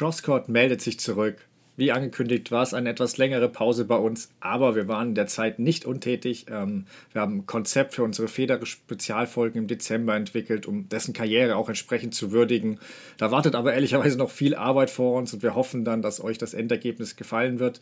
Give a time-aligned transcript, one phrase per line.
[0.00, 1.46] Crosscourt meldet sich zurück.
[1.76, 5.84] Wie angekündigt war es eine etwas längere Pause bei uns, aber wir waren derzeit nicht
[5.84, 6.46] untätig.
[6.50, 11.68] Ähm, wir haben ein Konzept für unsere Federer-Spezialfolgen im Dezember entwickelt, um dessen Karriere auch
[11.68, 12.78] entsprechend zu würdigen.
[13.18, 16.38] Da wartet aber ehrlicherweise noch viel Arbeit vor uns und wir hoffen dann, dass euch
[16.38, 17.80] das Endergebnis gefallen wird.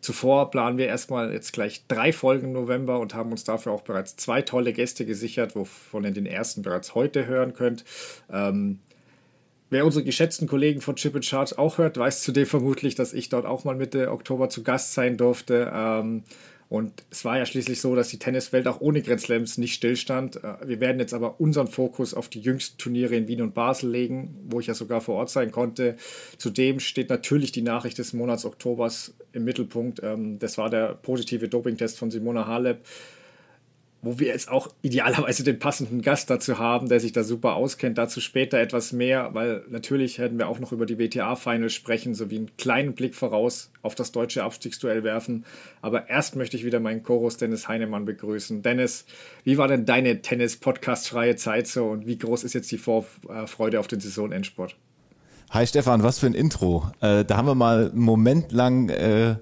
[0.00, 3.82] Zuvor planen wir erstmal jetzt gleich drei Folgen im November und haben uns dafür auch
[3.82, 7.84] bereits zwei tolle Gäste gesichert, wovon ihr den ersten bereits heute hören könnt.
[8.28, 8.80] Ähm,
[9.70, 13.46] Wer unsere geschätzten Kollegen von Chip Charge auch hört, weiß zudem vermutlich, dass ich dort
[13.46, 15.70] auch mal Mitte Oktober zu Gast sein durfte.
[15.72, 16.24] Ähm,
[16.68, 20.42] und es war ja schließlich so, dass die Tenniswelt auch ohne Grand nicht stillstand.
[20.42, 23.90] Äh, wir werden jetzt aber unseren Fokus auf die jüngsten Turniere in Wien und Basel
[23.90, 25.96] legen, wo ich ja sogar vor Ort sein konnte.
[26.36, 30.00] Zudem steht natürlich die Nachricht des Monats Oktobers im Mittelpunkt.
[30.02, 32.84] Ähm, das war der positive Dopingtest von Simona Halep
[34.02, 37.98] wo wir jetzt auch idealerweise den passenden Gast dazu haben, der sich da super auskennt.
[37.98, 42.36] Dazu später etwas mehr, weil natürlich werden wir auch noch über die WTA-Finals sprechen, sowie
[42.36, 45.44] einen kleinen Blick voraus auf das deutsche Abstiegsduell werfen.
[45.82, 48.62] Aber erst möchte ich wieder meinen Chorus Dennis Heinemann begrüßen.
[48.62, 49.04] Dennis,
[49.44, 53.86] wie war denn deine Tennis-Podcast-freie Zeit so und wie groß ist jetzt die Vorfreude auf
[53.86, 54.76] den Saisonendsport?
[55.50, 56.90] Hi Stefan, was für ein Intro.
[57.00, 59.34] Äh, da haben wir mal einen Moment lang äh,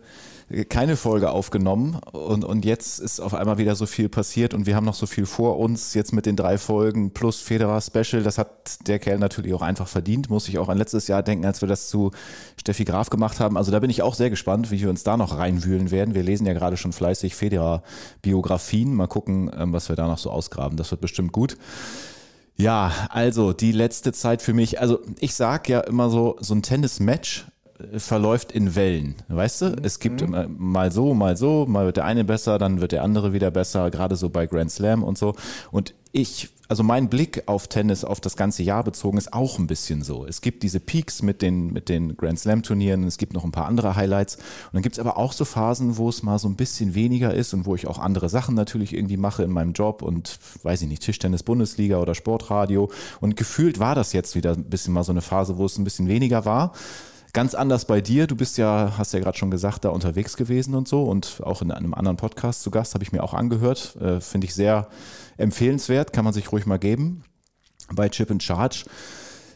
[0.70, 4.76] keine Folge aufgenommen und, und jetzt ist auf einmal wieder so viel passiert und wir
[4.76, 8.22] haben noch so viel vor uns jetzt mit den drei Folgen plus Federer Special.
[8.22, 11.44] Das hat der Kerl natürlich auch einfach verdient, muss ich auch an letztes Jahr denken,
[11.44, 12.12] als wir das zu
[12.58, 13.58] Steffi Graf gemacht haben.
[13.58, 16.14] Also da bin ich auch sehr gespannt, wie wir uns da noch reinwühlen werden.
[16.14, 17.82] Wir lesen ja gerade schon fleißig Federer
[18.22, 18.94] Biografien.
[18.94, 20.78] Mal gucken, ähm, was wir da noch so ausgraben.
[20.78, 21.58] Das wird bestimmt gut.
[22.56, 26.62] Ja, also die letzte Zeit für mich, also ich sag ja immer so, so ein
[26.62, 27.46] Tennis-Match
[27.96, 29.76] verläuft in Wellen, weißt du?
[29.82, 30.56] Es gibt mhm.
[30.58, 33.90] mal so, mal so, mal wird der eine besser, dann wird der andere wieder besser,
[33.90, 35.34] gerade so bei Grand Slam und so.
[35.70, 39.68] Und ich, also mein Blick auf Tennis auf das ganze Jahr bezogen ist auch ein
[39.68, 40.26] bisschen so.
[40.26, 43.52] Es gibt diese Peaks mit den, mit den Grand Slam Turnieren, es gibt noch ein
[43.52, 46.48] paar andere Highlights und dann gibt es aber auch so Phasen, wo es mal so
[46.48, 49.72] ein bisschen weniger ist und wo ich auch andere Sachen natürlich irgendwie mache in meinem
[49.72, 52.90] Job und weiß ich nicht, Tischtennis Bundesliga oder Sportradio
[53.20, 55.84] und gefühlt war das jetzt wieder ein bisschen mal so eine Phase, wo es ein
[55.84, 56.72] bisschen weniger war.
[57.32, 58.26] Ganz anders bei dir.
[58.26, 61.60] Du bist ja, hast ja gerade schon gesagt, da unterwegs gewesen und so und auch
[61.60, 63.96] in einem anderen Podcast zu Gast, habe ich mir auch angehört.
[64.00, 64.88] Äh, Finde ich sehr
[65.36, 67.22] empfehlenswert, kann man sich ruhig mal geben
[67.92, 68.84] bei Chip and Charge.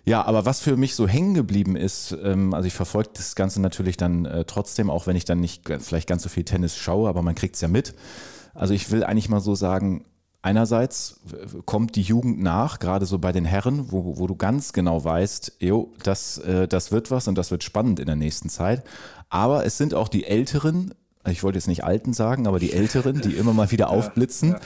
[0.04, 3.60] Ja, aber was für mich so hängen geblieben ist, ähm, also ich verfolge das Ganze
[3.60, 7.08] natürlich dann äh, trotzdem, auch wenn ich dann nicht vielleicht ganz so viel Tennis schaue,
[7.08, 7.94] aber man kriegt es ja mit.
[8.54, 10.04] Also ich will eigentlich mal so sagen,
[10.44, 11.20] Einerseits
[11.66, 15.52] kommt die Jugend nach, gerade so bei den Herren, wo, wo du ganz genau weißt,
[15.60, 18.82] jo, das, äh, das wird was und das wird spannend in der nächsten Zeit.
[19.30, 20.94] Aber es sind auch die Älteren,
[21.28, 24.50] ich wollte jetzt nicht Alten sagen, aber die Älteren, die immer mal wieder aufblitzen.
[24.50, 24.60] Ja, ja.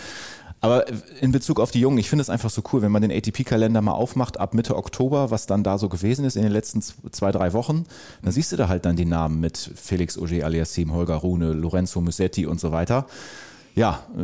[0.63, 0.87] Aber
[1.21, 3.83] in Bezug auf die Jungen, ich finde es einfach so cool, wenn man den ATP-Kalender
[3.83, 7.31] mal aufmacht ab Mitte Oktober, was dann da so gewesen ist in den letzten zwei,
[7.31, 7.85] drei Wochen,
[8.23, 12.01] dann siehst du da halt dann die Namen mit Felix Auger aliasim, Holger Rune, Lorenzo
[12.01, 13.07] Musetti und so weiter
[13.77, 14.23] ja, äh,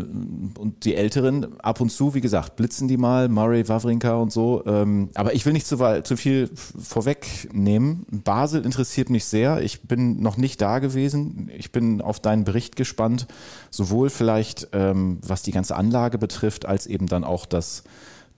[0.59, 4.65] und die Älteren, ab und zu, wie gesagt, blitzen die mal, Murray, Wawrinka und so.
[4.67, 8.07] Ähm, aber ich will nicht zu, zu viel vorwegnehmen.
[8.11, 9.61] Basel interessiert mich sehr.
[9.61, 11.51] Ich bin noch nicht da gewesen.
[11.55, 13.27] Ich bin auf deinen Bericht gespannt,
[13.71, 17.85] sowohl vielleicht, ähm, was die ganze Anlage betrifft, als eben dann auch das,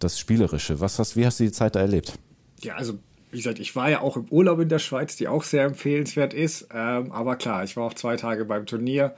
[0.00, 0.80] das Spielerische.
[0.80, 2.18] Was hast, wie hast du die Zeit da erlebt?
[2.60, 2.94] Ja, also
[3.30, 6.34] wie gesagt, ich war ja auch im Urlaub in der Schweiz, die auch sehr empfehlenswert
[6.34, 6.66] ist.
[6.74, 9.14] Ähm, aber klar, ich war auch zwei Tage beim Turnier.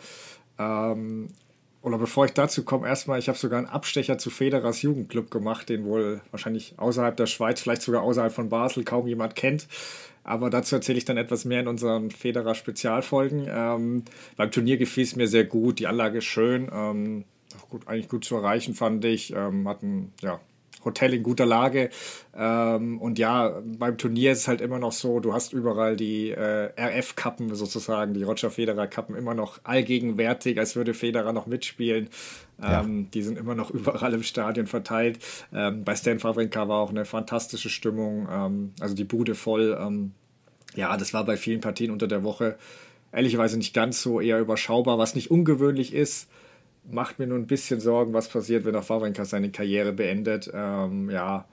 [0.59, 1.31] Ähm,
[1.87, 5.69] oder bevor ich dazu komme, erstmal, ich habe sogar einen Abstecher zu Federers Jugendclub gemacht,
[5.69, 9.69] den wohl wahrscheinlich außerhalb der Schweiz, vielleicht sogar außerhalb von Basel kaum jemand kennt.
[10.25, 13.47] Aber dazu erzähle ich dann etwas mehr in unseren Federer Spezialfolgen.
[13.49, 14.03] Ähm,
[14.37, 17.25] beim Turnier gefiel es mir sehr gut, die Anlage ist schön, ähm,
[17.71, 19.33] gut, eigentlich gut zu erreichen, fand ich.
[19.33, 20.41] Ähm, hatten ja,
[20.87, 21.91] Hotel in guter Lage.
[22.35, 26.31] Ähm, und ja, beim Turnier ist es halt immer noch so, du hast überall die
[26.31, 32.09] äh, RF-Kappen sozusagen, die Roger Federer-Kappen immer noch allgegenwärtig, als würde Federer noch mitspielen.
[32.63, 32.81] Ja.
[32.81, 35.19] Ähm, die sind immer noch überall im Stadion verteilt.
[35.53, 39.77] Ähm, bei Stan Wawrinka war auch eine fantastische Stimmung, ähm, also die Bude voll.
[39.79, 40.13] Ähm,
[40.75, 42.57] ja, das war bei vielen Partien unter der Woche
[43.13, 46.29] ehrlicherweise nicht ganz so, eher überschaubar, was nicht ungewöhnlich ist
[46.91, 50.51] macht mir nur ein bisschen Sorgen, was passiert, wenn auch Wawrinka seine Karriere beendet.
[50.53, 51.47] Ähm, ja,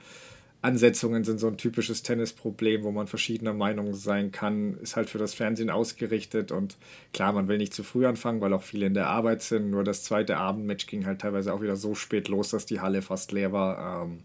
[0.64, 5.18] Ansetzungen sind so ein typisches Tennisproblem, wo man verschiedener Meinung sein kann, ist halt für
[5.18, 6.78] das Fernsehen ausgerichtet und
[7.12, 9.70] klar, man will nicht zu früh anfangen, weil auch viele in der Arbeit sind.
[9.70, 13.02] Nur das zweite Abendmatch ging halt teilweise auch wieder so spät los, dass die Halle
[13.02, 14.04] fast leer war.
[14.06, 14.20] Ähm,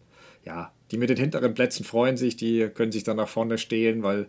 [0.44, 4.04] ja, die mit den hinteren Plätzen freuen sich, die können sich dann nach vorne stehlen,
[4.04, 4.28] weil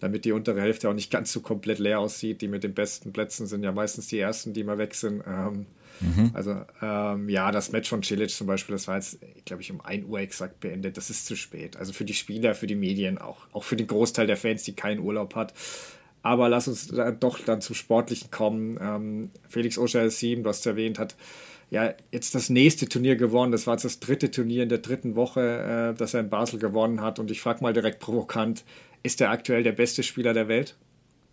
[0.00, 2.42] damit die untere Hälfte auch nicht ganz so komplett leer aussieht.
[2.42, 5.22] Die mit den besten Plätzen sind ja meistens die ersten, die mal weg sind.
[5.26, 5.64] Ähm,
[6.00, 6.30] Mhm.
[6.34, 9.80] Also ähm, ja, das Match von Cilic zum Beispiel, das war jetzt, glaube ich, um
[9.80, 10.96] 1 Uhr exakt beendet.
[10.96, 11.76] Das ist zu spät.
[11.76, 13.46] Also für die Spieler, für die Medien auch.
[13.52, 15.54] Auch für den Großteil der Fans, die keinen Urlaub hat.
[16.22, 18.78] Aber lass uns da doch dann zum Sportlichen kommen.
[18.80, 21.16] Ähm, Felix Ocher-Sim, du hast es erwähnt, hat
[21.70, 23.52] ja jetzt das nächste Turnier gewonnen.
[23.52, 26.58] Das war jetzt das dritte Turnier in der dritten Woche, äh, das er in Basel
[26.58, 27.18] gewonnen hat.
[27.18, 28.64] Und ich frage mal direkt provokant,
[29.02, 30.76] ist er aktuell der beste Spieler der Welt?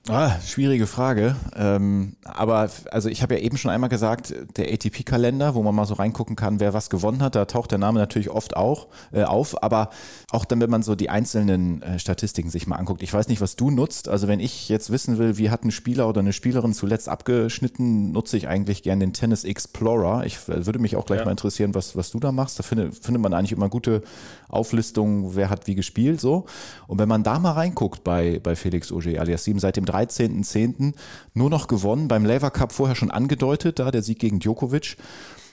[0.08, 1.36] Ah, schwierige Frage.
[1.56, 5.86] Ähm, aber also ich habe ja eben schon einmal gesagt, der ATP-Kalender, wo man mal
[5.86, 9.24] so reingucken kann, wer was gewonnen hat, da taucht der Name natürlich oft auch äh,
[9.24, 9.64] auf.
[9.64, 9.90] Aber
[10.30, 13.02] auch dann, wenn man so die einzelnen äh, Statistiken sich mal anguckt.
[13.02, 14.08] Ich weiß nicht, was du nutzt.
[14.08, 18.12] Also wenn ich jetzt wissen will, wie hat ein Spieler oder eine Spielerin zuletzt abgeschnitten,
[18.12, 20.24] nutze ich eigentlich gern den Tennis Explorer.
[20.26, 21.26] Ich äh, würde mich auch gleich ja.
[21.26, 22.60] mal interessieren, was, was du da machst.
[22.60, 24.04] Da findet, findet man eigentlich immer gute
[24.50, 26.46] Auflistungen, wer hat wie gespielt so.
[26.88, 30.94] Und wenn man da mal reinguckt bei, bei Felix Auger alias 7 seit dem 13.10.
[31.34, 34.98] nur noch gewonnen, beim Lever Cup vorher schon angedeutet, da der Sieg gegen Djokovic.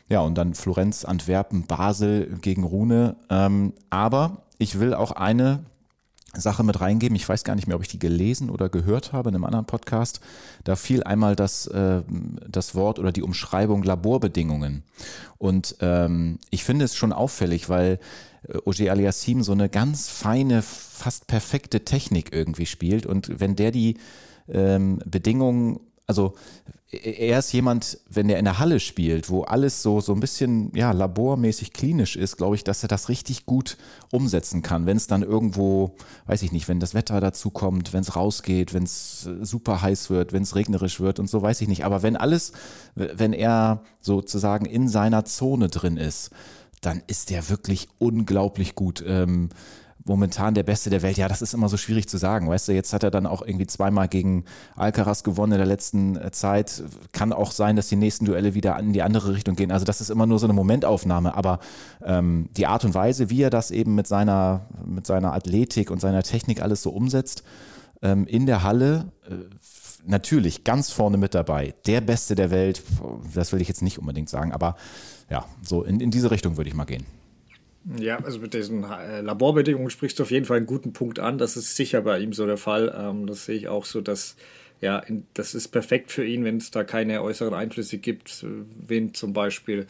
[0.08, 3.16] Ja, und dann Florenz, Antwerpen, Basel gegen Rune.
[3.30, 5.64] Ähm, aber ich will auch eine
[6.34, 7.16] Sache mit reingeben.
[7.16, 9.66] Ich weiß gar nicht mehr, ob ich die gelesen oder gehört habe in einem anderen
[9.66, 10.20] Podcast.
[10.64, 12.02] Da fiel einmal das, äh,
[12.48, 14.82] das Wort oder die Umschreibung Laborbedingungen.
[15.38, 17.98] Und ähm, ich finde es schon auffällig, weil
[18.64, 23.06] Oje Aliassim so eine ganz feine, fast perfekte Technik irgendwie spielt.
[23.06, 23.98] Und wenn der die
[24.48, 26.34] ähm, Bedingungen, also
[26.92, 30.70] er ist jemand, wenn er in der Halle spielt, wo alles so, so ein bisschen
[30.76, 33.78] ja, labormäßig klinisch ist, glaube ich, dass er das richtig gut
[34.10, 34.84] umsetzen kann.
[34.84, 35.96] Wenn es dann irgendwo,
[36.26, 39.80] weiß ich nicht, wenn das Wetter dazu kommt, wenn es rausgeht, wenn es äh, super
[39.80, 41.86] heiß wird, wenn es regnerisch wird und so, weiß ich nicht.
[41.86, 42.52] Aber wenn alles,
[42.94, 46.30] wenn er sozusagen in seiner Zone drin ist,
[46.82, 49.02] dann ist der wirklich unglaublich gut.
[49.06, 49.48] Ähm,
[50.04, 52.48] momentan der Beste der Welt, ja, das ist immer so schwierig zu sagen.
[52.48, 54.44] Weißt du, jetzt hat er dann auch irgendwie zweimal gegen
[54.74, 56.82] Alcaraz gewonnen in der letzten äh, Zeit.
[57.12, 59.70] Kann auch sein, dass die nächsten Duelle wieder in die andere Richtung gehen.
[59.70, 61.34] Also das ist immer nur so eine Momentaufnahme.
[61.34, 61.60] Aber
[62.04, 66.00] ähm, die Art und Weise, wie er das eben mit seiner, mit seiner Athletik und
[66.00, 67.44] seiner Technik alles so umsetzt,
[68.02, 69.34] ähm, in der Halle, äh,
[70.04, 71.74] natürlich ganz vorne mit dabei.
[71.86, 72.82] Der Beste der Welt,
[73.34, 74.74] das will ich jetzt nicht unbedingt sagen, aber
[75.30, 77.04] ja, so in, in diese Richtung würde ich mal gehen.
[77.98, 81.38] Ja, also mit diesen äh, Laborbedingungen sprichst du auf jeden Fall einen guten Punkt an.
[81.38, 82.94] Das ist sicher bei ihm so der Fall.
[82.96, 84.36] Ähm, das sehe ich auch so, dass
[84.80, 85.02] ja,
[85.34, 88.44] das ist perfekt für ihn, wenn es da keine äußeren Einflüsse gibt,
[88.86, 89.86] Wind zum Beispiel.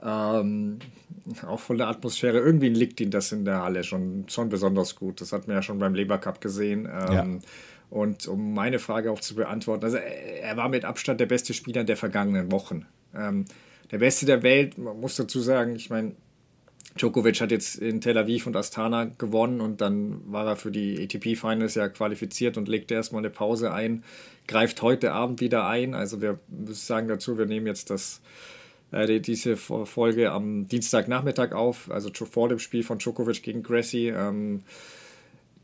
[0.00, 0.78] Ähm,
[1.44, 2.38] auch von der Atmosphäre.
[2.38, 5.20] Irgendwie liegt ihm das in der Halle schon, schon besonders gut.
[5.20, 6.86] Das hat man ja schon beim Leber Cup gesehen.
[6.86, 7.26] Ähm, ja.
[7.90, 11.82] Und um meine Frage auch zu beantworten, also er war mit Abstand der beste Spieler
[11.82, 12.86] der vergangenen Wochen.
[13.16, 13.44] Ähm,
[13.90, 16.14] der Beste der Welt, man muss dazu sagen, ich meine,
[16.98, 21.02] Djokovic hat jetzt in Tel Aviv und Astana gewonnen und dann war er für die
[21.02, 24.04] ATP-Finals ja qualifiziert und legte erstmal eine Pause ein,
[24.46, 25.94] greift heute Abend wieder ein.
[25.94, 26.38] Also wir
[26.68, 28.20] sagen dazu, wir nehmen jetzt das,
[28.90, 34.08] äh, diese Folge am Dienstagnachmittag auf, also vor dem Spiel von Djokovic gegen Gracie.
[34.08, 34.62] Ähm,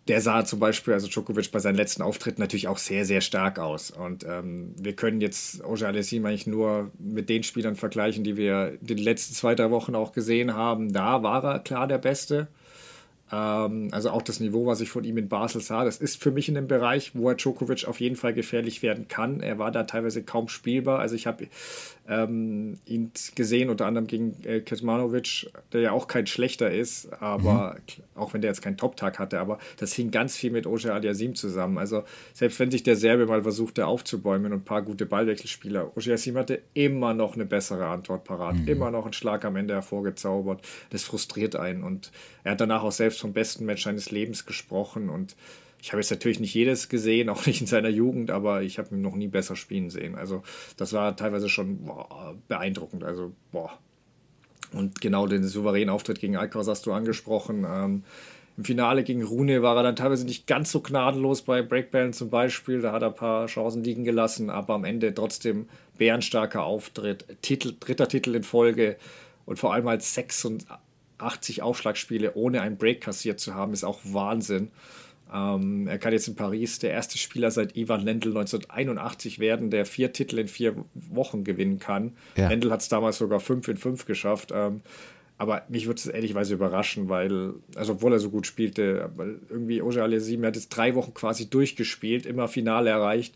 [0.09, 3.59] der sah zum Beispiel, also Djokovic bei seinen letzten Auftritten natürlich auch sehr, sehr stark
[3.59, 3.91] aus.
[3.91, 8.79] Und ähm, wir können jetzt Oja Alessim eigentlich nur mit den Spielern vergleichen, die wir
[8.81, 10.93] in den letzten zwei, drei Wochen auch gesehen haben.
[10.93, 12.49] Da war er klar der Beste.
[13.33, 16.31] Ähm, also auch das Niveau, was ich von ihm in Basel sah, das ist für
[16.31, 19.41] mich in dem Bereich, wo er Djokovic auf jeden Fall gefährlich werden kann.
[19.41, 20.99] Er war da teilweise kaum spielbar.
[20.99, 21.47] Also ich habe
[22.07, 27.77] ähm, ihn gesehen, unter anderem gegen äh, Kecmanovic, der ja auch kein schlechter ist, aber
[27.77, 28.05] mhm.
[28.15, 31.35] auch wenn der jetzt keinen Top-Tag hatte, aber das hing ganz viel mit Oje Aliasim
[31.35, 31.79] zusammen.
[31.79, 32.05] Also
[32.35, 36.37] selbst wenn sich der Serbe mal versuchte aufzubäumen und ein paar gute Ballwechselspieler, Oje Aliasim
[36.37, 38.69] hatte immer noch eine bessere Antwort parat, mhm.
[38.69, 40.61] immer noch einen Schlag am Ende hervorgezaubert.
[40.91, 42.13] Das frustriert einen und
[42.43, 45.37] er hat danach auch selbst vom besten Match seines Lebens gesprochen und
[45.85, 48.95] ich habe jetzt natürlich nicht jedes gesehen, auch nicht in seiner Jugend, aber ich habe
[48.95, 50.15] ihn noch nie besser spielen sehen.
[50.15, 50.43] Also
[50.79, 53.05] das war teilweise schon boah, beeindruckend.
[53.05, 53.79] Also boah.
[54.73, 57.67] Und genau den souveränen Auftritt gegen Alcaraz hast du angesprochen.
[57.69, 58.03] Ähm,
[58.57, 62.31] Im Finale gegen Rune war er dann teilweise nicht ganz so gnadenlos bei Breakballen zum
[62.31, 62.81] Beispiel.
[62.81, 65.69] Da hat er ein paar Chancen liegen gelassen, aber am Ende trotzdem
[65.99, 67.27] bärenstarker Auftritt.
[67.43, 68.97] Titel, dritter Titel in Folge
[69.45, 70.15] und vor allem als
[71.25, 74.71] 86 Aufschlagspiele ohne einen Break kassiert zu haben, ist auch Wahnsinn.
[75.33, 79.87] Ähm, er kann jetzt in Paris der erste Spieler seit Ivan Lendl 1981 werden, der
[79.87, 82.13] vier Titel in vier Wochen gewinnen kann.
[82.37, 82.49] Ja.
[82.49, 84.53] Lendl hat es damals sogar fünf in fünf geschafft.
[84.55, 84.83] Ähm,
[85.37, 89.11] aber mich würde es ehrlichweise überraschen, weil, also obwohl er so gut spielte,
[89.51, 93.35] irgendwie Oje Alessim hat jetzt drei Wochen quasi durchgespielt, immer Finale erreicht.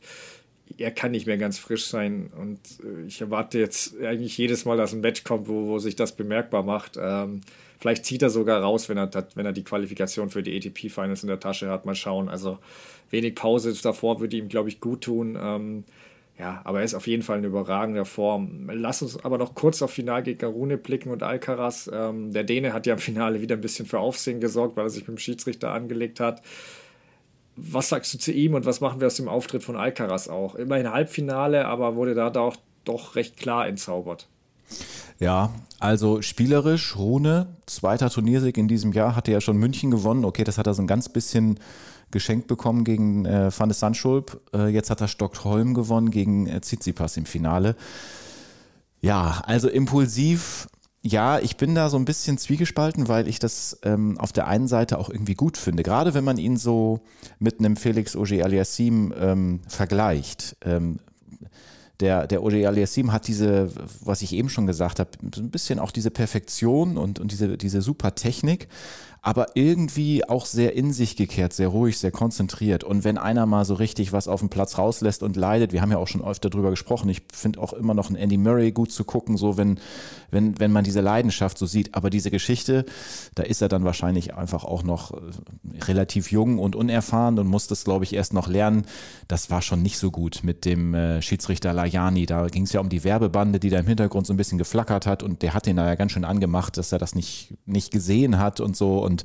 [0.76, 4.76] Er kann nicht mehr ganz frisch sein und äh, ich erwarte jetzt eigentlich jedes Mal,
[4.76, 6.96] dass ein Match kommt, wo, wo sich das bemerkbar macht.
[7.00, 7.40] Ähm,
[7.78, 11.28] Vielleicht zieht er sogar raus, wenn er, wenn er die Qualifikation für die ATP-Finals in
[11.28, 11.86] der Tasche hat.
[11.86, 12.28] Mal schauen.
[12.28, 12.58] Also
[13.10, 15.38] wenig Pause davor würde ihm, glaube ich, gut tun.
[15.40, 15.84] Ähm,
[16.38, 18.68] ja, aber er ist auf jeden Fall in überragender Form.
[18.72, 21.90] Lass uns aber noch kurz auf Final gegen Rune blicken und Alcaraz.
[21.92, 24.90] Ähm, der Däne hat ja im Finale wieder ein bisschen für Aufsehen gesorgt, weil er
[24.90, 26.42] sich mit dem Schiedsrichter angelegt hat.
[27.56, 30.54] Was sagst du zu ihm und was machen wir aus dem Auftritt von Alcaraz auch?
[30.54, 34.28] Immerhin Halbfinale, aber wurde da doch, doch recht klar entzaubert.
[35.18, 40.24] Ja, also spielerisch, Rune, zweiter Turniersieg in diesem Jahr, hatte ja schon München gewonnen.
[40.24, 41.58] Okay, das hat er so ein ganz bisschen
[42.10, 44.40] geschenkt bekommen gegen äh, Van de Sandschulp.
[44.54, 47.76] Äh, jetzt hat er Stockholm gewonnen gegen äh, Tsitsipas im Finale.
[49.00, 50.68] Ja, also impulsiv.
[51.02, 54.66] Ja, ich bin da so ein bisschen zwiegespalten, weil ich das ähm, auf der einen
[54.66, 55.82] Seite auch irgendwie gut finde.
[55.82, 57.00] Gerade wenn man ihn so
[57.38, 60.56] mit einem Felix Auger-Aliassime ähm, vergleicht.
[60.64, 60.98] Ähm,
[62.00, 65.78] der, der Oje Aliassim hat diese, was ich eben schon gesagt habe, so ein bisschen
[65.78, 68.68] auch diese Perfektion und, und diese, diese super Technik
[69.28, 72.82] aber irgendwie auch sehr in sich gekehrt, sehr ruhig, sehr konzentriert.
[72.82, 75.90] Und wenn einer mal so richtig was auf dem Platz rauslässt und leidet, wir haben
[75.90, 78.90] ja auch schon öfter drüber gesprochen, ich finde auch immer noch einen Andy Murray gut
[78.90, 79.78] zu gucken, so wenn,
[80.30, 81.94] wenn, wenn man diese Leidenschaft so sieht.
[81.94, 82.86] Aber diese Geschichte,
[83.34, 85.18] da ist er dann wahrscheinlich einfach auch noch äh,
[85.82, 88.86] relativ jung und unerfahren und muss das, glaube ich, erst noch lernen.
[89.26, 92.24] Das war schon nicht so gut mit dem äh, Schiedsrichter Lajani.
[92.24, 95.04] Da ging es ja um die Werbebande, die da im Hintergrund so ein bisschen geflackert
[95.04, 97.90] hat und der hat ihn da ja ganz schön angemacht, dass er das nicht, nicht
[97.90, 99.17] gesehen hat und so und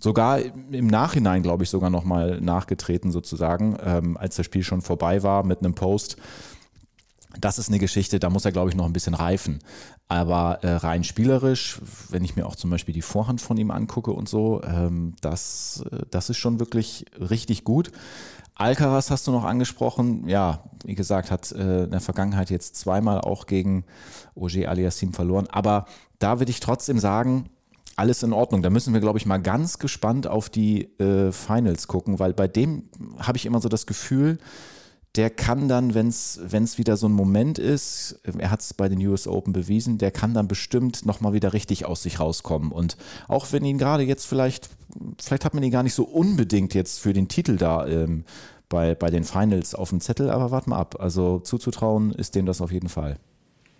[0.00, 5.22] sogar im Nachhinein, glaube ich, sogar nochmal nachgetreten sozusagen, ähm, als das Spiel schon vorbei
[5.22, 6.16] war mit einem Post.
[7.38, 9.60] Das ist eine Geschichte, da muss er, glaube ich, noch ein bisschen reifen.
[10.08, 14.12] Aber äh, rein spielerisch, wenn ich mir auch zum Beispiel die Vorhand von ihm angucke
[14.12, 17.90] und so, ähm, das, äh, das ist schon wirklich richtig gut.
[18.54, 20.28] Alcaraz hast du noch angesprochen.
[20.28, 23.84] Ja, wie gesagt, hat äh, in der Vergangenheit jetzt zweimal auch gegen
[24.34, 25.46] Ogier Aliassim verloren.
[25.50, 25.86] Aber
[26.18, 27.48] da würde ich trotzdem sagen,
[27.96, 28.62] alles in Ordnung.
[28.62, 32.48] Da müssen wir, glaube ich, mal ganz gespannt auf die äh, Finals gucken, weil bei
[32.48, 32.84] dem
[33.18, 34.38] habe ich immer so das Gefühl,
[35.16, 39.06] der kann dann, wenn es wieder so ein Moment ist, er hat es bei den
[39.06, 42.72] US Open bewiesen, der kann dann bestimmt nochmal wieder richtig aus sich rauskommen.
[42.72, 42.96] Und
[43.28, 44.70] auch wenn ihn gerade jetzt vielleicht,
[45.18, 48.24] vielleicht hat man ihn gar nicht so unbedingt jetzt für den Titel da ähm,
[48.70, 50.96] bei, bei den Finals auf dem Zettel, aber warte mal ab.
[50.98, 53.18] Also zuzutrauen ist dem das auf jeden Fall.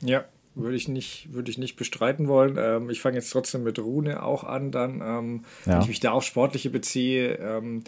[0.02, 2.56] Ja, würde ich nicht, würde ich nicht bestreiten wollen.
[2.58, 5.72] Ähm, ich fange jetzt trotzdem mit Rune auch an, dann, ähm, ja.
[5.72, 7.36] wenn ich mich da auf Sportliche beziehe.
[7.36, 7.84] Ähm,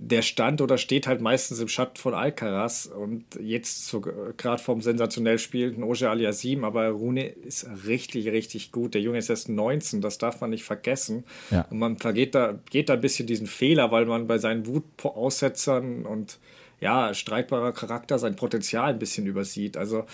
[0.00, 4.80] der stand oder steht halt meistens im Schatten von Alcaraz und jetzt so, gerade vom
[4.80, 8.94] sensationell spielenden Oje Aliasim, aber Rune ist richtig, richtig gut.
[8.94, 11.24] Der Junge ist erst 19, das darf man nicht vergessen.
[11.50, 11.62] Ja.
[11.70, 16.06] Und man vergeht da, geht da ein bisschen diesen Fehler, weil man bei seinen Wutaussetzern
[16.06, 16.38] und
[16.80, 19.76] ja, streitbarer Charakter sein Potenzial ein bisschen übersieht.
[19.76, 20.04] Also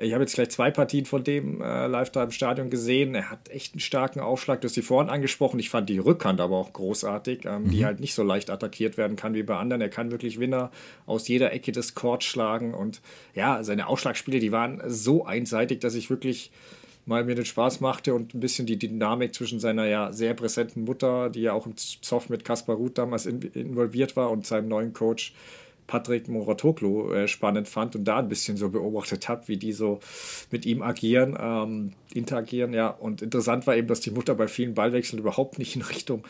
[0.00, 3.14] ich habe jetzt gleich zwei Partien von dem äh, live da im Stadion gesehen.
[3.14, 4.60] Er hat echt einen starken Aufschlag.
[4.60, 5.58] Du hast die Vorhand angesprochen.
[5.58, 7.70] Ich fand die Rückhand aber auch großartig, ähm, mhm.
[7.70, 9.82] die halt nicht so leicht attackiert werden kann wie bei anderen.
[9.82, 10.70] Er kann wirklich Winner
[11.06, 12.74] aus jeder Ecke des Courts schlagen.
[12.74, 13.00] Und
[13.34, 16.50] ja, seine Aufschlagspiele, die waren so einseitig, dass ich wirklich
[17.08, 20.84] mal mir den Spaß machte und ein bisschen die Dynamik zwischen seiner ja sehr präsenten
[20.84, 24.68] Mutter, die ja auch im Zoff mit Kaspar Ruth damals in, involviert war, und seinem
[24.68, 25.32] neuen Coach
[25.88, 29.98] Patrick Moratoglu äh, spannend fand und da ein bisschen so beobachtet habe, wie die so
[30.52, 32.72] mit ihm agieren, ähm, interagieren.
[32.72, 36.24] Ja, und interessant war eben, dass die Mutter bei vielen Ballwechseln überhaupt nicht in Richtung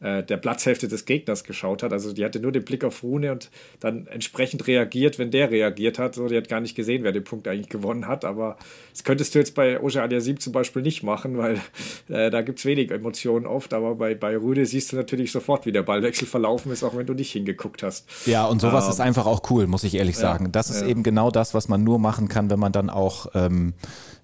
[0.00, 1.92] äh, der Platzhälfte des Gegners geschaut hat.
[1.92, 5.98] Also die hatte nur den Blick auf Rune und dann entsprechend reagiert, wenn der reagiert
[5.98, 6.14] hat.
[6.14, 8.24] So, die hat gar nicht gesehen, wer den Punkt eigentlich gewonnen hat.
[8.24, 8.56] Aber
[8.92, 11.60] das könntest du jetzt bei Oja Aliasim zum Beispiel nicht machen, weil
[12.08, 13.74] äh, da gibt es wenig Emotionen oft.
[13.74, 17.06] Aber bei, bei Rune siehst du natürlich sofort, wie der Ballwechsel verlaufen ist, auch wenn
[17.06, 18.08] du nicht hingeguckt hast.
[18.26, 20.46] Ja, und sowas ähm, ist einfach auch cool, muss ich ehrlich sagen.
[20.46, 20.88] Ja, das ist ja.
[20.88, 23.74] eben genau das, was man nur machen kann, wenn man dann auch ähm,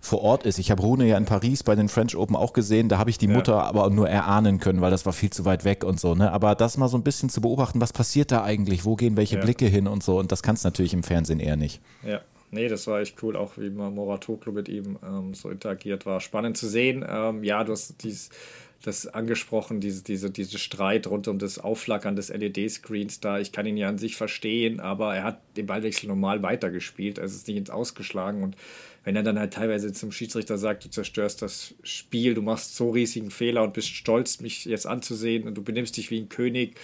[0.07, 0.59] vor Ort ist.
[0.59, 3.19] Ich habe Rune ja in Paris bei den French Open auch gesehen, da habe ich
[3.19, 3.63] die Mutter ja.
[3.63, 6.15] aber nur erahnen können, weil das war viel zu weit weg und so.
[6.15, 6.33] Ne?
[6.33, 9.37] Aber das mal so ein bisschen zu beobachten, was passiert da eigentlich, wo gehen welche
[9.37, 9.43] ja.
[9.43, 11.81] Blicke hin und so und das kannst du natürlich im Fernsehen eher nicht.
[12.07, 12.21] Ja.
[12.53, 16.21] Nee, das war echt cool, auch wie Moratoglu mit ihm ähm, so interagiert war.
[16.21, 17.05] Spannend zu sehen.
[17.07, 18.31] Ähm, ja, du hast dieses
[18.83, 23.39] das angesprochen, diese, diese, diese Streit rund um das Aufflackern des LED-Screens da.
[23.39, 27.19] Ich kann ihn ja an sich verstehen, aber er hat den Ballwechsel normal weitergespielt.
[27.19, 28.57] Es ist nicht ins Ausgeschlagen und
[29.07, 32.91] wenn er dann halt teilweise zum Schiedsrichter sagt, du zerstörst das Spiel, du machst so
[32.91, 36.75] riesigen Fehler und bist stolz, mich jetzt anzusehen und du benimmst dich wie ein König.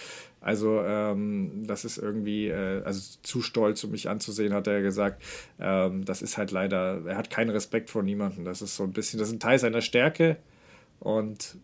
[0.40, 5.20] Also ähm, das ist irgendwie, äh, also zu stolz, um mich anzusehen, hat er gesagt.
[5.58, 8.44] Ähm, das ist halt leider, er hat keinen Respekt vor niemandem.
[8.44, 10.36] Das ist so ein bisschen, das ist ein Teil seiner Stärke
[11.00, 11.56] und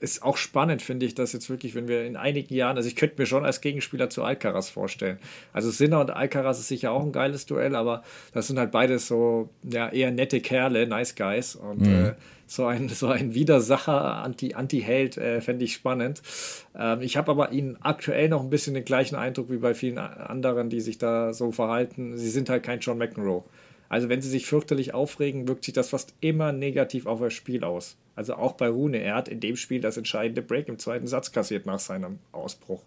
[0.00, 2.96] ist auch spannend, finde ich, dass jetzt wirklich, wenn wir in einigen Jahren, also ich
[2.96, 5.18] könnte mir schon als Gegenspieler zu Alcaraz vorstellen.
[5.52, 8.02] Also Sinner und Alcaraz ist sicher auch ein geiles Duell, aber
[8.32, 11.54] das sind halt beides so ja, eher nette Kerle, nice guys.
[11.54, 12.06] Und mhm.
[12.06, 12.12] äh,
[12.46, 16.22] so ein, so ein Widersacher, Anti-Held, Anti äh, fände ich spannend.
[16.76, 19.98] Ähm, ich habe aber ihnen aktuell noch ein bisschen den gleichen Eindruck wie bei vielen
[19.98, 22.16] anderen, die sich da so verhalten.
[22.16, 23.44] Sie sind halt kein John McEnroe.
[23.90, 27.64] Also wenn sie sich fürchterlich aufregen, wirkt sich das fast immer negativ auf das Spiel
[27.64, 27.96] aus.
[28.14, 31.32] Also auch bei Rune, er hat in dem Spiel das entscheidende Break im zweiten Satz
[31.32, 32.84] kassiert nach seinem Ausbruch.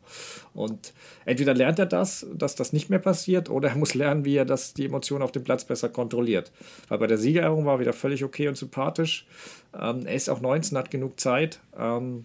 [0.54, 0.94] Und
[1.26, 4.46] entweder lernt er das, dass das nicht mehr passiert, oder er muss lernen, wie er
[4.46, 6.54] das, die Emotionen auf dem Platz besser kontrolliert.
[6.88, 9.28] Weil bei der Siegerehrung war er wieder völlig okay und sympathisch.
[9.78, 11.60] Ähm, er ist auch 19, hat genug Zeit.
[11.78, 12.24] Ähm,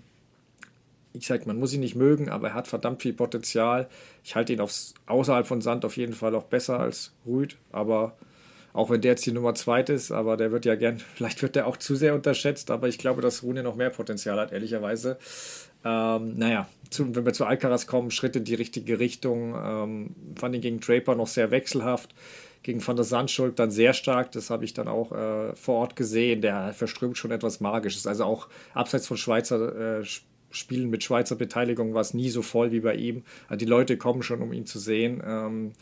[1.15, 3.89] ich sage, man muss ihn nicht mögen, aber er hat verdammt viel Potenzial.
[4.23, 8.17] Ich halte ihn aufs, außerhalb von Sand auf jeden Fall auch besser als Rüd, aber
[8.73, 11.57] auch wenn der jetzt die Nummer zwei ist, aber der wird ja gern, vielleicht wird
[11.57, 15.19] der auch zu sehr unterschätzt, aber ich glaube, dass Rune noch mehr Potenzial hat, ehrlicherweise.
[15.85, 19.55] Ähm, naja, zu, wenn wir zu Alcaraz kommen, Schritt in die richtige Richtung.
[19.55, 22.15] Ähm, fand ihn gegen Draper noch sehr wechselhaft.
[22.63, 25.97] Gegen Van der Sandschuld dann sehr stark, das habe ich dann auch äh, vor Ort
[25.97, 26.43] gesehen.
[26.43, 28.07] Der verströmt schon etwas Magisches.
[28.07, 30.05] Also auch abseits von Schweizer äh,
[30.51, 33.23] Spielen mit Schweizer Beteiligung war es nie so voll wie bei ihm.
[33.49, 35.23] Also die Leute kommen schon, um ihn zu sehen.
[35.25, 35.73] Ähm,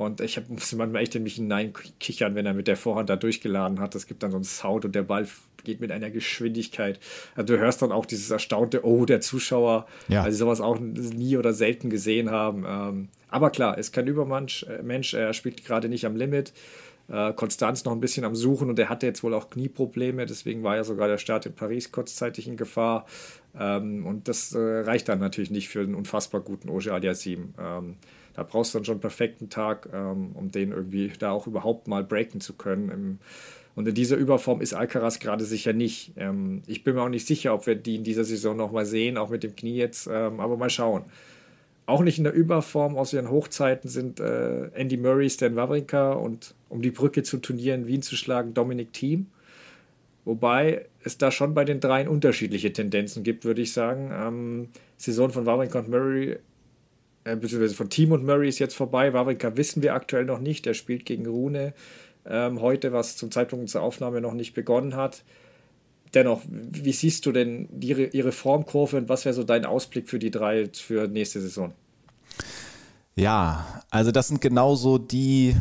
[0.00, 3.16] und ich hab, musste manchmal echt in mich hineinkichern, wenn er mit der Vorhand da
[3.16, 3.94] durchgeladen hat.
[3.94, 5.28] Es gibt dann so einen Sound und der Ball
[5.62, 6.98] geht mit einer Geschwindigkeit.
[7.36, 10.24] Also du hörst dann auch dieses erstaunte Oh der Zuschauer, ja.
[10.24, 12.64] weil sie sowas auch nie oder selten gesehen haben.
[12.66, 14.62] Ähm, aber klar, ist kein Übermensch.
[14.62, 16.54] Äh, Mensch, er spielt gerade nicht am Limit.
[17.08, 20.62] Äh, Konstanz noch ein bisschen am Suchen und er hatte jetzt wohl auch Knieprobleme, deswegen
[20.62, 23.04] war ja sogar der Start in Paris kurzzeitig in Gefahr.
[23.58, 27.52] Ähm, und das äh, reicht dann natürlich nicht für einen unfassbar guten Oje Aliassim.
[27.60, 27.96] Ähm,
[28.34, 31.88] da brauchst du dann schon einen perfekten Tag, ähm, um den irgendwie da auch überhaupt
[31.88, 33.18] mal breaken zu können.
[33.76, 36.12] und in dieser Überform ist Alcaraz gerade sicher nicht.
[36.16, 39.16] Ähm, ich bin mir auch nicht sicher, ob wir die in dieser Saison nochmal sehen,
[39.16, 41.04] auch mit dem Knie jetzt, ähm, aber mal schauen.
[41.86, 46.54] Auch nicht in der Überform aus ihren Hochzeiten sind äh, Andy Murray, Stan Wawrinka und
[46.68, 49.26] um die Brücke zu Turnieren Wien zu schlagen, Dominic Thiem.
[50.24, 54.12] Wobei es da schon bei den dreien unterschiedliche Tendenzen gibt, würde ich sagen.
[54.12, 56.38] Ähm, Saison von Wawrinka und Murray
[57.24, 59.12] äh, beziehungsweise von Team und Murray ist jetzt vorbei.
[59.12, 60.66] Wawrinka wissen wir aktuell noch nicht.
[60.66, 61.74] Er spielt gegen Rune
[62.26, 65.22] ähm, heute, was zum Zeitpunkt zur Aufnahme noch nicht begonnen hat.
[66.14, 70.18] Dennoch, wie siehst du denn ihre, ihre Formkurve und was wäre so dein Ausblick für
[70.18, 71.72] die drei für nächste Saison?
[73.14, 75.54] Ja, also das sind genauso die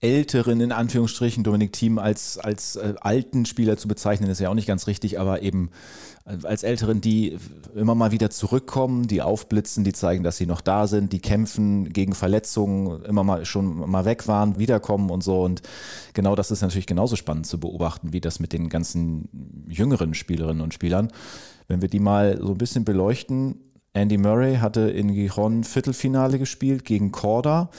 [0.00, 4.54] älteren, in Anführungsstrichen, Dominik Thiem als, als äh, alten Spieler zu bezeichnen, ist ja auch
[4.54, 5.70] nicht ganz richtig, aber eben
[6.24, 7.36] äh, als älteren, die
[7.74, 11.92] immer mal wieder zurückkommen, die aufblitzen, die zeigen, dass sie noch da sind, die kämpfen
[11.92, 15.42] gegen Verletzungen, immer mal schon mal weg waren, wiederkommen und so.
[15.42, 15.60] Und
[16.14, 19.28] genau das ist natürlich genauso spannend zu beobachten, wie das mit den ganzen
[19.68, 21.08] jüngeren Spielerinnen und Spielern.
[21.68, 23.56] Wenn wir die mal so ein bisschen beleuchten,
[23.92, 27.70] Andy Murray hatte in Gijon Viertelfinale gespielt gegen Korda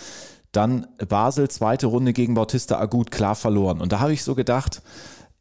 [0.51, 3.81] dann Basel, zweite Runde gegen Bautista Agut, klar verloren.
[3.81, 4.81] Und da habe ich so gedacht,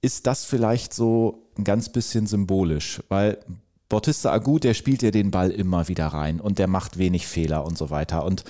[0.03, 3.39] ist das vielleicht so ein ganz bisschen symbolisch, weil
[3.89, 7.65] Bautista Agut, der spielt ja den Ball immer wieder rein und der macht wenig Fehler
[7.67, 8.25] und so weiter.
[8.25, 8.45] Und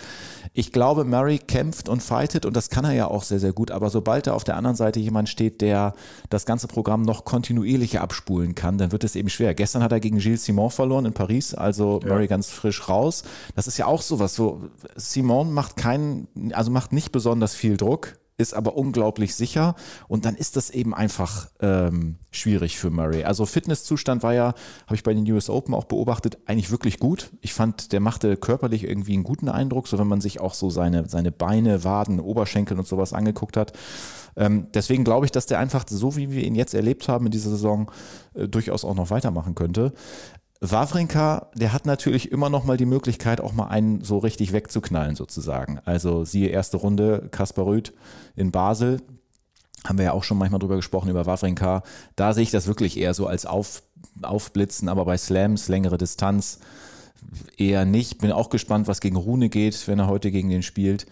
[0.52, 3.70] ich glaube, Murray kämpft und fightet und das kann er ja auch sehr, sehr gut.
[3.70, 5.94] Aber sobald da auf der anderen Seite jemand steht, der
[6.28, 9.54] das ganze Programm noch kontinuierlicher abspulen kann, dann wird es eben schwer.
[9.54, 12.08] Gestern hat er gegen Gilles Simon verloren in Paris, also ja.
[12.08, 13.22] Murray ganz frisch raus.
[13.54, 14.34] Das ist ja auch sowas.
[14.34, 14.62] So,
[14.96, 19.76] Simon macht keinen, also macht nicht besonders viel Druck ist aber unglaublich sicher
[20.08, 23.24] und dann ist das eben einfach ähm, schwierig für Murray.
[23.24, 24.54] Also Fitnesszustand war ja,
[24.86, 27.30] habe ich bei den US Open auch beobachtet, eigentlich wirklich gut.
[27.40, 30.70] Ich fand, der machte körperlich irgendwie einen guten Eindruck, so wenn man sich auch so
[30.70, 33.72] seine, seine Beine, Waden, Oberschenkel und sowas angeguckt hat.
[34.36, 37.32] Ähm, deswegen glaube ich, dass der einfach so, wie wir ihn jetzt erlebt haben in
[37.32, 37.90] dieser Saison,
[38.34, 39.92] äh, durchaus auch noch weitermachen könnte.
[40.60, 45.16] Wawrinka, der hat natürlich immer noch mal die Möglichkeit, auch mal einen so richtig wegzuknallen
[45.16, 45.80] sozusagen.
[45.86, 47.94] Also siehe erste Runde, Kaspar Rüth
[48.36, 49.00] in Basel,
[49.86, 51.82] haben wir ja auch schon manchmal drüber gesprochen, über Wawrinka.
[52.14, 53.82] Da sehe ich das wirklich eher so als Auf,
[54.20, 56.58] Aufblitzen, aber bei Slams, längere Distanz,
[57.56, 58.18] eher nicht.
[58.18, 61.06] Bin auch gespannt, was gegen Rune geht, wenn er heute gegen den spielt.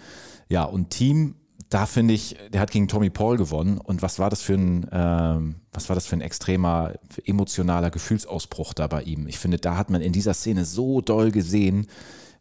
[0.51, 1.37] Ja, und Team
[1.69, 4.87] da finde ich, der hat gegen Tommy Paul gewonnen und was war das für ein,
[4.91, 9.27] ähm, was war das für ein extremer emotionaler Gefühlsausbruch da bei ihm?
[9.27, 11.87] Ich finde, da hat man in dieser Szene so doll gesehen,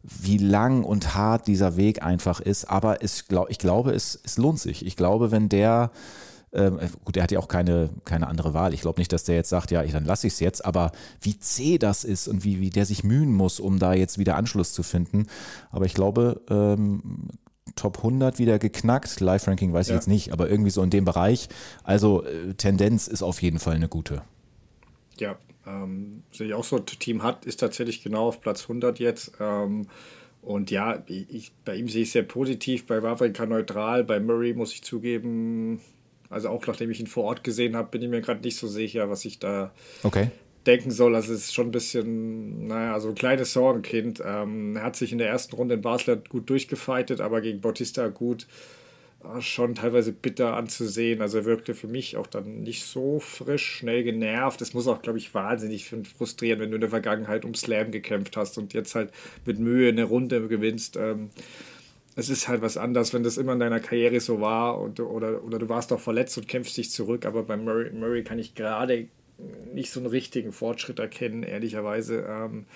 [0.02, 2.64] wie lang und hart dieser Weg einfach ist.
[2.64, 4.86] Aber es, ich glaube, es, es lohnt sich.
[4.86, 5.90] Ich glaube, wenn der
[6.52, 8.72] ähm, gut, er hat ja auch keine, keine andere Wahl.
[8.72, 11.38] Ich glaube nicht, dass der jetzt sagt, ja, dann lasse ich es jetzt, aber wie
[11.38, 14.72] zäh das ist und wie, wie der sich mühen muss, um da jetzt wieder Anschluss
[14.72, 15.26] zu finden.
[15.70, 17.28] Aber ich glaube, ähm,
[17.76, 19.20] Top 100 wieder geknackt.
[19.20, 21.48] Live-Ranking weiß ich jetzt nicht, aber irgendwie so in dem Bereich.
[21.84, 24.22] Also äh, Tendenz ist auf jeden Fall eine gute.
[25.18, 26.78] Ja, ähm, sehe ich auch so.
[26.78, 29.32] Team hat ist tatsächlich genau auf Platz 100 jetzt.
[29.40, 29.88] Ähm,
[30.42, 34.72] und ja, ich, bei ihm sehe ich sehr positiv, bei Wawrinka neutral, bei Murray muss
[34.72, 35.80] ich zugeben,
[36.30, 38.68] also auch nachdem ich ihn vor Ort gesehen habe, bin ich mir gerade nicht so
[38.68, 40.30] sicher, was ich da okay.
[40.68, 41.16] Denken soll.
[41.16, 44.22] Also es ist schon ein bisschen, naja, so ein kleines Sorgenkind.
[44.24, 48.08] Ähm, er hat sich in der ersten Runde in Basel gut durchgefeitet, aber gegen Bautista
[48.08, 48.46] gut
[49.20, 51.20] Ah, schon teilweise bitter anzusehen.
[51.20, 54.60] Also er wirkte für mich auch dann nicht so frisch, schnell genervt.
[54.62, 58.36] Es muss auch, glaube ich, wahnsinnig frustrieren, wenn du in der Vergangenheit um Slam gekämpft
[58.36, 59.12] hast und jetzt halt
[59.44, 60.96] mit Mühe eine Runde gewinnst.
[60.96, 61.30] Ähm,
[62.14, 65.42] es ist halt was anderes, wenn das immer in deiner Karriere so war und, oder,
[65.44, 67.26] oder du warst auch verletzt und kämpfst dich zurück.
[67.26, 69.08] Aber bei Murray, Murray kann ich gerade
[69.72, 72.26] nicht so einen richtigen Fortschritt erkennen, ehrlicherweise.
[72.28, 72.66] Ähm,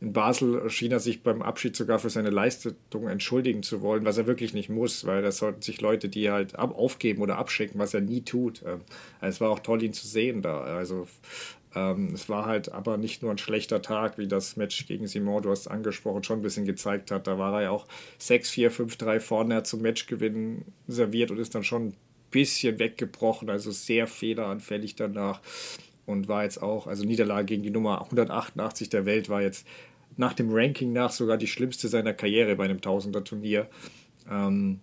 [0.00, 4.18] in Basel schien er sich beim Abschied sogar für seine Leistung entschuldigen zu wollen, was
[4.18, 7.94] er wirklich nicht muss, weil das sollten sich Leute, die halt aufgeben oder abschicken, was
[7.94, 8.62] er nie tut.
[8.66, 8.80] Ähm,
[9.20, 10.60] es war auch toll, ihn zu sehen da.
[10.60, 11.06] Also
[11.74, 15.42] ähm, es war halt aber nicht nur ein schlechter Tag, wie das Match gegen Simon,
[15.42, 17.26] du hast angesprochen, schon ein bisschen gezeigt hat.
[17.26, 17.86] Da war er ja auch
[18.20, 21.96] 6-4, 5-3 vorne, zum Matchgewinn serviert und ist dann schon ein
[22.30, 25.40] bisschen weggebrochen, also sehr fehleranfällig danach
[26.06, 29.66] und war jetzt auch, also Niederlage gegen die Nummer 188 der Welt war jetzt
[30.16, 33.68] nach dem Ranking nach sogar die schlimmste seiner Karriere bei einem Tausender-Turnier.
[34.30, 34.80] Ähm,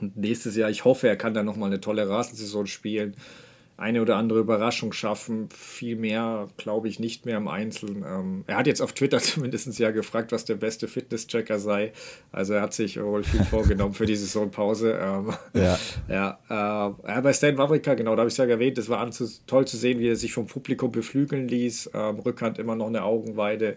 [0.00, 3.14] und nächstes Jahr, ich hoffe, er kann da nochmal eine tolle Rasensaison spielen
[3.76, 5.48] eine oder andere Überraschung schaffen.
[5.50, 8.04] Viel mehr glaube ich nicht mehr im Einzelnen.
[8.06, 11.92] Ähm, er hat jetzt auf Twitter zumindest ja gefragt, was der beste Fitness-Checker sei.
[12.30, 14.92] Also er hat sich wohl viel vorgenommen für die Saisonpause.
[14.92, 15.78] Ähm, ja.
[16.48, 19.10] ja äh, bei Stan Wawrika, genau, da habe ich es ja erwähnt, es war
[19.46, 21.90] toll zu sehen, wie er sich vom Publikum beflügeln ließ.
[21.94, 23.76] Ähm, Rückhand immer noch eine Augenweide.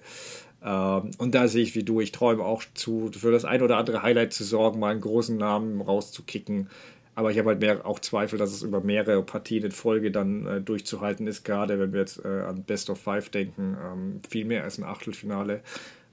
[0.64, 3.78] Ähm, und da sehe ich wie du, ich träume auch zu, für das ein oder
[3.78, 6.70] andere Highlight zu sorgen, mal einen großen Namen rauszukicken.
[7.18, 10.46] Aber ich habe halt mehr auch Zweifel, dass es über mehrere Partien in Folge dann
[10.46, 13.76] äh, durchzuhalten ist, gerade wenn wir jetzt äh, an Best of Five denken.
[13.84, 15.62] Ähm, viel mehr als ein Achtelfinale.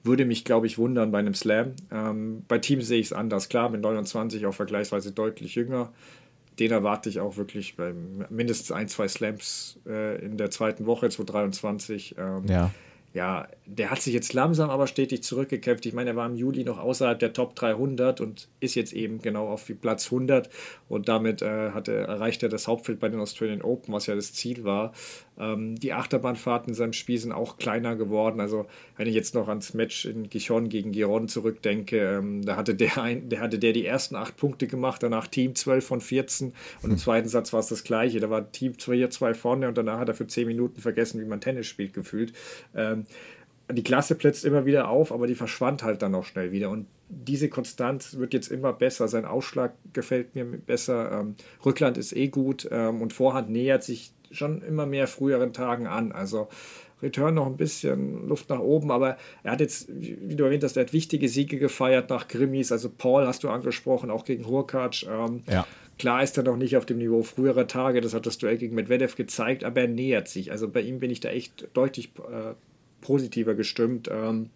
[0.01, 1.73] Würde mich, glaube ich, wundern bei einem Slam.
[1.91, 3.49] Ähm, bei Teams sehe ich es anders.
[3.49, 5.93] Klar, mit 29 auch vergleichsweise deutlich jünger.
[6.57, 7.93] Den erwarte ich auch wirklich bei
[8.31, 12.15] mindestens ein, zwei Slams äh, in der zweiten Woche 2023.
[12.17, 12.71] Ähm, ja
[13.15, 15.85] ja, der hat sich jetzt langsam aber stetig zurückgekämpft.
[15.85, 19.21] Ich meine, er war im Juli noch außerhalb der Top 300 und ist jetzt eben
[19.21, 20.49] genau auf Platz 100
[20.87, 24.15] und damit äh, hat er, erreicht er das Hauptfeld bei den Australian Open, was ja
[24.15, 24.93] das Ziel war.
[25.39, 28.39] Ähm, die Achterbahnfahrten in seinem Spiel sind auch kleiner geworden.
[28.39, 32.75] Also wenn ich jetzt noch ans Match in Gijon gegen Giron zurückdenke, ähm, da hatte
[32.75, 36.47] der, ein, der hatte der die ersten acht Punkte gemacht, danach Team 12 von 14
[36.47, 36.97] und im hm.
[36.97, 38.19] zweiten Satz war es das gleiche.
[38.19, 41.19] Da war Team 2 hier zwei vorne und danach hat er für 10 Minuten vergessen,
[41.19, 42.33] wie man Tennis spielt, gefühlt.
[42.75, 43.05] Ähm,
[43.71, 46.69] die Klasse plätzt immer wieder auf, aber die verschwand halt dann auch schnell wieder.
[46.69, 49.07] Und diese Konstanz wird jetzt immer besser.
[49.07, 51.19] Sein Ausschlag gefällt mir besser.
[51.19, 55.87] Ähm, Rückland ist eh gut ähm, und Vorhand nähert sich schon immer mehr früheren Tagen
[55.87, 56.11] an.
[56.11, 56.47] Also
[57.01, 60.77] Return noch ein bisschen Luft nach oben, aber er hat jetzt, wie du erwähnt hast,
[60.77, 62.71] er hat wichtige Siege gefeiert nach Grimmis.
[62.71, 65.05] Also Paul hast du angesprochen, auch gegen Hurkacz.
[65.09, 65.67] Ähm, ja.
[65.97, 68.75] Klar ist er noch nicht auf dem Niveau früherer Tage, das hat das Duell gegen
[68.75, 70.51] Medvedev gezeigt, aber er nähert sich.
[70.51, 72.53] Also bei ihm bin ich da echt deutlich äh,
[73.05, 74.09] positiver gestimmt.
[74.11, 74.49] Ähm,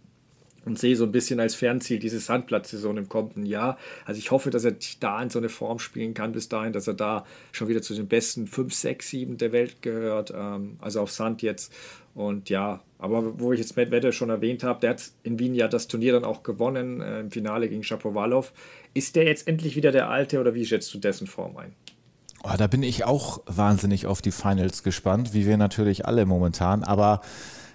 [0.66, 3.78] und sehe so ein bisschen als Fernziel diese Sandplatzsaison im kommenden Jahr.
[4.06, 6.88] Also ich hoffe, dass er da in so eine Form spielen kann bis dahin, dass
[6.88, 10.34] er da schon wieder zu den besten 5, 6, 7 der Welt gehört.
[10.36, 11.74] Ähm, also auf Sand jetzt.
[12.14, 15.68] Und ja, aber wo ich jetzt Medvedev schon erwähnt habe, der hat in Wien ja
[15.68, 18.52] das Turnier dann auch gewonnen äh, im Finale gegen Shapovalov.
[18.94, 21.74] Ist der jetzt endlich wieder der Alte oder wie schätzt du dessen Form ein?
[22.44, 26.84] Oh, da bin ich auch wahnsinnig auf die Finals gespannt, wie wir natürlich alle momentan.
[26.84, 27.22] Aber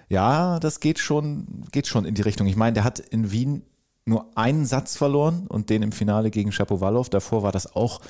[0.09, 2.47] ja, das geht schon, geht schon in die Richtung.
[2.47, 3.63] Ich meine, der hat in Wien
[4.07, 7.09] nur einen Satz verloren und den im Finale gegen Shapovalov.
[7.09, 8.01] Davor war das auch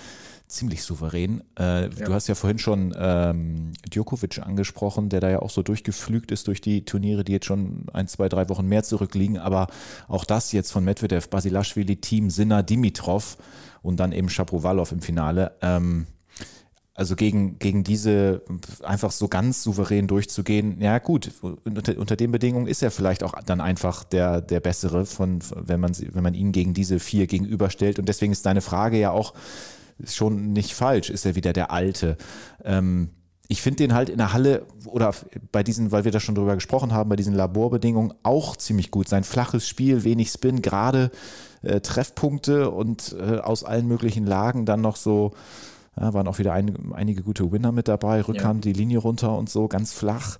[0.47, 1.43] ziemlich souverän.
[1.59, 1.89] Äh, ja.
[1.89, 6.49] Du hast ja vorhin schon ähm, Djokovic angesprochen, der da ja auch so durchgeflügt ist
[6.49, 9.39] durch die Turniere, die jetzt schon ein, zwei, drei Wochen mehr zurückliegen.
[9.39, 9.69] Aber
[10.09, 13.39] auch das jetzt von Medvedev, Basilashvili, Team Sinner, Dimitrov
[13.83, 15.53] und dann eben Shapovalov im Finale.
[15.63, 16.07] Ähm,
[16.95, 18.43] also gegen, gegen diese
[18.83, 23.35] einfach so ganz souverän durchzugehen, ja gut, unter, unter den Bedingungen ist er vielleicht auch
[23.45, 27.99] dann einfach der, der Bessere, von, wenn, man, wenn man ihn gegen diese vier gegenüberstellt.
[27.99, 29.35] Und deswegen ist deine Frage ja auch
[30.05, 32.17] schon nicht falsch, ist er wieder der Alte.
[32.65, 33.11] Ähm,
[33.49, 35.13] ich finde den halt in der Halle oder
[35.53, 39.09] bei diesen, weil wir da schon drüber gesprochen haben, bei diesen Laborbedingungen auch ziemlich gut.
[39.09, 41.11] Sein flaches Spiel, wenig Spin, gerade
[41.63, 45.33] äh, Treffpunkte und äh, aus allen möglichen Lagen dann noch so
[45.99, 48.21] ja, waren auch wieder ein, einige gute Winner mit dabei.
[48.23, 48.73] Rückhand ja.
[48.73, 50.39] die Linie runter und so, ganz flach.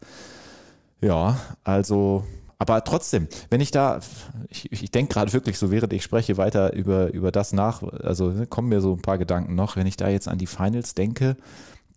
[1.01, 2.25] Ja, also,
[2.59, 4.01] aber trotzdem, wenn ich da,
[4.49, 8.31] ich, ich denke gerade wirklich so, während ich spreche, weiter über, über das nach, also
[8.31, 10.95] ne, kommen mir so ein paar Gedanken noch, wenn ich da jetzt an die Finals
[10.95, 11.37] denke,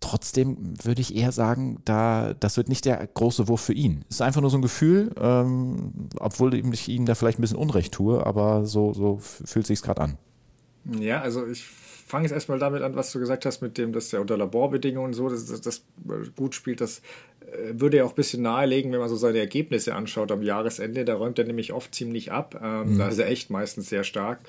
[0.00, 4.04] Trotzdem würde ich eher sagen, da, das wird nicht der große Wurf für ihn.
[4.08, 7.56] Es ist einfach nur so ein Gefühl, ähm, obwohl ich ihm da vielleicht ein bisschen
[7.56, 10.18] Unrecht tue, aber so, so fühlt sich gerade an.
[11.00, 11.66] Ja, also ich
[12.08, 15.12] fange jetzt erstmal damit an, was du gesagt hast, mit dem, dass der unter Laborbedingungen
[15.12, 15.82] so das, das, das
[16.36, 16.80] gut spielt.
[16.80, 17.02] Das
[17.40, 21.04] äh, würde ja auch ein bisschen nahelegen, wenn man so seine Ergebnisse anschaut am Jahresende.
[21.04, 22.60] Da räumt er nämlich oft ziemlich ab.
[22.62, 22.98] Ähm, mhm.
[22.98, 24.40] Da ist er echt meistens sehr stark.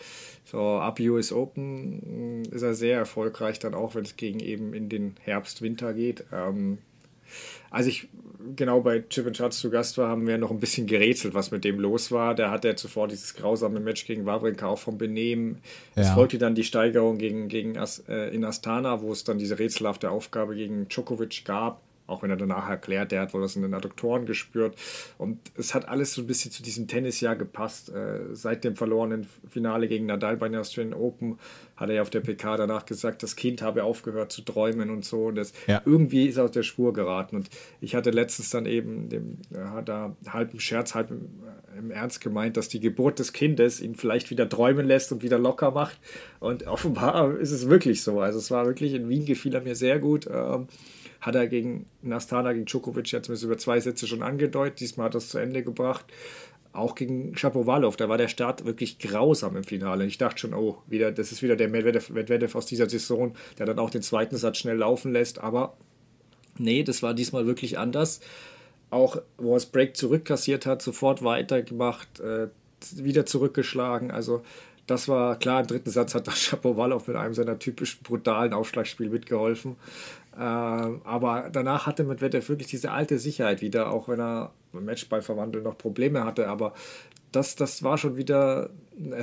[0.45, 4.73] So, ab US Open mm, ist er sehr erfolgreich, dann auch, wenn es gegen eben
[4.73, 6.25] in den Herbst, Winter geht.
[6.31, 6.79] Ähm,
[7.71, 8.07] als ich
[8.55, 11.51] genau bei Chip and Charts zu Gast war, haben wir noch ein bisschen gerätselt, was
[11.51, 12.35] mit dem los war.
[12.35, 15.59] Der hatte ja zuvor dieses grausame Match gegen Wawrinka auch vom Benehmen.
[15.95, 16.03] Ja.
[16.03, 19.59] Es folgte dann die Steigerung gegen, gegen As, äh, in Astana, wo es dann diese
[19.59, 21.81] rätselhafte Aufgabe gegen Djokovic gab.
[22.09, 24.75] Auch wenn er danach erklärt, der hat wohl das in den Adduktoren gespürt.
[25.17, 27.89] Und es hat alles so ein bisschen zu diesem Tennisjahr gepasst.
[27.89, 31.37] Äh, seit dem verlorenen Finale gegen Nadal bei den Australian Open
[31.75, 35.05] hat er ja auf der PK danach gesagt, das Kind habe aufgehört zu träumen und
[35.05, 35.27] so.
[35.27, 35.81] Und das ja.
[35.85, 37.35] irgendwie ist er aus der Spur geraten.
[37.37, 41.29] Und ich hatte letztens dann eben, dem, hat er halb im Scherz, halb im,
[41.75, 45.23] äh, im Ernst gemeint, dass die Geburt des Kindes ihn vielleicht wieder träumen lässt und
[45.23, 45.97] wieder locker macht.
[46.39, 48.19] Und offenbar ist es wirklich so.
[48.19, 50.27] Also es war wirklich in Wien gefiel er mir sehr gut.
[50.31, 50.67] Ähm,
[51.21, 54.79] hat er gegen Nastana, gegen Djokovic jetzt über zwei Sätze schon angedeutet.
[54.79, 56.05] Diesmal hat er es zu Ende gebracht.
[56.71, 60.05] Auch gegen Shapovalov, da war der Start wirklich grausam im Finale.
[60.05, 63.65] Ich dachte schon, oh, wieder, das ist wieder der Medvedev, Medvedev aus dieser Saison, der
[63.65, 65.39] dann auch den zweiten Satz schnell laufen lässt.
[65.39, 65.75] Aber
[66.57, 68.21] nee, das war diesmal wirklich anders.
[68.91, 72.47] Auch wo er das Break zurückkassiert hat, sofort weitergemacht, äh,
[72.95, 74.11] wieder zurückgeschlagen.
[74.11, 74.43] Also
[74.89, 79.75] das war klar, im dritten Satz hat Shapovalov mit einem seiner typischen brutalen Aufschlagspiel mitgeholfen.
[80.35, 85.21] Äh, aber danach hatte Medvedev wirklich diese alte Sicherheit wieder, auch wenn er im Matchball
[85.21, 86.47] verwandeln noch Probleme hatte.
[86.47, 86.73] Aber
[87.31, 88.69] das, das war schon wieder,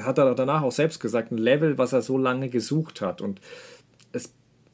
[0.01, 3.21] hat er danach auch selbst gesagt, ein Level, was er so lange gesucht hat.
[3.21, 3.41] Und
[4.13, 4.33] es,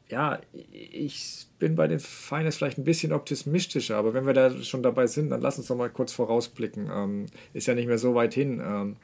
[0.08, 0.40] ja,
[0.72, 5.06] ich bin bei den Finals vielleicht ein bisschen optimistischer, aber wenn wir da schon dabei
[5.06, 6.90] sind, dann lass uns doch mal kurz vorausblicken.
[6.92, 8.60] Ähm, ist ja nicht mehr so weit hin.
[8.64, 8.96] Ähm,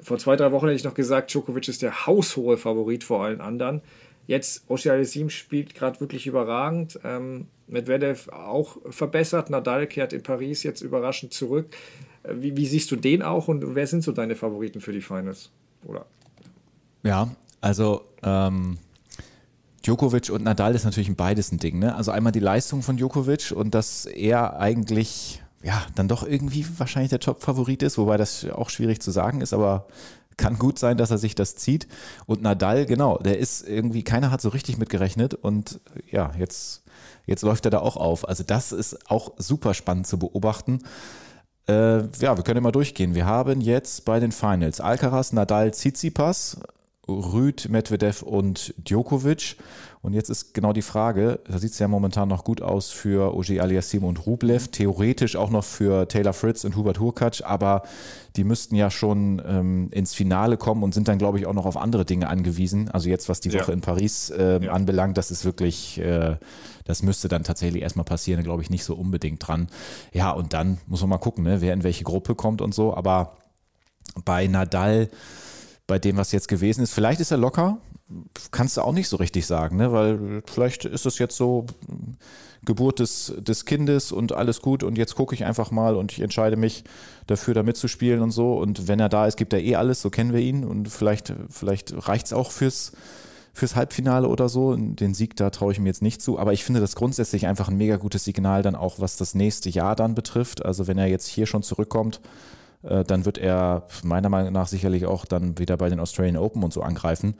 [0.00, 3.40] vor zwei, drei Wochen hätte ich noch gesagt, Djokovic ist der haushohe Favorit vor allen
[3.40, 3.82] anderen.
[4.28, 7.00] Jetzt, Oceanesim spielt gerade wirklich überragend.
[7.02, 9.48] Ähm, Medvedev auch verbessert.
[9.48, 11.74] Nadal kehrt in Paris jetzt überraschend zurück.
[12.24, 15.00] Äh, wie, wie, siehst du den auch und wer sind so deine Favoriten für die
[15.00, 15.50] Finals?
[15.86, 16.04] Oder?
[17.02, 18.76] Ja, also ähm,
[19.82, 21.78] Djokovic und Nadal ist natürlich beides ein Ding.
[21.78, 21.94] Ne?
[21.94, 27.08] Also einmal die Leistung von Djokovic und dass er eigentlich ja dann doch irgendwie wahrscheinlich
[27.08, 29.86] der Top-Favorit ist, wobei das auch schwierig zu sagen ist, aber
[30.38, 31.86] kann gut sein, dass er sich das zieht.
[32.24, 36.84] Und Nadal, genau, der ist irgendwie, keiner hat so richtig mitgerechnet und ja, jetzt,
[37.26, 38.26] jetzt läuft er da auch auf.
[38.26, 40.80] Also das ist auch super spannend zu beobachten.
[41.68, 43.14] Äh, ja, wir können mal durchgehen.
[43.14, 46.58] Wir haben jetzt bei den Finals Alcaraz, Nadal, Tsitsipas,
[47.06, 49.56] Rüd, Medvedev und Djokovic.
[50.00, 53.34] Und jetzt ist genau die Frage, da sieht es ja momentan noch gut aus für
[53.34, 57.82] Ogier Aliassim und Rublev, theoretisch auch noch für Taylor Fritz und Hubert Hurkacz, aber
[58.36, 61.66] die müssten ja schon ähm, ins Finale kommen und sind dann, glaube ich, auch noch
[61.66, 62.88] auf andere Dinge angewiesen.
[62.90, 63.72] Also jetzt, was die Woche ja.
[63.72, 64.70] in Paris äh, ja.
[64.70, 66.36] anbelangt, das ist wirklich, äh,
[66.84, 69.68] das müsste dann tatsächlich erstmal passieren, glaube ich, nicht so unbedingt dran.
[70.12, 72.94] Ja, und dann muss man mal gucken, ne, wer in welche Gruppe kommt und so,
[72.94, 73.36] aber
[74.24, 75.08] bei Nadal,
[75.86, 76.92] bei dem, was jetzt gewesen ist.
[76.92, 77.78] Vielleicht ist er locker,
[78.50, 79.92] kannst du auch nicht so richtig sagen, ne?
[79.92, 81.66] weil vielleicht ist es jetzt so
[82.64, 86.20] Geburt des, des Kindes und alles gut und jetzt gucke ich einfach mal und ich
[86.20, 86.84] entscheide mich
[87.26, 88.54] dafür, da mitzuspielen und so.
[88.54, 91.32] Und wenn er da ist, gibt er eh alles, so kennen wir ihn und vielleicht,
[91.50, 92.92] vielleicht reicht es auch fürs,
[93.54, 94.74] fürs Halbfinale oder so.
[94.74, 96.38] Den Sieg, da traue ich mir jetzt nicht zu.
[96.38, 99.70] Aber ich finde das grundsätzlich einfach ein mega gutes Signal dann auch, was das nächste
[99.70, 100.64] Jahr dann betrifft.
[100.64, 102.20] Also wenn er jetzt hier schon zurückkommt,
[102.82, 106.62] äh, dann wird er meiner Meinung nach sicherlich auch dann wieder bei den Australian Open
[106.64, 107.34] und so angreifen.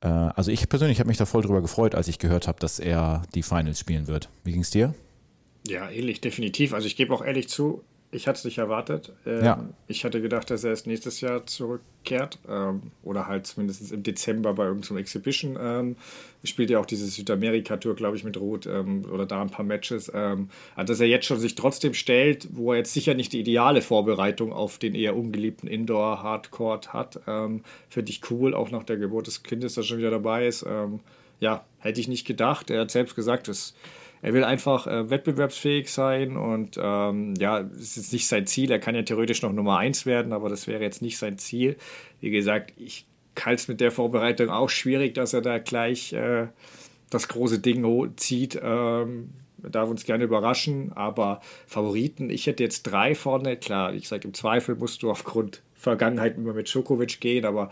[0.00, 2.78] Äh, also ich persönlich habe mich da voll drüber gefreut, als ich gehört habe, dass
[2.78, 4.28] er die Finals spielen wird.
[4.44, 4.94] Wie ging es dir?
[5.66, 6.72] Ja, ähnlich, definitiv.
[6.72, 9.12] Also ich gebe auch ehrlich zu, ich hatte es nicht erwartet.
[9.26, 9.64] Ähm, ja.
[9.88, 14.54] Ich hatte gedacht, dass er erst nächstes Jahr zurückkehrt ähm, oder halt zumindest im Dezember
[14.54, 15.58] bei irgendeinem Exhibition.
[15.60, 15.96] Ähm,
[16.44, 20.10] spielt ja auch diese Südamerika-Tour, glaube ich, mit Ruth ähm, oder da ein paar Matches.
[20.14, 23.40] Ähm, also dass er jetzt schon sich trotzdem stellt, wo er jetzt sicher nicht die
[23.40, 27.20] ideale Vorbereitung auf den eher ungeliebten Indoor-Hardcourt hat.
[27.26, 30.46] Ähm, Finde ich cool, auch nach der Geburt des Kindes, dass er schon wieder dabei
[30.46, 30.64] ist.
[30.66, 31.00] Ähm,
[31.40, 32.70] ja, hätte ich nicht gedacht.
[32.70, 33.74] Er hat selbst gesagt, dass
[34.26, 38.72] er will einfach äh, wettbewerbsfähig sein und ähm, ja, es ist nicht sein Ziel.
[38.72, 41.76] Er kann ja theoretisch noch Nummer 1 werden, aber das wäre jetzt nicht sein Ziel.
[42.20, 43.06] Wie gesagt, ich
[43.38, 46.48] halte es mit der Vorbereitung auch schwierig, dass er da gleich äh,
[47.08, 47.86] das große Ding
[48.16, 48.58] zieht.
[48.60, 53.56] Ähm, darf uns gerne überraschen, aber Favoriten, ich hätte jetzt drei vorne.
[53.56, 57.70] Klar, ich sage, im Zweifel musst du aufgrund Vergangenheit immer mit Djokovic gehen, aber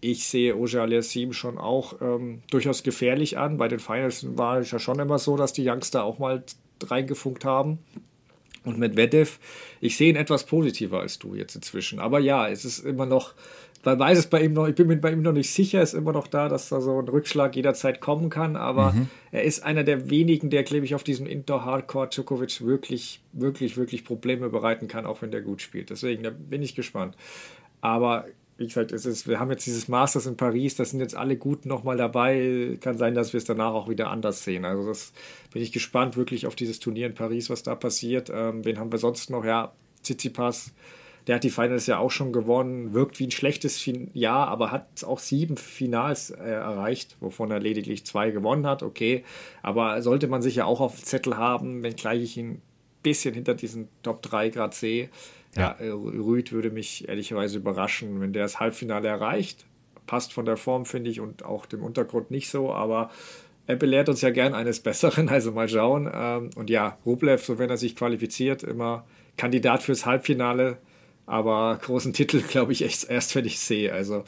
[0.00, 3.58] ich sehe Oja Aliassim schon auch ähm, durchaus gefährlich an.
[3.58, 6.44] Bei den Finals war es ja schon immer so, dass die Youngster auch mal
[6.82, 7.78] reingefunkt haben.
[8.64, 9.38] Und mit Medvedev,
[9.80, 12.00] ich sehe ihn etwas positiver als du jetzt inzwischen.
[12.00, 13.34] Aber ja, es ist immer noch,
[13.84, 15.94] man weiß es bei ihm noch, ich bin mir bei ihm noch nicht sicher, ist
[15.94, 18.56] immer noch da, dass da so ein Rückschlag jederzeit kommen kann.
[18.56, 19.08] Aber mhm.
[19.30, 24.04] er ist einer der wenigen, der, glaube ich, auf diesem Indoor-Hardcore Djokovic wirklich, wirklich, wirklich
[24.04, 25.90] Probleme bereiten kann, auch wenn der gut spielt.
[25.90, 27.16] Deswegen, da bin ich gespannt.
[27.80, 28.26] Aber
[28.58, 31.36] wie gesagt, es ist, wir haben jetzt dieses Masters in Paris, da sind jetzt alle
[31.36, 32.76] Guten nochmal dabei.
[32.80, 34.64] Kann sein, dass wir es danach auch wieder anders sehen.
[34.64, 35.12] Also das
[35.52, 38.30] bin ich gespannt wirklich auf dieses Turnier in Paris, was da passiert.
[38.34, 39.44] Ähm, wen haben wir sonst noch?
[39.44, 40.72] Ja, Tsitsipas,
[41.28, 44.72] der hat die Finals ja auch schon gewonnen, wirkt wie ein schlechtes fin Jahr, aber
[44.72, 48.82] hat auch sieben Finals äh, erreicht, wovon er lediglich zwei gewonnen hat.
[48.82, 49.22] Okay,
[49.62, 52.62] aber sollte man sich ja auch auf Zettel haben, wenngleich ich ihn ein
[53.04, 55.10] bisschen hinter diesen Top 3 gerade sehe
[55.56, 59.66] ja, ja Rüd würde mich ehrlicherweise überraschen, wenn der das Halbfinale erreicht.
[60.06, 63.10] Passt von der Form, finde ich, und auch dem Untergrund nicht so, aber
[63.66, 66.10] er belehrt uns ja gern eines Besseren, also mal schauen.
[66.12, 69.04] Ähm, und ja, Rublev, so wenn er sich qualifiziert, immer
[69.36, 70.78] Kandidat fürs Halbfinale,
[71.26, 73.92] aber großen Titel, glaube ich, echt erst, wenn ich sehe.
[73.92, 74.24] Also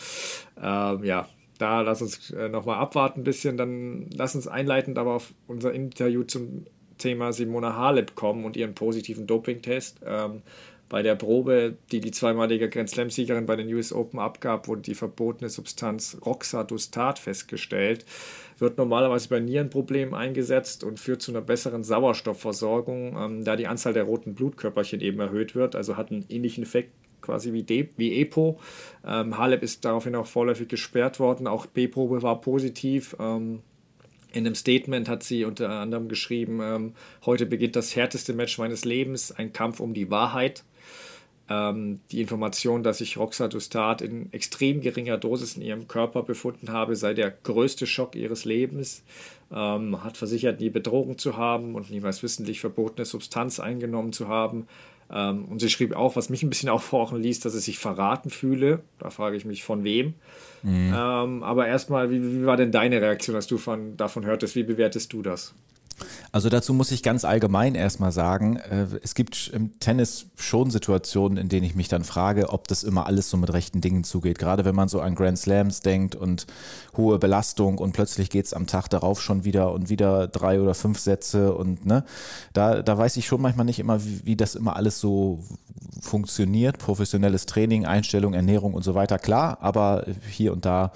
[0.62, 1.28] ähm, ja,
[1.58, 5.72] da lass uns äh, nochmal abwarten ein bisschen, dann lass uns einleitend aber auf unser
[5.72, 6.66] Interview zum
[6.98, 10.00] Thema Simona Halep kommen und ihren positiven Dopingtest.
[10.06, 10.42] Ähm,
[10.90, 14.96] bei der Probe, die die zweimalige Grand Slam-Siegerin bei den US Open abgab, wurde die
[14.96, 18.04] verbotene Substanz Roxadustat festgestellt.
[18.58, 23.92] Wird normalerweise bei Nierenproblemen eingesetzt und führt zu einer besseren Sauerstoffversorgung, ähm, da die Anzahl
[23.92, 25.76] der roten Blutkörperchen eben erhöht wird.
[25.76, 28.58] Also hat einen ähnlichen Effekt quasi wie, De wie EPO.
[29.06, 31.46] Ähm, Halep ist daraufhin auch vorläufig gesperrt worden.
[31.46, 33.14] Auch B-Probe war positiv.
[33.20, 33.60] Ähm,
[34.32, 36.94] in einem Statement hat sie unter anderem geschrieben, ähm,
[37.26, 40.64] heute beginnt das härteste Match meines Lebens, ein Kampf um die Wahrheit.
[41.50, 46.94] Ähm, die Information, dass ich Roxadustat in extrem geringer Dosis in ihrem Körper befunden habe,
[46.94, 49.02] sei der größte Schock ihres Lebens.
[49.52, 54.68] Ähm, hat versichert, nie Bedrohung zu haben und niemals wissentlich verbotene Substanz eingenommen zu haben.
[55.12, 58.30] Ähm, und sie schrieb auch, was mich ein bisschen aufhorchen ließ, dass sie sich verraten
[58.30, 58.84] fühle.
[59.00, 60.14] Da frage ich mich, von wem.
[60.62, 60.94] Mhm.
[60.96, 64.54] Ähm, aber erstmal, wie, wie, war denn deine Reaktion, als du von, davon hörtest?
[64.54, 65.52] Wie bewertest du das?
[66.32, 71.38] Also dazu muss ich ganz allgemein erstmal sagen, äh, es gibt im Tennis schon Situationen,
[71.38, 74.38] in denen ich mich dann frage, ob das immer alles so mit rechten Dingen zugeht.
[74.38, 76.46] Gerade wenn man so an Grand Slams denkt und
[76.96, 80.74] hohe Belastung und plötzlich geht es am Tag darauf schon wieder und wieder drei oder
[80.74, 82.04] fünf Sätze und ne,
[82.52, 85.40] da, da weiß ich schon manchmal nicht immer, wie, wie das immer alles so
[86.00, 86.78] funktioniert.
[86.78, 90.92] Professionelles Training, Einstellung, Ernährung und so weiter, klar, aber hier und da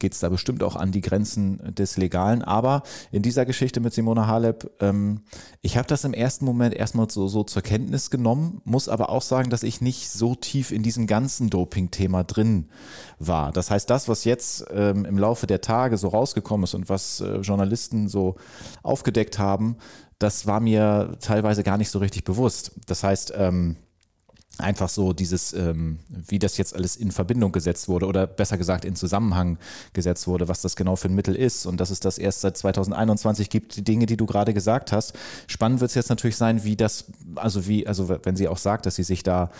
[0.00, 2.42] geht es da bestimmt auch an die Grenzen des Legalen.
[2.42, 2.82] Aber
[3.12, 5.20] in dieser Geschichte mit Simona Halep, ähm,
[5.62, 9.22] ich habe das im ersten Moment erstmal so, so zur Kenntnis genommen, muss aber auch
[9.22, 12.68] sagen, dass ich nicht so tief in diesem ganzen Doping-Thema drin
[13.18, 13.52] war.
[13.52, 17.20] Das heißt, das, was jetzt ähm, im Laufe der Tage so rausgekommen ist und was
[17.20, 18.36] äh, Journalisten so
[18.82, 19.76] aufgedeckt haben,
[20.18, 22.72] das war mir teilweise gar nicht so richtig bewusst.
[22.86, 23.76] Das heißt, ähm,
[24.58, 28.84] einfach so dieses, ähm, wie das jetzt alles in Verbindung gesetzt wurde oder besser gesagt
[28.84, 29.58] in Zusammenhang
[29.92, 32.56] gesetzt wurde, was das genau für ein Mittel ist und dass es das erst seit
[32.56, 35.14] 2021 gibt, die Dinge, die du gerade gesagt hast.
[35.46, 38.86] Spannend wird es jetzt natürlich sein, wie das, also wie, also wenn sie auch sagt,
[38.86, 39.50] dass sie sich da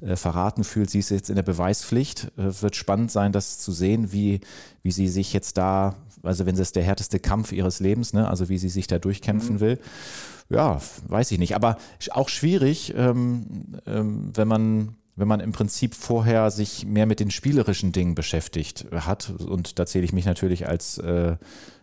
[0.00, 3.72] äh, verraten fühlt, sie ist jetzt in der Beweispflicht, äh, wird spannend sein, das zu
[3.72, 4.40] sehen, wie,
[4.82, 8.48] wie sie sich jetzt da, also wenn es der härteste Kampf ihres Lebens, ne, also
[8.48, 9.60] wie sie sich da durchkämpfen mhm.
[9.60, 9.78] will
[10.48, 11.54] ja, weiß ich nicht.
[11.54, 11.76] Aber
[12.10, 17.32] auch schwierig, ähm, ähm, wenn man wenn man im Prinzip vorher sich mehr mit den
[17.32, 19.30] spielerischen Dingen beschäftigt hat.
[19.30, 21.36] Und da zähle ich mich natürlich als äh,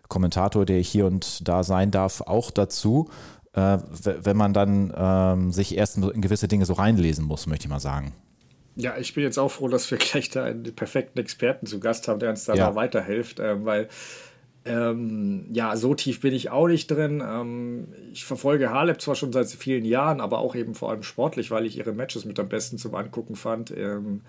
[0.08, 3.10] Kommentator, der ich hier und da sein darf, auch dazu.
[3.52, 7.70] Äh, wenn man dann ähm, sich erst in gewisse Dinge so reinlesen muss, möchte ich
[7.70, 8.14] mal sagen.
[8.74, 12.08] Ja, ich bin jetzt auch froh, dass wir gleich da einen perfekten Experten zu Gast
[12.08, 12.74] haben, der uns da ja.
[12.74, 13.88] weiterhilft, äh, weil
[14.66, 17.22] ähm, ja, so tief bin ich auch nicht drin.
[17.24, 21.50] Ähm, ich verfolge Halep zwar schon seit vielen Jahren, aber auch eben vor allem sportlich,
[21.50, 23.70] weil ich ihre Matches mit am besten zum Angucken fand.
[23.70, 24.22] Ähm,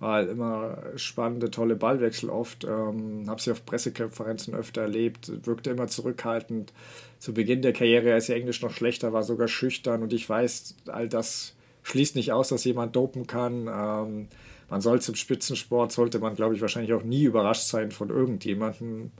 [0.00, 2.64] war halt immer spannende, tolle Ballwechsel oft.
[2.64, 6.72] Ähm, habe sie auf Pressekonferenzen öfter erlebt, wirkte immer zurückhaltend.
[7.20, 10.02] Zu Beginn der Karriere, als ihr Englisch noch schlechter war, sogar schüchtern.
[10.02, 11.54] Und ich weiß, all das
[11.84, 13.68] schließt nicht aus, dass jemand dopen kann.
[13.68, 14.28] Ähm,
[14.68, 19.12] man soll zum Spitzensport, sollte man, glaube ich, wahrscheinlich auch nie überrascht sein von irgendjemandem.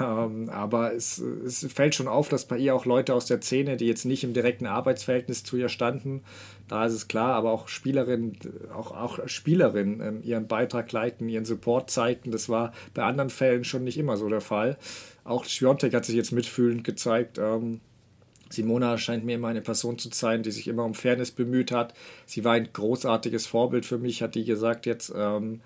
[0.00, 3.76] Ähm, aber es, es, fällt schon auf, dass bei ihr auch Leute aus der Szene,
[3.76, 6.22] die jetzt nicht im direkten Arbeitsverhältnis zu ihr standen,
[6.68, 8.38] da ist es klar, aber auch Spielerinnen,
[8.74, 12.30] auch, auch Spielerinnen ähm, ihren Beitrag leiten, ihren Support zeigten.
[12.30, 14.78] Das war bei anderen Fällen schon nicht immer so der Fall.
[15.22, 17.38] Auch Schwiontek hat sich jetzt mitfühlend gezeigt.
[17.38, 17.80] Ähm,
[18.48, 21.92] Simona scheint mir immer eine Person zu sein, die sich immer um Fairness bemüht hat.
[22.24, 25.12] Sie war ein großartiges Vorbild für mich, hat die gesagt jetzt.
[25.14, 25.60] Ähm,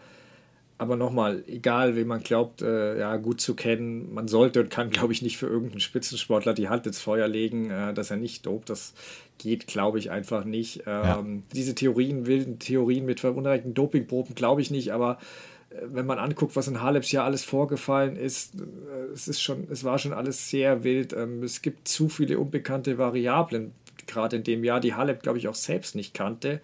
[0.79, 4.91] aber nochmal, egal, wen man glaubt, äh, ja, gut zu kennen, man sollte und kann,
[4.91, 8.47] glaube ich, nicht für irgendeinen Spitzensportler die Hand ins Feuer legen, äh, dass er nicht
[8.47, 8.71] dopt.
[8.71, 8.95] Das
[9.39, 10.85] geht, glaube ich, einfach nicht.
[10.87, 11.25] Ähm, ja.
[11.53, 15.19] Diese Theorien, wilden Theorien mit verunreinigten Dopingproben, glaube ich nicht, aber
[15.71, 19.67] äh, wenn man anguckt, was in Haleps ja alles vorgefallen ist, äh, es ist schon,
[19.71, 21.13] es war schon alles sehr wild.
[21.13, 23.73] Ähm, es gibt zu viele unbekannte Variablen,
[24.07, 26.61] gerade in dem Jahr, die Halep, glaube ich, auch selbst nicht kannte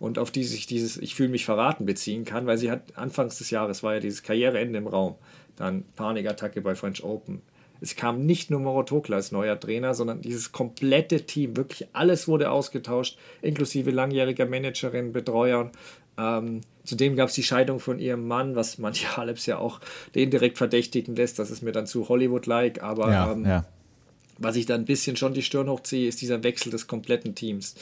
[0.00, 3.38] und auf die sich dieses Ich fühle mich verraten beziehen kann, weil sie hat anfangs
[3.38, 5.16] des Jahres war ja dieses Karriereende im Raum,
[5.56, 7.42] dann Panikattacke bei French Open.
[7.80, 12.50] Es kam nicht nur Morotokla als neuer Trainer, sondern dieses komplette Team, wirklich alles wurde
[12.50, 15.70] ausgetauscht, inklusive langjähriger Managerin, Betreuern.
[16.18, 19.80] Ähm, zudem gab es die Scheidung von ihrem Mann, was manche Haleps ja auch
[20.14, 21.38] den direkt verdächtigen lässt.
[21.38, 23.64] Das ist mir dann zu Hollywood-like, aber ja, ähm, ja.
[24.38, 27.76] was ich da ein bisschen schon die Stirn hochziehe, ist dieser Wechsel des kompletten Teams.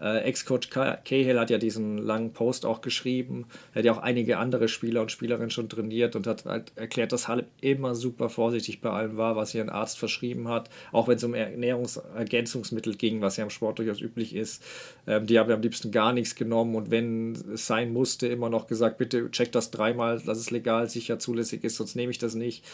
[0.00, 3.46] Äh, Ex-Coach Cahill hat ja diesen langen Post auch geschrieben.
[3.72, 7.12] Er hat ja auch einige andere Spieler und Spielerinnen schon trainiert und hat halt erklärt,
[7.12, 10.70] dass Halep immer super vorsichtig bei allem war, was ihr ein Arzt verschrieben hat.
[10.92, 14.62] Auch wenn es um Ernährungsergänzungsmittel ging, was ja im Sport durchaus üblich ist.
[15.06, 18.66] Ähm, die haben am liebsten gar nichts genommen und wenn es sein musste, immer noch
[18.66, 22.34] gesagt, bitte check das dreimal, dass es legal, sicher, zulässig ist, sonst nehme ich das
[22.34, 22.64] nicht.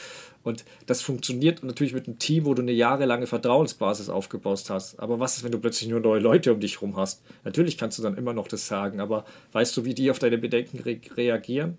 [0.44, 5.00] Und das funktioniert natürlich mit einem Team, wo du eine jahrelange Vertrauensbasis aufgebaut hast.
[5.00, 7.15] Aber was ist, wenn du plötzlich nur neue Leute um dich herum hast?
[7.16, 7.44] Hast.
[7.44, 10.38] Natürlich kannst du dann immer noch das sagen, aber weißt du, wie die auf deine
[10.38, 11.78] Bedenken re reagieren?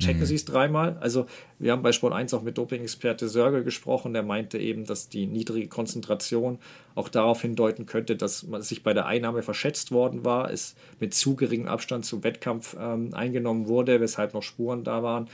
[0.00, 0.26] Checken mhm.
[0.26, 0.96] sie es dreimal.
[1.00, 1.26] Also,
[1.60, 5.26] wir haben bei Sport 1 auch mit Doping-Experte Sörgel gesprochen, der meinte eben, dass die
[5.26, 6.58] niedrige Konzentration
[6.96, 11.14] auch darauf hindeuten könnte, dass man sich bei der Einnahme verschätzt worden war, es mit
[11.14, 15.28] zu geringem Abstand zum Wettkampf ähm, eingenommen wurde, weshalb noch Spuren da waren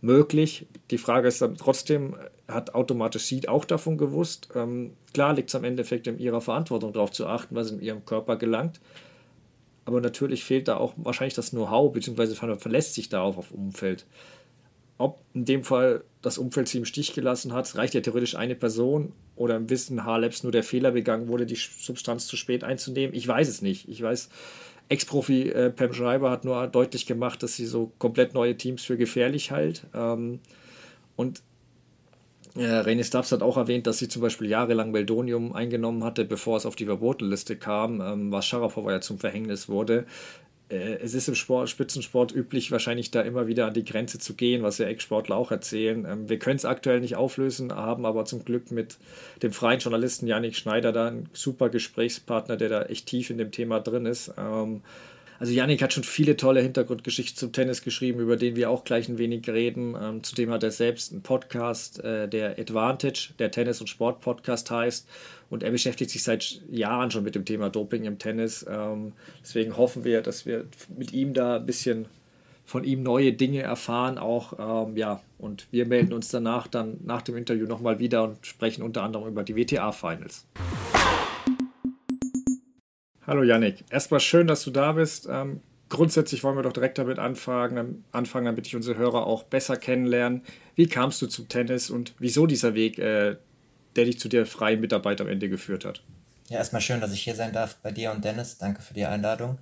[0.00, 0.66] möglich.
[0.90, 2.16] Die Frage ist dann trotzdem,
[2.48, 4.48] hat automatisch sie auch davon gewusst?
[4.54, 8.04] Ähm, klar liegt es am Endeffekt in ihrer Verantwortung darauf zu achten, was in ihrem
[8.04, 8.80] Körper gelangt.
[9.84, 14.04] Aber natürlich fehlt da auch wahrscheinlich das Know-how, beziehungsweise verlässt sich darauf auf Umfeld.
[14.98, 18.54] Ob in dem Fall das Umfeld sie im Stich gelassen hat, reicht ja theoretisch eine
[18.54, 23.14] Person oder im Wissen Harlebs nur der Fehler begangen wurde, die Substanz zu spät einzunehmen.
[23.14, 23.88] Ich weiß es nicht.
[23.88, 24.30] Ich weiß,
[24.88, 28.96] Ex-Profi äh, Pam Schreiber hat nur deutlich gemacht, dass sie so komplett neue Teams für
[28.96, 29.84] gefährlich hält.
[29.94, 30.40] Ähm,
[31.16, 31.42] und
[32.54, 36.56] äh, René Stubbs hat auch erwähnt, dass sie zum Beispiel jahrelang Meldonium eingenommen hatte, bevor
[36.56, 40.06] es auf die Verbotenliste kam, ähm, was Sharapova ja zum Verhängnis wurde
[40.68, 44.62] es ist im Sport, Spitzensport üblich, wahrscheinlich da immer wieder an die Grenze zu gehen,
[44.64, 46.04] was ja Ex-Sportler auch erzählen.
[46.04, 48.96] Ähm, wir können es aktuell nicht auflösen, haben aber zum Glück mit
[49.42, 53.52] dem freien Journalisten Janik Schneider da einen super Gesprächspartner, der da echt tief in dem
[53.52, 54.32] Thema drin ist.
[55.38, 59.08] Also Yannick hat schon viele tolle Hintergrundgeschichten zum Tennis geschrieben, über den wir auch gleich
[59.08, 59.94] ein wenig reden.
[60.00, 65.08] Ähm, zudem hat er selbst einen Podcast, äh, der Advantage, der Tennis- und Sport-Podcast heißt.
[65.50, 68.64] Und er beschäftigt sich seit Jahren schon mit dem Thema Doping im Tennis.
[68.68, 69.12] Ähm,
[69.42, 70.64] deswegen hoffen wir, dass wir
[70.96, 72.06] mit ihm da ein bisschen
[72.64, 74.86] von ihm neue Dinge erfahren auch.
[74.88, 78.82] Ähm, ja, und wir melden uns danach dann nach dem Interview nochmal wieder und sprechen
[78.82, 80.46] unter anderem über die WTA-Finals.
[83.26, 85.26] Hallo Yannick, erstmal schön, dass du da bist.
[85.28, 89.76] Ähm, grundsätzlich wollen wir doch direkt damit anfangen, anfangen, damit ich unsere Hörer auch besser
[89.76, 90.42] kennenlernen.
[90.76, 93.36] Wie kamst du zum Tennis und wieso dieser Weg, äh,
[93.96, 96.04] der dich zu der freien Mitarbeit am Ende geführt hat?
[96.50, 98.58] Ja, erstmal schön, dass ich hier sein darf bei dir und Dennis.
[98.58, 99.58] Danke für die Einladung.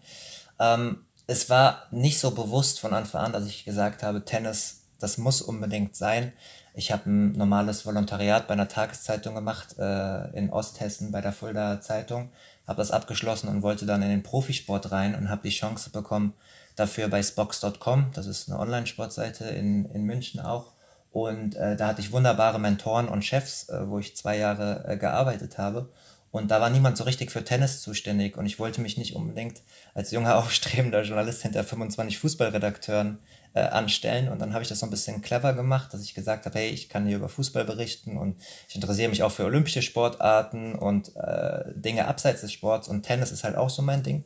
[0.60, 5.16] Ähm, es war nicht so bewusst von Anfang an, dass ich gesagt habe, Tennis, das
[5.16, 6.34] muss unbedingt sein.
[6.74, 11.80] Ich habe ein normales Volontariat bei einer Tageszeitung gemacht äh, in Osthessen bei der Fulda
[11.80, 12.30] Zeitung
[12.66, 16.34] habe das abgeschlossen und wollte dann in den Profisport rein und habe die Chance bekommen,
[16.76, 20.72] dafür bei Spox.com, das ist eine Online-Sportseite in, in München auch.
[21.12, 24.96] Und äh, da hatte ich wunderbare Mentoren und Chefs, äh, wo ich zwei Jahre äh,
[24.96, 25.88] gearbeitet habe.
[26.32, 28.36] Und da war niemand so richtig für Tennis zuständig.
[28.36, 29.62] Und ich wollte mich nicht unbedingt
[29.94, 33.18] als junger, aufstrebender Journalist hinter 25 Fußballredakteuren
[33.55, 34.28] äh, anstellen.
[34.28, 36.68] Und dann habe ich das so ein bisschen clever gemacht, dass ich gesagt habe, hey,
[36.68, 38.36] ich kann hier über Fußball berichten und
[38.68, 42.88] ich interessiere mich auch für olympische Sportarten und äh, Dinge abseits des Sports.
[42.88, 44.24] Und Tennis ist halt auch so mein Ding.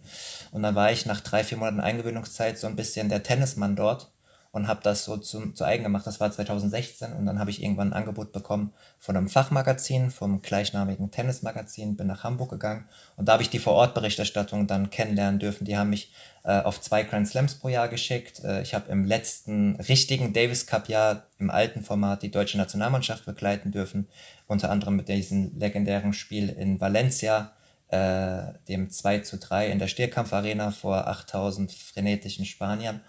[0.51, 4.11] Und dann war ich nach drei, vier Monaten Eingewöhnungszeit so ein bisschen der Tennismann dort
[4.59, 6.07] und habe das so zu, zu eigen gemacht.
[6.07, 10.43] Das war 2016 und dann habe ich irgendwann ein Angebot bekommen von einem Fachmagazin, vom
[10.43, 12.87] gleichnamigen Tennismagazin, bin nach Hamburg gegangen
[13.17, 15.65] und da habe ich die Vorortberichterstattung dann kennenlernen dürfen.
[15.65, 18.43] Die haben mich äh, auf zwei Grand Slams pro Jahr geschickt.
[18.43, 23.25] Äh, ich habe im letzten richtigen Davis Cup Jahr im alten Format die deutsche Nationalmannschaft
[23.25, 24.09] begleiten dürfen,
[24.49, 27.53] unter anderem mit diesem legendären Spiel in Valencia,
[27.91, 33.01] äh, dem 2 zu 3 in der Stierkampfarena vor 8000 frenetischen Spaniern.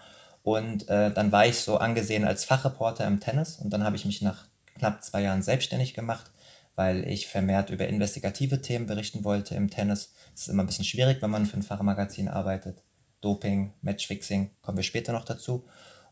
[0.42, 4.04] Und äh, dann war ich so angesehen als Fachreporter im Tennis und dann habe ich
[4.04, 4.46] mich nach
[4.78, 6.30] knapp zwei Jahren selbstständig gemacht,
[6.76, 10.14] weil ich vermehrt über investigative Themen berichten wollte im Tennis.
[10.34, 12.82] Es ist immer ein bisschen schwierig, wenn man für ein Fachmagazin arbeitet.
[13.20, 15.66] Doping, Matchfixing, kommen wir später noch dazu.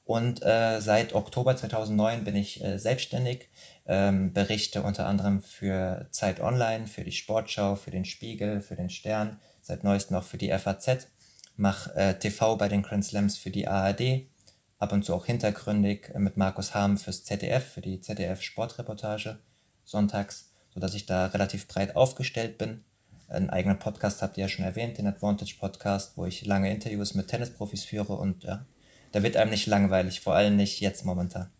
[0.04, 3.50] Und äh, seit Oktober 2009 bin ich äh, selbstständig,
[3.86, 8.88] ähm, berichte unter anderem für Zeit Online, für die Sportschau, für den Spiegel, für den
[8.88, 11.08] Stern, seit neuestem auch für die FAZ,
[11.58, 14.26] mache äh, TV bei den Grand Slams für die ARD,
[14.78, 19.38] ab und zu auch hintergründig äh, mit Markus Harm fürs ZDF, für die ZDF Sportreportage
[19.84, 22.84] sonntags, sodass ich da relativ breit aufgestellt bin.
[23.28, 27.14] Einen eigenen Podcast habt ihr ja schon erwähnt, den Advantage Podcast, wo ich lange Interviews
[27.14, 28.64] mit Tennisprofis führe und ja,
[29.12, 31.50] da wird einem nicht langweilig, vor allem nicht jetzt momentan.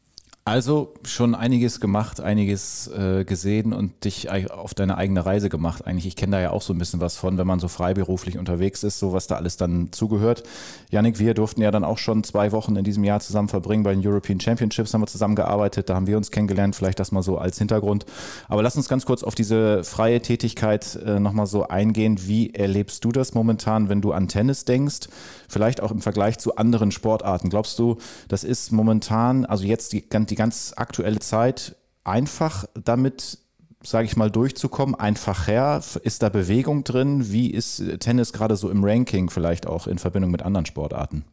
[0.48, 5.86] Also schon einiges gemacht, einiges äh, gesehen und dich auf deine eigene Reise gemacht.
[5.86, 8.38] Eigentlich, ich kenne da ja auch so ein bisschen was von, wenn man so freiberuflich
[8.38, 10.44] unterwegs ist, so was da alles dann zugehört.
[10.90, 13.82] Janik, wir durften ja dann auch schon zwei Wochen in diesem Jahr zusammen verbringen.
[13.82, 17.22] Bei den European Championships haben wir zusammengearbeitet, da haben wir uns kennengelernt, vielleicht das mal
[17.22, 18.06] so als Hintergrund.
[18.48, 22.26] Aber lass uns ganz kurz auf diese freie Tätigkeit äh, nochmal so eingehen.
[22.26, 25.08] Wie erlebst du das momentan, wenn du an Tennis denkst?
[25.48, 27.48] Vielleicht auch im Vergleich zu anderen Sportarten.
[27.48, 33.38] Glaubst du, das ist momentan, also jetzt die, die ganz aktuelle Zeit einfach damit,
[33.82, 35.82] sage ich mal, durchzukommen, einfacher?
[36.02, 37.32] Ist da Bewegung drin?
[37.32, 41.24] Wie ist Tennis gerade so im Ranking vielleicht auch in Verbindung mit anderen Sportarten?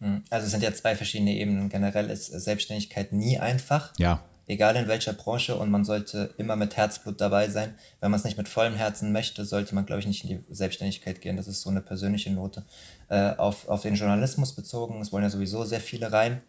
[0.00, 1.68] Hm, also es sind ja zwei verschiedene Ebenen.
[1.68, 3.92] Generell ist Selbstständigkeit nie einfach.
[3.98, 4.22] Ja.
[4.48, 7.74] Egal in welcher Branche und man sollte immer mit Herzblut dabei sein.
[8.00, 10.54] Wenn man es nicht mit vollem Herzen möchte, sollte man, glaube ich, nicht in die
[10.54, 11.36] Selbstständigkeit gehen.
[11.36, 12.64] Das ist so eine persönliche Note.
[13.10, 16.40] Äh, auf, auf den Journalismus bezogen, es wollen ja sowieso sehr viele rein.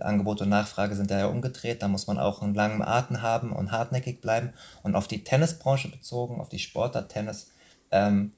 [0.00, 1.82] Angebot und Nachfrage sind da ja umgedreht.
[1.82, 4.52] Da muss man auch einen langen Atem haben und hartnäckig bleiben.
[4.84, 7.50] Und auf die Tennisbranche bezogen, auf die Sportart Tennis,
[7.90, 8.32] ähm,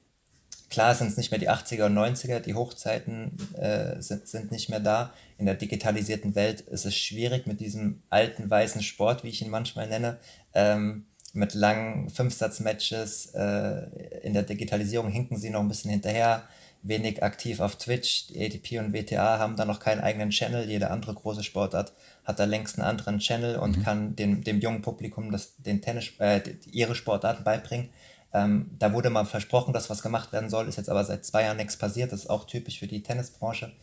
[0.71, 4.69] klar sind es nicht mehr die 80er und 90er, die Hochzeiten äh, sind, sind nicht
[4.69, 5.13] mehr da.
[5.37, 9.49] In der digitalisierten Welt ist es schwierig mit diesem alten weißen Sport, wie ich ihn
[9.49, 10.17] manchmal nenne,
[10.53, 13.27] ähm, mit langen Fünfsatzmatches.
[13.35, 16.43] Äh, in der Digitalisierung hinken sie noch ein bisschen hinterher
[16.83, 18.27] wenig aktiv auf Twitch.
[18.27, 20.69] Die ATP und WTA haben da noch keinen eigenen Channel.
[20.69, 21.93] Jede andere große Sportart
[22.23, 23.83] hat da längst einen anderen Channel und mhm.
[23.83, 26.41] kann dem, dem jungen Publikum das, den Tennis, äh,
[26.71, 27.89] ihre Sportarten beibringen.
[28.33, 31.43] Ähm, da wurde mal versprochen, dass was gemacht werden soll, ist jetzt aber seit zwei
[31.43, 32.11] Jahren nichts passiert.
[32.11, 33.73] Das ist auch typisch für die Tennisbranche.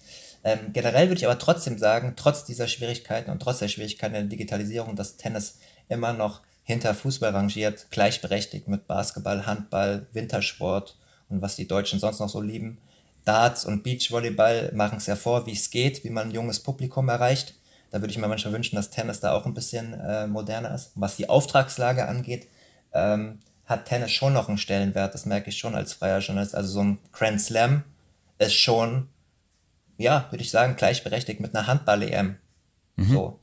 [0.44, 4.22] Ähm, generell würde ich aber trotzdem sagen, trotz dieser Schwierigkeiten und trotz der Schwierigkeiten der
[4.24, 10.96] Digitalisierung, dass Tennis immer noch hinter Fußball rangiert, gleichberechtigt mit Basketball, Handball, Wintersport
[11.28, 12.78] und was die Deutschen sonst noch so lieben.
[13.24, 17.09] Darts und Beachvolleyball machen es ja vor, wie es geht, wie man ein junges Publikum
[17.09, 17.55] erreicht.
[17.90, 20.92] Da würde ich mir manchmal wünschen, dass Tennis da auch ein bisschen äh, moderner ist.
[20.94, 22.49] Was die Auftragslage angeht,
[22.92, 23.38] ähm,
[23.69, 25.14] hat Tennis schon noch einen Stellenwert.
[25.14, 26.55] Das merke ich schon als freier Journalist.
[26.55, 27.85] Also so ein Grand Slam
[28.39, 29.09] ist schon,
[29.99, 32.37] ja, würde ich sagen, gleichberechtigt mit einer Handball-EM.
[32.97, 33.12] Mhm.
[33.12, 33.39] So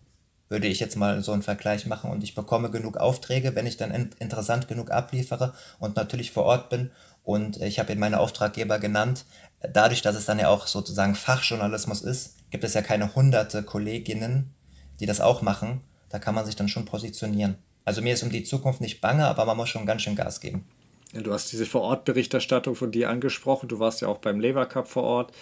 [0.49, 3.78] würde ich jetzt mal so einen Vergleich machen und ich bekomme genug Aufträge, wenn ich
[3.78, 6.91] dann in interessant genug abliefere und natürlich vor Ort bin.
[7.23, 9.26] Und ich habe ihn meine Auftraggeber genannt,
[9.73, 14.53] dadurch, dass es dann ja auch sozusagen Fachjournalismus ist, gibt es ja keine hunderte Kolleginnen,
[14.99, 15.82] die das auch machen.
[16.09, 17.57] Da kann man sich dann schon positionieren.
[17.86, 20.41] Also mir ist um die Zukunft nicht bange, aber man muss schon ganz schön Gas
[20.41, 20.65] geben.
[21.13, 23.69] Ja, du hast diese Vorortberichterstattung von dir angesprochen.
[23.69, 25.33] Du warst ja auch beim Lever Cup vor Ort.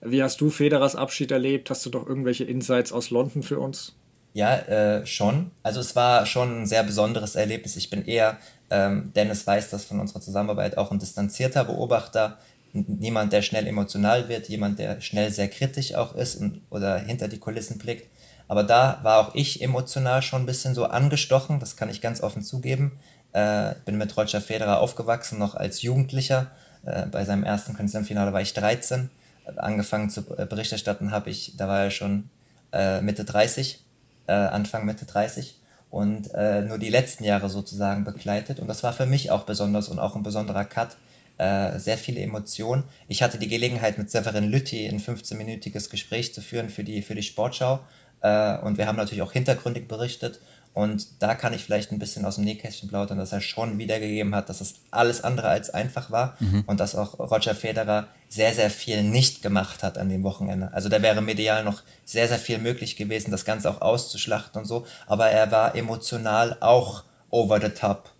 [0.00, 1.70] Wie hast du Federers Abschied erlebt?
[1.70, 3.94] Hast du doch irgendwelche Insights aus London für uns?
[4.32, 5.50] Ja, äh, schon.
[5.62, 7.76] Also es war schon ein sehr besonderes Erlebnis.
[7.76, 8.38] Ich bin eher,
[8.70, 12.38] ähm, Dennis weiß das von unserer Zusammenarbeit, auch ein distanzierter Beobachter
[12.72, 17.28] niemand, der schnell emotional wird, jemand, der schnell sehr kritisch auch ist und, oder hinter
[17.28, 18.08] die Kulissen blickt.
[18.48, 22.22] Aber da war auch ich emotional schon ein bisschen so angestochen, das kann ich ganz
[22.22, 22.98] offen zugeben.
[23.32, 26.50] Äh, bin mit Roger Federer aufgewachsen, noch als Jugendlicher.
[26.84, 29.10] Äh, bei seinem ersten Konzernfinale war ich 13.
[29.56, 32.30] Angefangen zu äh, berichterstatten habe ich, da war er schon
[32.72, 33.84] äh, Mitte 30,
[34.26, 35.58] äh, Anfang Mitte 30
[35.90, 38.60] und äh, nur die letzten Jahre sozusagen begleitet.
[38.60, 40.96] Und das war für mich auch besonders und auch ein besonderer Cut,
[41.38, 42.84] äh, sehr viele Emotionen.
[43.06, 47.14] Ich hatte die Gelegenheit, mit Severin Lütti ein 15-minütiges Gespräch zu führen für die, für
[47.14, 47.80] die Sportschau.
[48.20, 50.40] Äh, und wir haben natürlich auch hintergründig berichtet.
[50.74, 54.32] Und da kann ich vielleicht ein bisschen aus dem Nähkästchen plaudern, dass er schon wiedergegeben
[54.34, 56.62] hat, dass es alles andere als einfach war mhm.
[56.66, 60.70] und dass auch Roger Federer sehr, sehr viel nicht gemacht hat an dem Wochenende.
[60.72, 64.66] Also da wäre medial noch sehr, sehr viel möglich gewesen, das Ganze auch auszuschlachten und
[64.66, 64.86] so.
[65.08, 68.10] Aber er war emotional auch over the top.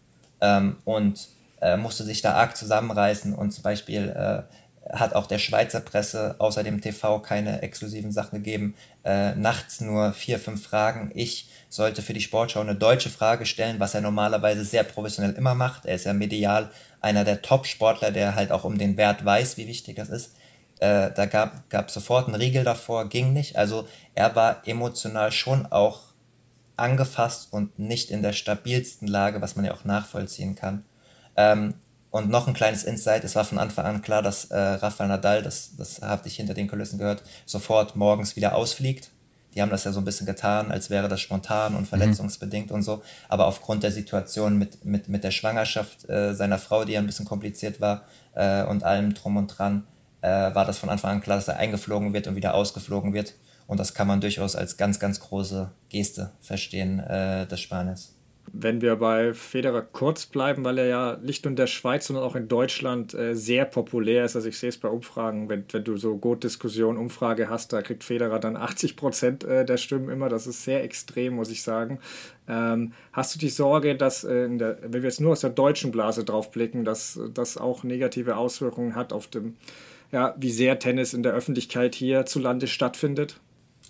[0.40, 1.28] Ähm, und
[1.60, 4.42] äh, musste sich da arg zusammenreißen und zum Beispiel äh,
[4.92, 8.74] hat auch der Schweizer Presse außer dem TV keine exklusiven Sachen gegeben.
[9.04, 11.10] Äh, nachts nur vier, fünf Fragen.
[11.14, 15.54] Ich sollte für die Sportschau eine deutsche Frage stellen, was er normalerweise sehr professionell immer
[15.54, 15.84] macht.
[15.86, 16.70] Er ist ja medial
[17.00, 20.36] einer der Top-Sportler, der halt auch um den Wert weiß, wie wichtig das ist.
[20.80, 23.56] Äh, da gab, gab sofort einen Riegel davor, ging nicht.
[23.56, 26.00] Also er war emotional schon auch
[26.76, 30.84] angefasst und nicht in der stabilsten Lage, was man ja auch nachvollziehen kann.
[31.36, 31.74] Ähm,
[32.10, 35.42] und noch ein kleines Insight, es war von Anfang an klar, dass äh, Rafael Nadal,
[35.42, 39.10] das, das habe ich hinter den Kulissen gehört, sofort morgens wieder ausfliegt.
[39.54, 41.86] die haben das ja so ein bisschen getan, als wäre das spontan und mhm.
[41.86, 42.76] verletzungsbedingt mhm.
[42.76, 43.02] und so.
[43.28, 47.06] Aber aufgrund der Situation mit, mit, mit der Schwangerschaft äh, seiner Frau, die ja ein
[47.06, 48.02] bisschen kompliziert war
[48.34, 49.86] äh, und allem drum und dran,
[50.22, 53.34] äh, war das von Anfang an klar, dass er eingeflogen wird und wieder ausgeflogen wird.
[53.66, 58.17] Und das kann man durchaus als ganz, ganz große Geste verstehen äh, des Spaniers.
[58.52, 62.24] Wenn wir bei Federer kurz bleiben, weil er ja nicht nur in der Schweiz, sondern
[62.24, 64.36] auch in Deutschland äh, sehr populär ist.
[64.36, 68.04] Also ich sehe es bei Umfragen, wenn, wenn du so Goat-Diskussion, Umfrage hast, da kriegt
[68.04, 70.28] Federer dann 80 Prozent äh, der Stimmen immer.
[70.28, 71.98] Das ist sehr extrem, muss ich sagen.
[72.48, 75.90] Ähm, hast du die Sorge, dass, äh, der, wenn wir jetzt nur aus der deutschen
[75.90, 79.56] Blase drauf blicken, dass das auch negative Auswirkungen hat auf dem,
[80.10, 83.40] ja, wie sehr Tennis in der Öffentlichkeit hierzulande stattfindet?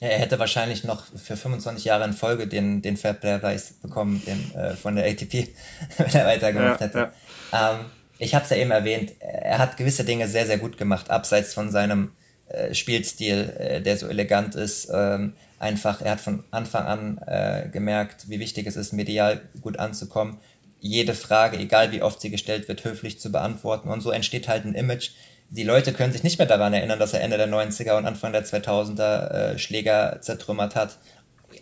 [0.01, 4.75] Er hätte wahrscheinlich noch für 25 Jahre in Folge den, den Fairplay-Preis bekommen, den äh,
[4.75, 5.49] von der ATP,
[5.99, 7.13] wenn er weitergemacht ja, hätte.
[7.53, 7.73] Ja.
[7.73, 7.87] Ähm,
[8.19, 11.55] ich habe es ja eben erwähnt, er hat gewisse Dinge sehr, sehr gut gemacht, abseits
[11.55, 12.13] von seinem
[12.49, 14.89] äh, Spielstil, äh, der so elegant ist.
[14.93, 19.79] Ähm, einfach, er hat von Anfang an äh, gemerkt, wie wichtig es ist, medial gut
[19.79, 20.39] anzukommen.
[20.81, 23.89] Jede Frage, egal wie oft sie gestellt wird, höflich zu beantworten.
[23.89, 25.11] Und so entsteht halt ein Image,
[25.51, 28.33] die Leute können sich nicht mehr daran erinnern, dass er Ende der 90er und Anfang
[28.33, 30.99] der 2000er äh, Schläger zertrümmert hat,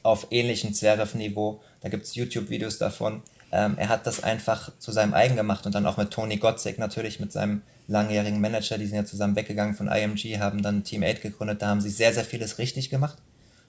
[0.02, 1.60] auf ähnlichem Zverev-Niveau.
[1.80, 3.22] Da gibt es YouTube-Videos davon.
[3.52, 6.78] Ähm, er hat das einfach zu seinem eigen gemacht und dann auch mit Tony Gottsek
[6.78, 11.04] natürlich, mit seinem langjährigen Manager, die sind ja zusammen weggegangen von IMG, haben dann Team
[11.04, 13.18] 8 gegründet, da haben sie sehr, sehr vieles richtig gemacht,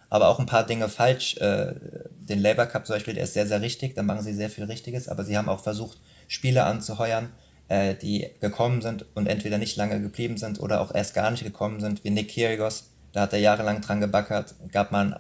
[0.10, 1.38] aber auch ein paar Dinge falsch.
[1.38, 1.76] Äh,
[2.20, 4.64] den Labour Cup zum Beispiel, der ist sehr, sehr richtig, da machen sie sehr viel
[4.64, 7.30] Richtiges, aber sie haben auch versucht, Spieler anzuheuern,
[7.70, 11.44] äh, die gekommen sind und entweder nicht lange geblieben sind oder auch erst gar nicht
[11.44, 12.92] gekommen sind, wie Nick Kyrgios.
[13.14, 14.56] Da hat er jahrelang dran gebackert.
[14.72, 15.20] Gab mal ein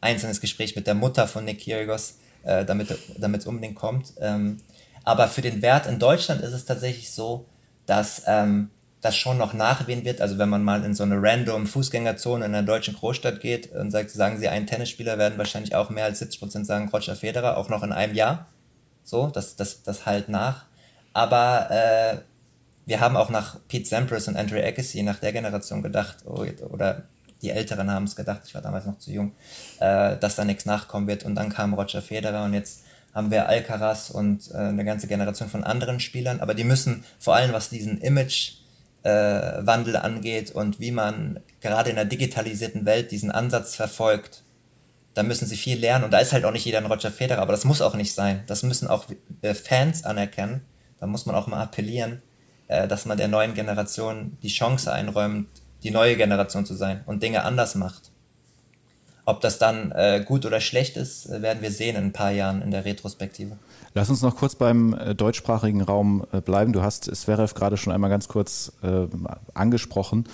[0.00, 4.14] einzelnes Gespräch mit der Mutter von Nick Kyrgios, äh, damit es unbedingt kommt.
[4.20, 4.58] Ähm,
[5.04, 7.46] aber für den Wert in Deutschland ist es tatsächlich so,
[7.86, 8.70] dass ähm,
[9.00, 10.20] das schon noch nachwehen wird.
[10.20, 13.90] Also wenn man mal in so eine random Fußgängerzone in einer deutschen Großstadt geht und
[13.90, 17.56] sagt, sagen sie, einen Tennisspieler werden wahrscheinlich auch mehr als 70 Prozent sagen Roger Federer,
[17.56, 18.46] auch noch in einem Jahr.
[19.02, 20.66] So, das, das, das halt nach.
[21.12, 22.18] Aber äh,
[22.86, 27.04] wir haben auch nach Pete Sampras und Andre Agassi, nach der Generation gedacht, oh, oder
[27.42, 29.32] die Älteren haben es gedacht, ich war damals noch zu jung,
[29.80, 31.24] äh, dass da nichts nachkommen wird.
[31.24, 32.84] Und dann kam Roger Federer und jetzt
[33.14, 36.40] haben wir Alcaraz und äh, eine ganze Generation von anderen Spielern.
[36.40, 41.96] Aber die müssen vor allem, was diesen Imagewandel äh, angeht und wie man gerade in
[41.96, 44.44] der digitalisierten Welt diesen Ansatz verfolgt,
[45.14, 46.04] da müssen sie viel lernen.
[46.04, 48.14] Und da ist halt auch nicht jeder ein Roger Federer, aber das muss auch nicht
[48.14, 48.44] sein.
[48.46, 49.06] Das müssen auch
[49.42, 50.62] äh, Fans anerkennen
[51.02, 52.22] da muss man auch mal appellieren,
[52.68, 55.48] äh, dass man der neuen Generation die Chance einräumt,
[55.82, 58.12] die neue Generation zu sein und Dinge anders macht.
[59.24, 62.30] Ob das dann äh, gut oder schlecht ist, äh, werden wir sehen in ein paar
[62.30, 63.58] Jahren in der Retrospektive.
[63.94, 66.72] Lass uns noch kurz beim äh, deutschsprachigen Raum äh, bleiben.
[66.72, 69.08] Du hast Sverev gerade schon einmal ganz kurz äh,
[69.54, 70.28] angesprochen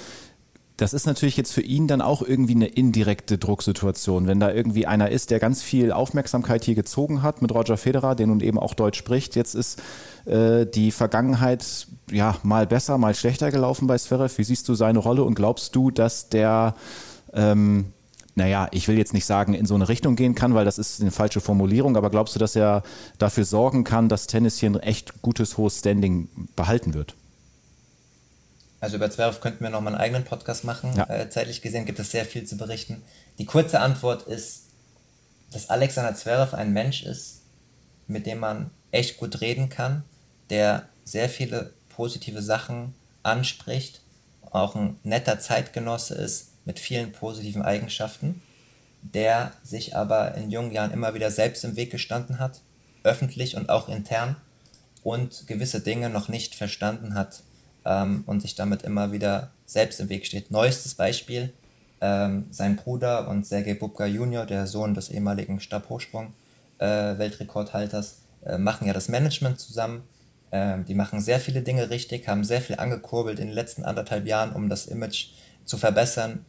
[0.79, 4.87] das ist natürlich jetzt für ihn dann auch irgendwie eine indirekte Drucksituation, wenn da irgendwie
[4.87, 8.61] einer ist, der ganz viel Aufmerksamkeit hier gezogen hat mit Roger Federer, der nun eben
[8.61, 9.35] auch Deutsch spricht.
[9.35, 9.83] Jetzt ist
[10.24, 14.39] äh, die Vergangenheit ja mal besser, mal schlechter gelaufen bei Zverev.
[14.39, 16.76] Wie siehst du seine Rolle und glaubst du, dass der
[17.35, 17.87] ähm,
[18.37, 21.01] naja, ich will jetzt nicht sagen, in so eine Richtung gehen kann, weil das ist
[21.01, 22.85] eine falsche Formulierung, aber glaubst du, dass er
[23.18, 27.16] dafür sorgen kann, dass Tennis hier ein echt gutes, hohes Standing behalten wird?
[28.81, 30.95] Also über Zverev könnten wir noch mal einen eigenen Podcast machen.
[30.97, 31.09] Ja.
[31.09, 33.03] Äh, zeitlich gesehen gibt es sehr viel zu berichten.
[33.39, 34.66] Die kurze Antwort ist,
[35.53, 37.43] dass Alexander Zverev ein Mensch ist,
[38.07, 40.05] mit dem man echt gut reden kann,
[40.51, 44.03] der sehr viele positive Sachen anspricht,
[44.51, 48.41] auch ein netter Zeitgenosse ist mit vielen positiven Eigenschaften,
[49.03, 52.61] der sich aber in jungen Jahren immer wieder selbst im Weg gestanden hat,
[53.03, 54.37] öffentlich und auch intern,
[55.03, 57.43] und gewisse Dinge noch nicht verstanden hat,
[57.89, 60.53] ähm, und sich damit immer wieder selbst im Weg steht.
[60.53, 61.53] Neuestes Beispiel,
[62.01, 68.86] ähm, sein Bruder und Sergei Bubka Jr., der Sohn des ehemaligen Stabhochsprung-Weltrekordhalters, äh, äh, machen
[68.86, 70.05] ja das Management zusammen.
[70.53, 74.24] Ähm, die machen sehr viele Dinge richtig, haben sehr viel angekurbelt in den letzten anderthalb
[74.26, 75.30] Jahren, um das Image
[75.64, 76.45] zu verbessern,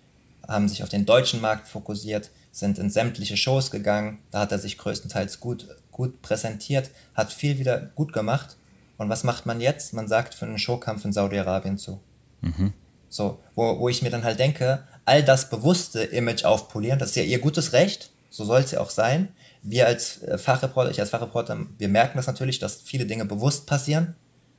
[0.47, 4.59] haben sich auf den deutschen Markt fokussiert, sind in sämtliche Shows gegangen, da hat er
[4.59, 8.55] sich größtenteils gut, gut präsentiert, hat viel wieder gut gemacht
[8.99, 9.93] und was macht man jetzt?
[9.93, 12.01] Man sagt für einen Showkampf in Saudi-Arabien zu.
[12.41, 12.73] Mhm.
[13.07, 17.15] So, wo, wo ich mir dann halt denke, all das bewusste Image aufpolieren, das ist
[17.15, 19.29] ja ihr gutes Recht, so soll es ja auch sein.
[19.63, 23.65] Wir als äh, Fachreporter, ich als Fachreporter, wir merken das natürlich, dass viele Dinge bewusst
[23.65, 24.15] passieren.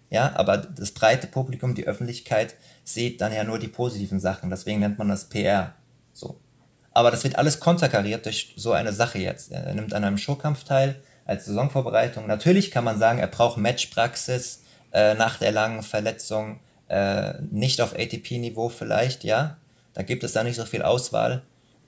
[0.09, 4.51] Ja, aber das breite Publikum, die Öffentlichkeit, sieht dann ja nur die positiven Sachen.
[4.51, 5.75] Deswegen nennt man das PR.
[6.13, 6.41] So.
[6.93, 9.53] Aber das wird alles konterkariert durch so eine Sache jetzt.
[9.53, 11.01] Er nimmt an einem Showkampf teil,
[11.31, 12.27] als Saisonvorbereitung.
[12.27, 14.63] Natürlich kann man sagen, er braucht Matchpraxis
[14.93, 16.59] äh, nach der langen Verletzung,
[16.89, 19.57] äh, nicht auf ATP-Niveau vielleicht, ja.
[19.95, 21.43] Da gibt es da nicht so viel Auswahl.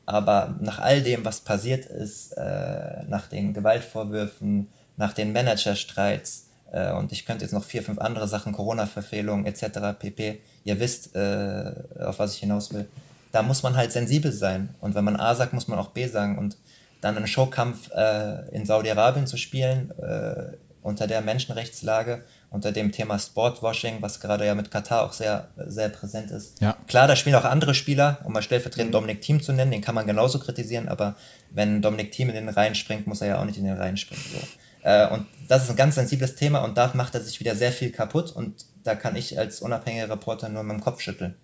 [0.07, 6.93] Aber nach all dem, was passiert ist, äh, nach den Gewaltvorwürfen, nach den Managerstreits, äh,
[6.93, 9.99] und ich könnte jetzt noch vier, fünf andere Sachen, Corona-Verfehlungen etc.
[9.99, 10.41] pp.
[10.63, 12.89] Ihr wisst, äh, auf was ich hinaus will.
[13.33, 14.75] Da muss man halt sensibel sein.
[14.81, 16.39] Und wenn man A sagt, muss man auch B sagen.
[16.39, 16.57] Und
[17.03, 23.19] dann einen Showkampf äh, in Saudi-Arabien zu spielen, äh, unter der Menschenrechtslage, unter dem Thema
[23.19, 26.61] Sportwashing, was gerade ja mit Katar auch sehr, sehr präsent ist.
[26.61, 26.77] Ja.
[26.87, 28.93] Klar, da spielen auch andere Spieler, um mal stellvertretend mhm.
[28.93, 31.17] Dominik Thiem zu nennen, den kann man genauso kritisieren, aber
[31.51, 33.97] wenn Dominik Thiem in den Reihen springt, muss er ja auch nicht in den Reihen
[33.97, 34.23] springen.
[34.33, 34.89] So.
[34.89, 37.73] Äh, und das ist ein ganz sensibles Thema und da macht er sich wieder sehr
[37.73, 41.35] viel kaputt und da kann ich als unabhängiger Reporter nur mit dem Kopf schütteln.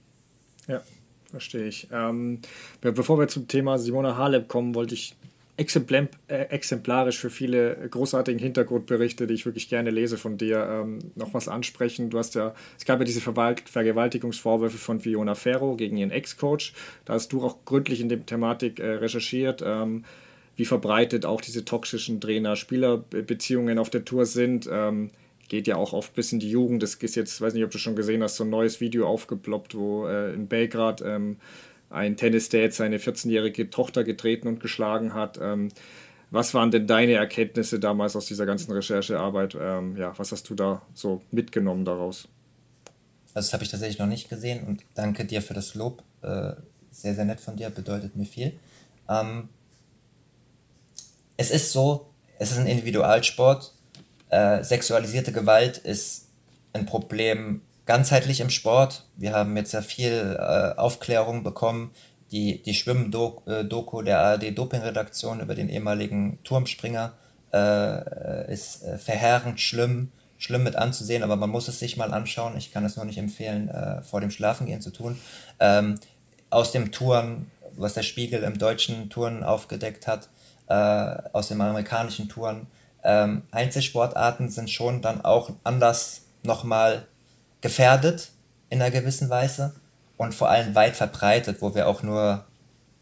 [0.67, 0.83] Ja,
[1.31, 1.89] verstehe ich.
[1.93, 2.43] Ähm,
[2.81, 5.17] bevor wir zum Thema Simona Halep kommen, wollte ich
[5.59, 11.49] exemplarisch für viele großartigen Hintergrundberichte, die ich wirklich gerne lese von dir, ähm, noch was
[11.49, 12.11] ansprechen.
[12.11, 16.75] Du hast ja, es gab ja diese Vergewaltigungsvorwürfe von Fiona Ferro gegen ihren Ex-Coach.
[17.05, 19.63] Da hast du auch gründlich in der Thematik äh, recherchiert.
[19.65, 20.05] Ähm,
[20.55, 24.69] wie verbreitet auch diese toxischen Trainer-Spieler-Beziehungen auf der Tour sind.
[24.71, 25.11] Ähm,
[25.49, 26.83] geht ja auch oft bis in die Jugend.
[26.83, 29.75] Es ist jetzt, weiß nicht, ob du schon gesehen hast, so ein neues Video aufgeploppt,
[29.75, 31.37] wo äh, in Belgrad ähm,
[31.91, 35.39] ein Tennis-Dad seine 14-jährige Tochter getreten und geschlagen hat.
[35.41, 35.69] Ähm,
[36.31, 39.57] was waren denn deine Erkenntnisse damals aus dieser ganzen Recherchearbeit?
[39.59, 42.29] Ähm, ja, was hast du da so mitgenommen daraus?
[43.35, 46.03] Also das habe ich tatsächlich noch nicht gesehen und danke dir für das Lob.
[46.23, 46.53] Äh,
[46.91, 48.59] sehr, sehr nett von dir, bedeutet mir viel.
[49.09, 49.49] Ähm,
[51.37, 53.73] es ist so, es ist ein Individualsport.
[54.29, 56.29] Äh, sexualisierte Gewalt ist
[56.73, 59.07] ein Problem ganzheitlich im Sport.
[59.17, 61.91] Wir haben jetzt ja viel äh, Aufklärung bekommen.
[62.31, 67.15] Die, die Schwimm-Doku der ARD-Doping-Redaktion über den ehemaligen Turmspringer
[67.51, 72.59] äh, ist äh, verheerend schlimm, schlimm mit anzusehen, aber man muss es sich mal anschauen.
[72.59, 75.19] Ich kann es nur nicht empfehlen, äh, vor dem Schlafengehen zu tun.
[75.59, 75.95] Ähm,
[76.51, 80.29] aus dem Touren, was der Spiegel im deutschen Touren aufgedeckt hat,
[80.67, 80.75] äh,
[81.33, 82.67] aus den amerikanischen Touren.
[83.03, 87.07] Ähm, Einzelsportarten sind schon dann auch anders nochmal
[87.61, 88.31] gefährdet
[88.71, 89.75] in einer gewissen Weise
[90.17, 92.45] und vor allem weit verbreitet, wo wir auch nur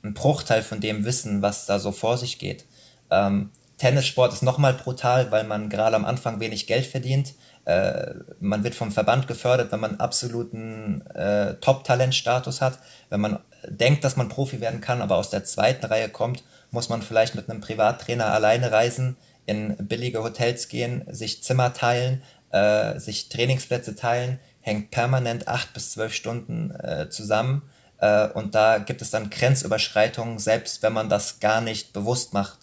[0.02, 2.64] einen Bruchteil von dem wissen, was da so vor sich geht.
[3.10, 7.34] Ähm, Tennissport ist nochmal brutal, weil man gerade am Anfang wenig Geld verdient.
[7.64, 12.78] Äh, man wird vom Verband gefördert, wenn man absoluten äh, Top-Talent-Status hat.
[13.10, 13.38] Wenn man
[13.68, 17.34] denkt, dass man Profi werden kann, aber aus der zweiten Reihe kommt muss man vielleicht
[17.34, 23.96] mit einem Privattrainer alleine reisen, in billige Hotels gehen, sich Zimmer teilen, äh, sich Trainingsplätze
[23.96, 27.62] teilen, hängt permanent acht bis zwölf Stunden äh, zusammen.
[27.98, 32.58] Äh, und da gibt es dann Grenzüberschreitungen, selbst wenn man das gar nicht bewusst macht.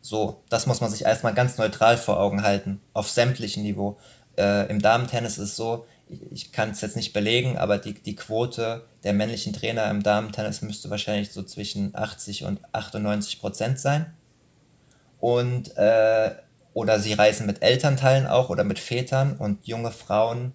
[0.00, 3.98] So, das muss man sich erstmal ganz neutral vor Augen halten, auf sämtlichem Niveau.
[4.36, 5.86] Äh, Im Damentennis ist es so,
[6.30, 10.60] ich kann es jetzt nicht belegen, aber die, die Quote der männlichen Trainer im Damen-Tennis
[10.62, 14.12] müsste wahrscheinlich so zwischen 80 und 98 Prozent sein.
[15.20, 16.32] Und, äh,
[16.74, 20.54] oder sie reisen mit Elternteilen auch oder mit Vätern und junge Frauen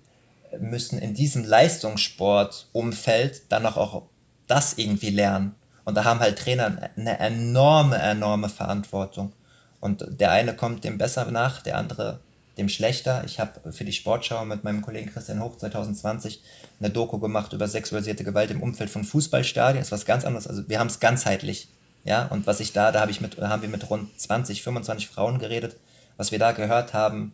[0.59, 4.03] müssen in diesem Leistungssportumfeld dann auch, auch
[4.47, 5.55] das irgendwie lernen.
[5.85, 9.33] Und da haben halt Trainer eine enorme, enorme Verantwortung.
[9.79, 12.19] Und der eine kommt dem besser nach, der andere
[12.57, 13.23] dem schlechter.
[13.25, 16.41] Ich habe für die Sportschau mit meinem Kollegen Christian Hoch 2020
[16.79, 19.79] eine Doku gemacht über sexualisierte Gewalt im Umfeld von Fußballstadien.
[19.79, 20.47] Das ist was ganz anderes.
[20.47, 21.69] Also wir haben es ganzheitlich.
[22.03, 25.07] Ja, und was ich da, da habe ich mit, haben wir mit rund 20, 25
[25.07, 25.75] Frauen geredet.
[26.17, 27.33] Was wir da gehört haben,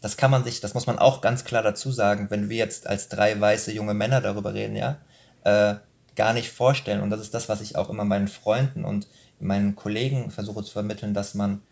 [0.00, 2.86] das kann man sich, das muss man auch ganz klar dazu sagen, wenn wir jetzt
[2.86, 4.98] als drei weiße junge Männer darüber reden, ja,
[5.44, 5.76] äh,
[6.16, 7.00] gar nicht vorstellen.
[7.00, 9.06] Und das ist das, was ich auch immer meinen Freunden und
[9.40, 11.62] meinen Kollegen versuche zu vermitteln, dass man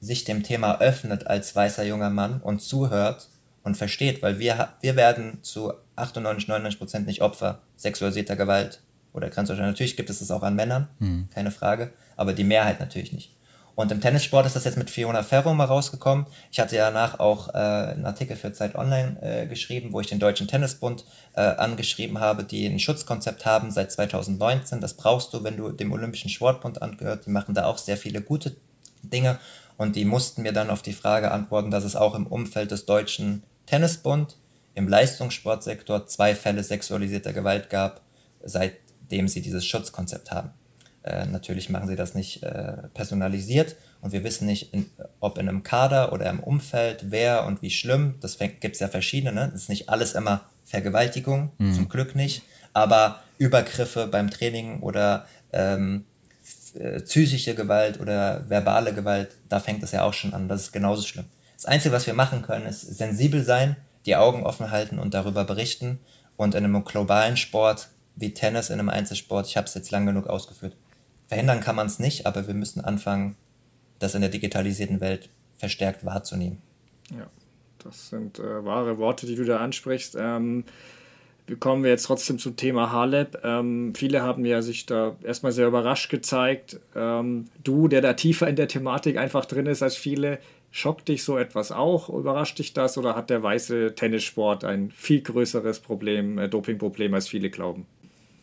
[0.00, 3.28] sich dem Thema öffnet als weißer junger Mann und zuhört
[3.62, 8.80] und versteht, weil wir, wir werden zu 98, 99 Prozent nicht Opfer sexualisierter Gewalt
[9.12, 9.72] oder Grenzüberschreitung.
[9.72, 11.28] Natürlich gibt es das auch an Männern, mhm.
[11.34, 13.35] keine Frage, aber die Mehrheit natürlich nicht.
[13.76, 16.26] Und im Tennissport ist das jetzt mit Fiona Ferro mal rausgekommen.
[16.50, 20.06] Ich hatte ja danach auch äh, einen Artikel für Zeit Online äh, geschrieben, wo ich
[20.06, 21.04] den Deutschen Tennisbund
[21.34, 24.80] äh, angeschrieben habe, die ein Schutzkonzept haben seit 2019.
[24.80, 27.26] Das brauchst du, wenn du dem Olympischen Sportbund angehört.
[27.26, 28.56] Die machen da auch sehr viele gute
[29.02, 29.38] Dinge.
[29.76, 32.86] Und die mussten mir dann auf die Frage antworten, dass es auch im Umfeld des
[32.86, 34.38] Deutschen Tennisbund
[34.74, 38.00] im Leistungssportsektor zwei Fälle sexualisierter Gewalt gab,
[38.42, 40.52] seitdem sie dieses Schutzkonzept haben.
[41.06, 44.90] Äh, natürlich machen sie das nicht äh, personalisiert und wir wissen nicht, in,
[45.20, 48.16] ob in einem Kader oder im Umfeld, wer und wie schlimm.
[48.20, 49.32] Das gibt es ja verschiedene.
[49.32, 49.48] Ne?
[49.52, 51.74] Das ist nicht alles immer Vergewaltigung, mhm.
[51.74, 52.42] zum Glück nicht,
[52.72, 56.04] aber Übergriffe beim Training oder ähm,
[56.74, 60.48] äh, psychische Gewalt oder verbale Gewalt, da fängt es ja auch schon an.
[60.48, 61.26] Das ist genauso schlimm.
[61.54, 63.76] Das Einzige, was wir machen können, ist sensibel sein,
[64.06, 66.00] die Augen offen halten und darüber berichten.
[66.36, 69.46] Und in einem globalen Sport wie Tennis in einem Einzelsport.
[69.46, 70.74] Ich habe es jetzt lang genug ausgeführt.
[71.26, 73.36] Verhindern kann man es nicht, aber wir müssen anfangen,
[73.98, 76.58] das in der digitalisierten Welt verstärkt wahrzunehmen.
[77.10, 77.26] Ja,
[77.82, 80.16] das sind äh, wahre Worte, die du da ansprichst.
[80.18, 80.64] Ähm,
[81.60, 83.40] kommen wir jetzt trotzdem zum Thema Haleb.
[83.44, 86.80] Ähm, viele haben ja sich da erstmal sehr überrascht gezeigt.
[86.94, 90.38] Ähm, du, der da tiefer in der Thematik einfach drin ist als viele,
[90.72, 92.08] schockt dich so etwas auch?
[92.08, 97.28] Überrascht dich das oder hat der weiße Tennissport ein viel größeres Problem, äh, Dopingproblem, als
[97.28, 97.86] viele glauben?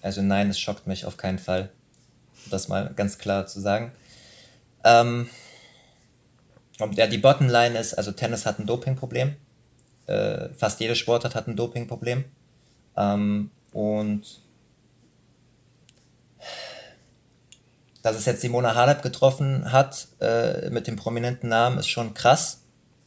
[0.02, 1.70] Also nein, es schockt mich auf keinen Fall.
[2.50, 3.92] Das mal ganz klar zu sagen.
[4.84, 5.30] Ähm,
[6.96, 9.36] ja, die Bottomline ist, also Tennis hat ein Dopingproblem.
[10.08, 12.26] Äh, fast jede Sportart hat ein Dopingproblem.
[12.98, 14.42] Ähm, und
[18.02, 22.63] dass es jetzt Simona Halep getroffen hat äh, mit dem prominenten Namen, ist schon krass.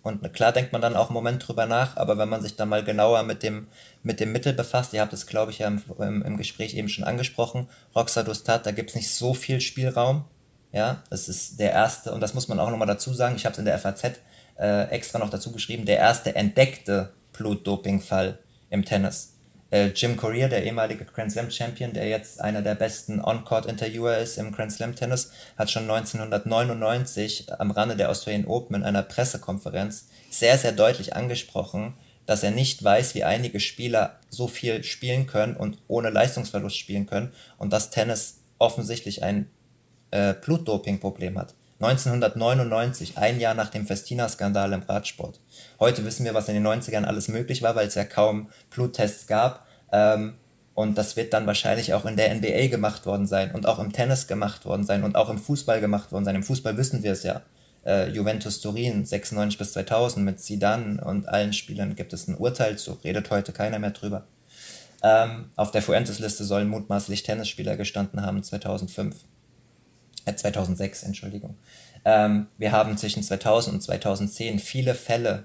[0.07, 2.69] Und klar denkt man dann auch einen Moment drüber nach, aber wenn man sich dann
[2.69, 3.67] mal genauer mit dem,
[4.05, 6.89] mit dem Mittel befasst, ihr habt es, glaube ich, ja im, im, im, Gespräch eben
[6.89, 10.25] schon angesprochen, Roxa Dostat, da gibt es nicht so viel Spielraum.
[10.71, 13.55] Ja, das ist der erste, und das muss man auch nochmal dazu sagen, ich habe
[13.55, 14.21] es in der FAZ
[14.61, 18.39] äh, extra noch dazu geschrieben, der erste entdeckte Blutdopingfall
[18.71, 19.36] im Tennis.
[19.71, 24.39] Äh, Jim Courier, der ehemalige Grand Slam Champion, der jetzt einer der besten On-Court-Interviewer ist
[24.39, 30.09] im Grand Slam Tennis, hat schon 1999 am Rande der Australian Open in einer Pressekonferenz
[30.31, 31.95] sehr, sehr deutlich angesprochen,
[32.27, 37.07] dass er nicht weiß, wie einige Spieler so viel spielen können und ohne Leistungsverlust spielen
[37.07, 39.51] können und dass Tennis offensichtlich ein
[40.11, 41.55] äh, Blutdoping-Problem hat.
[41.81, 45.41] 1999, ein Jahr nach dem Festina-Skandal im Radsport.
[45.79, 49.27] Heute wissen wir, was in den 90ern alles möglich war, weil es ja kaum Bluttests
[49.27, 49.66] gab.
[49.93, 50.35] Ähm,
[50.74, 53.93] und das wird dann wahrscheinlich auch in der NBA gemacht worden sein und auch im
[53.93, 56.35] Tennis gemacht worden sein und auch im Fußball gemacht worden sein.
[56.35, 57.43] Im Fußball wissen wir es ja.
[57.87, 62.77] Äh, Juventus Turin 96 bis 2000 mit Zidane und allen Spielern gibt es ein Urteil
[62.77, 64.27] zu, redet heute keiner mehr drüber.
[65.03, 69.16] Ähm, auf der Fuentes-Liste sollen mutmaßlich Tennisspieler gestanden haben 2005.
[70.24, 71.57] Äh, 2006, Entschuldigung.
[72.05, 75.45] Ähm, wir haben zwischen 2000 und 2010 viele Fälle,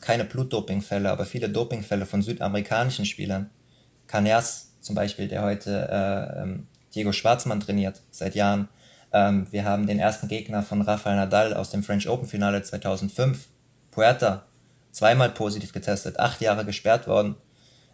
[0.00, 3.50] keine Blutdopingfälle, aber viele Dopingfälle von südamerikanischen Spielern.
[4.06, 8.68] Caneas zum Beispiel, der heute äh, ähm, Diego Schwarzmann trainiert, seit Jahren.
[9.12, 13.46] Ähm, wir haben den ersten Gegner von Rafael Nadal aus dem French Open Finale 2005,
[13.90, 14.46] Puerta,
[14.92, 17.36] zweimal positiv getestet, acht Jahre gesperrt worden.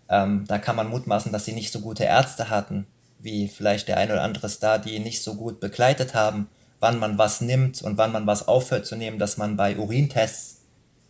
[0.09, 2.87] Ähm, da kann man mutmaßen, dass sie nicht so gute Ärzte hatten,
[3.19, 6.49] wie vielleicht der ein oder andere Star, die nicht so gut begleitet haben
[6.81, 10.56] wann man was nimmt und wann man was aufhört zu nehmen, dass man bei Urintests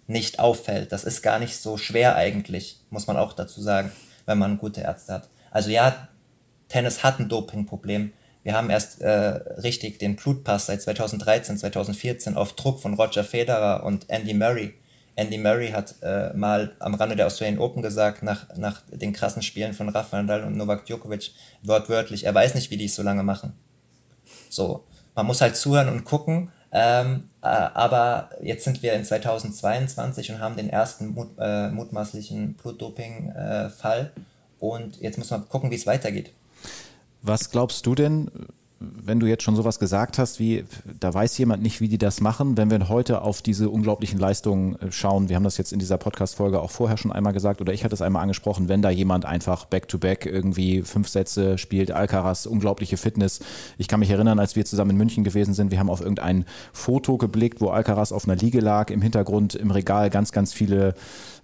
[0.07, 0.93] nicht auffällt.
[0.93, 3.91] Das ist gar nicht so schwer eigentlich, muss man auch dazu sagen,
[4.25, 5.29] wenn man gute Ärzte hat.
[5.51, 6.09] Also ja,
[6.69, 8.13] Tennis hat ein Dopingproblem.
[8.43, 13.85] Wir haben erst äh, richtig den Blutpass seit 2013, 2014 auf Druck von Roger Federer
[13.85, 14.75] und Andy Murray.
[15.17, 19.43] Andy Murray hat äh, mal am Rande der Australian Open gesagt, nach, nach den krassen
[19.43, 21.33] Spielen von Rafael Nadal und Novak Djokovic,
[21.63, 23.55] wortwörtlich, er weiß nicht, wie die es so lange machen.
[24.51, 24.85] So,
[25.15, 26.53] man muss halt zuhören und gucken.
[26.79, 32.53] Ähm, äh, aber jetzt sind wir in 2022 und haben den ersten mut, äh, mutmaßlichen
[32.53, 34.13] Blutdoping-Fall.
[34.15, 34.21] Äh,
[34.61, 36.33] und jetzt muss man gucken, wie es weitergeht.
[37.23, 38.31] Was glaubst du denn,
[38.79, 40.65] wenn du jetzt schon sowas gesagt hast, wie
[41.01, 44.77] da weiß jemand nicht, wie die das machen, wenn wir heute auf diese unglaublichen Leistungen
[44.77, 47.73] äh, schauen, wir haben das jetzt in dieser Podcast-Folge auch vorher schon einmal gesagt oder
[47.73, 51.91] ich hatte es einmal angesprochen, wenn da jemand einfach back-to-back -back irgendwie fünf Sätze spielt,
[51.91, 53.41] Alcaraz, unglaubliche Fitness.
[53.79, 56.45] Ich kann mich erinnern, als wir zusammen in München gewesen sind, wir haben auf irgendein
[56.73, 60.95] Foto geblickt, wo Alcaraz auf einer Liege lag, im Hintergrund im Regal ganz, ganz viele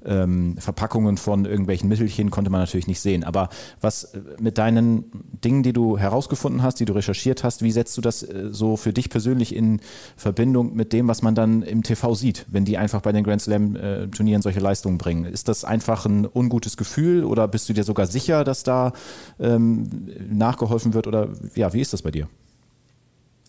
[0.05, 3.25] ähm, Verpackungen von irgendwelchen Mittelchen konnte man natürlich nicht sehen.
[3.25, 3.49] Aber
[3.81, 5.05] was äh, mit deinen
[5.45, 8.77] Dingen, die du herausgefunden hast, die du recherchiert hast, wie setzt du das äh, so
[8.77, 9.81] für dich persönlich in
[10.17, 13.43] Verbindung mit dem, was man dann im TV sieht, wenn die einfach bei den Grand
[13.43, 14.09] Slam äh,
[14.41, 15.25] solche Leistungen bringen?
[15.25, 18.93] Ist das einfach ein ungutes Gefühl oder bist du dir sogar sicher, dass da
[19.39, 19.89] ähm,
[20.31, 22.29] nachgeholfen wird oder ja, wie ist das bei dir?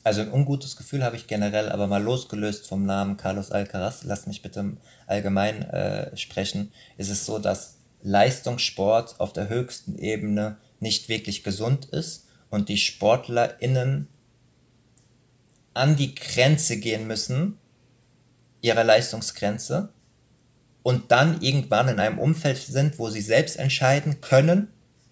[0.03, 4.27] Also ein ungutes Gefühl habe ich generell, aber mal losgelöst vom Namen Carlos Alcaraz, lass
[4.27, 4.75] mich bitte
[5.07, 11.85] allgemein äh, sprechen, ist es so, dass Leistungssport auf der höchsten Ebene nicht wirklich gesund
[11.85, 14.09] ist und die SportlerInnen
[15.73, 17.57] an die Grenze gehen müssen,
[18.61, 19.89] ihrer Leistungsgrenze,
[20.83, 24.67] und dann irgendwann in einem Umfeld sind, wo sie selbst entscheiden können,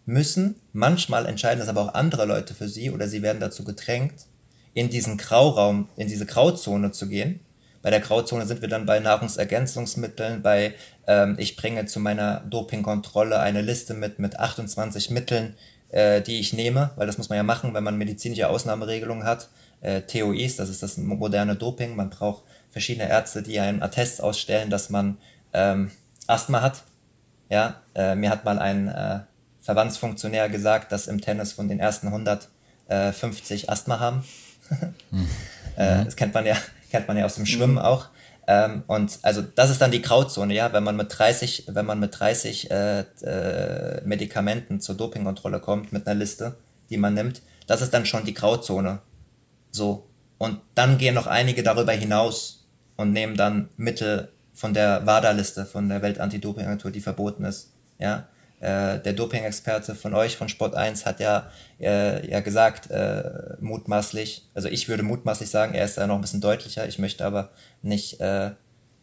[0.05, 4.25] müssen, manchmal entscheiden das aber auch andere Leute für sie oder sie werden dazu gedrängt,
[4.73, 7.41] in diesen Grauraum, in diese Grauzone zu gehen.
[7.81, 10.75] Bei der Grauzone sind wir dann bei Nahrungsergänzungsmitteln, bei
[11.07, 15.55] ähm, ich bringe zu meiner Dopingkontrolle eine Liste mit, mit 28 Mitteln,
[15.89, 19.49] äh, die ich nehme, weil das muss man ja machen, wenn man medizinische Ausnahmeregelungen hat.
[19.81, 21.95] Äh, TOIs, das ist das moderne Doping.
[21.95, 25.17] Man braucht verschiedene Ärzte, die einen Attest ausstellen, dass man
[25.53, 25.89] ähm,
[26.27, 26.83] Asthma hat.
[27.49, 29.19] Ja, äh, mir hat mal ein äh,
[29.61, 34.23] Verbandsfunktionär gesagt, dass im Tennis von den ersten 150 Asthma haben.
[35.75, 36.55] Äh, das kennt man ja,
[36.91, 37.79] kennt man ja aus dem Schwimmen mhm.
[37.79, 38.09] auch.
[38.47, 41.99] Ähm, und also das ist dann die Grauzone, ja, wenn man mit 30, wenn man
[41.99, 46.55] mit 30 äh, äh, Medikamenten zur Dopingkontrolle kommt mit einer Liste,
[46.89, 48.99] die man nimmt, das ist dann schon die Grauzone.
[49.71, 50.07] So.
[50.37, 52.67] Und dann gehen noch einige darüber hinaus
[52.97, 57.71] und nehmen dann Mittel von der WADA-Liste, von der Weltantidopingagentur, die verboten ist.
[57.99, 58.27] Ja.
[58.61, 61.49] Äh, der Doping-Experte von euch, von Sport 1, hat ja,
[61.79, 63.23] äh, ja gesagt, äh,
[63.59, 67.25] mutmaßlich, also ich würde mutmaßlich sagen, er ist da noch ein bisschen deutlicher, ich möchte
[67.25, 67.49] aber
[67.81, 68.51] nicht äh,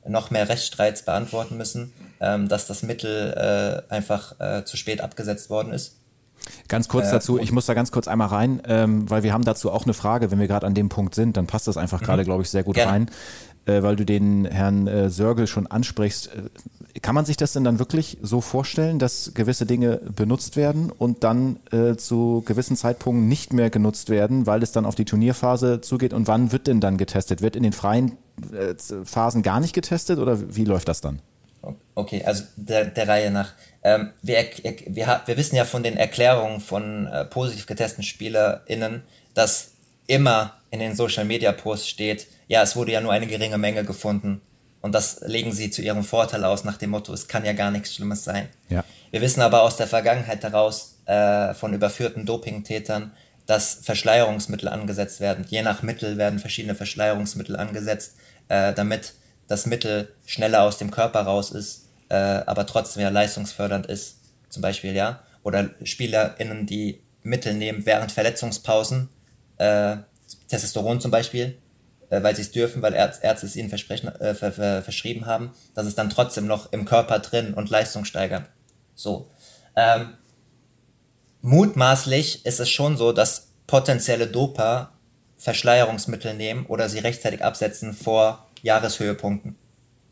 [0.06, 5.50] noch mehr Rechtsstreits beantworten müssen, ähm, dass das Mittel äh, einfach äh, zu spät abgesetzt
[5.50, 5.96] worden ist.
[6.68, 9.72] Ganz kurz dazu, ich muss da ganz kurz einmal rein, ähm, weil wir haben dazu
[9.72, 12.06] auch eine Frage, wenn wir gerade an dem Punkt sind, dann passt das einfach mhm.
[12.06, 12.92] gerade, glaube ich, sehr gut Gerne.
[12.92, 13.10] rein äh,
[13.82, 16.28] weil du den Herrn äh, Sörgel schon ansprichst.
[16.28, 20.90] Äh, kann man sich das denn dann wirklich so vorstellen, dass gewisse Dinge benutzt werden
[20.90, 25.04] und dann äh, zu gewissen Zeitpunkten nicht mehr genutzt werden, weil es dann auf die
[25.04, 26.12] Turnierphase zugeht?
[26.12, 27.42] Und wann wird denn dann getestet?
[27.42, 28.16] Wird in den freien
[28.52, 31.20] äh, Phasen gar nicht getestet oder wie läuft das dann?
[31.94, 33.52] Okay, also der, der Reihe nach.
[33.82, 34.44] Ähm, wir,
[34.86, 39.02] wir, wir wissen ja von den Erklärungen von äh, positiv getesteten SpielerInnen,
[39.34, 39.72] dass
[40.06, 43.84] immer in den Social Media Posts steht, ja, es wurde ja nur eine geringe Menge
[43.84, 44.40] gefunden.
[44.80, 47.70] Und das legen sie zu ihrem Vorteil aus, nach dem Motto, es kann ja gar
[47.70, 48.48] nichts Schlimmes sein.
[48.68, 48.84] Ja.
[49.10, 53.12] Wir wissen aber aus der Vergangenheit heraus äh, von überführten Dopingtätern,
[53.46, 55.44] dass Verschleierungsmittel angesetzt werden.
[55.48, 58.16] Je nach Mittel werden verschiedene Verschleierungsmittel angesetzt,
[58.48, 59.14] äh, damit
[59.46, 64.18] das Mittel schneller aus dem Körper raus ist, äh, aber trotzdem ja leistungsfördernd ist.
[64.48, 65.22] Zum Beispiel, ja.
[65.42, 69.08] Oder SpielerInnen, die Mittel nehmen während Verletzungspausen,
[69.56, 69.96] äh,
[70.48, 71.58] Testosteron zum Beispiel,
[72.10, 75.26] äh, weil sie es dürfen, weil Ärz Ärzte es ihnen versprechen, äh, ver ver verschrieben
[75.26, 78.46] haben, dass es dann trotzdem noch im Körper drin und Leistung steigern.
[78.94, 79.30] So.
[79.76, 80.14] Ähm,
[81.40, 84.92] mutmaßlich ist es schon so, dass potenzielle Doper
[85.36, 89.56] Verschleierungsmittel nehmen oder sie rechtzeitig absetzen vor Jahreshöhepunkten.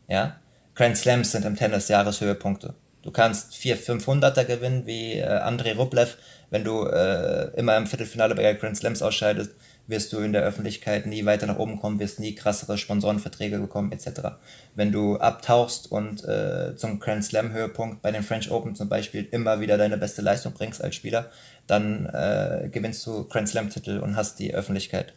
[0.07, 0.39] Ja?
[0.73, 2.75] Grand Slams sind im Tennis Jahreshöhepunkte.
[3.01, 6.17] Du kannst 4 500er gewinnen wie äh, Andrei Rublev,
[6.49, 9.51] wenn du äh, immer im Viertelfinale bei Grand Slams ausscheidest
[9.87, 13.91] wirst du in der Öffentlichkeit nie weiter nach oben kommen, wirst nie krassere Sponsorenverträge bekommen,
[13.91, 14.37] etc.
[14.75, 19.27] Wenn du abtauchst und äh, zum Grand Slam Höhepunkt bei den French Open zum Beispiel
[19.31, 21.31] immer wieder deine beste Leistung bringst als Spieler,
[21.67, 25.13] dann äh, gewinnst du Grand Slam Titel und hast die Öffentlichkeit.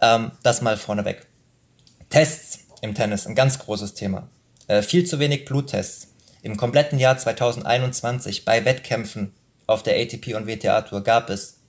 [0.00, 1.26] Ähm, das mal vorneweg.
[2.08, 4.30] Tests im Tennis, ein ganz großes Thema.
[4.66, 6.14] Äh, viel zu wenig Bluttests.
[6.42, 9.34] Im kompletten Jahr 2021 bei Wettkämpfen
[9.66, 11.60] auf der ATP und WTA Tour gab es,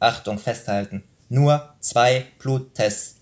[0.00, 1.04] Achtung, festhalten,
[1.34, 3.16] nur zwei Bluttests.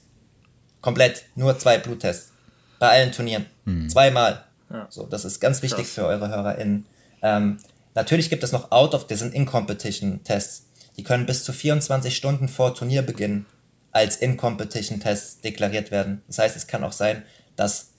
[0.80, 2.32] Komplett nur zwei Bluttests.
[2.78, 3.46] Bei allen Turnieren.
[3.64, 3.88] Mhm.
[3.88, 4.44] Zweimal.
[4.70, 4.86] Ja.
[4.90, 5.94] So, das ist ganz wichtig Krass.
[5.94, 6.86] für eure HörerInnen.
[7.22, 7.58] Ähm,
[7.94, 10.66] natürlich gibt es noch Out of, das sind In-Competition-Tests.
[10.96, 13.46] Die können bis zu 24 Stunden vor Turnierbeginn
[13.92, 16.22] als In-Competition-Tests deklariert werden.
[16.26, 17.22] Das heißt, es kann auch sein,
[17.56, 17.92] dass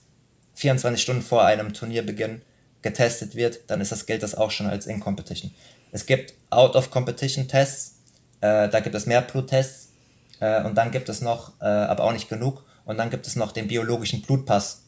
[0.54, 2.42] 24 Stunden vor einem Turnierbeginn
[2.82, 5.52] getestet wird, dann ist das, gilt das auch schon als In-Competition.
[5.90, 7.96] Es gibt Out-of-Competition-Tests,
[8.40, 9.83] äh, da gibt es mehr Bluttests,
[10.44, 13.36] äh, und dann gibt es noch, äh, aber auch nicht genug, und dann gibt es
[13.36, 14.84] noch den biologischen Blutpass.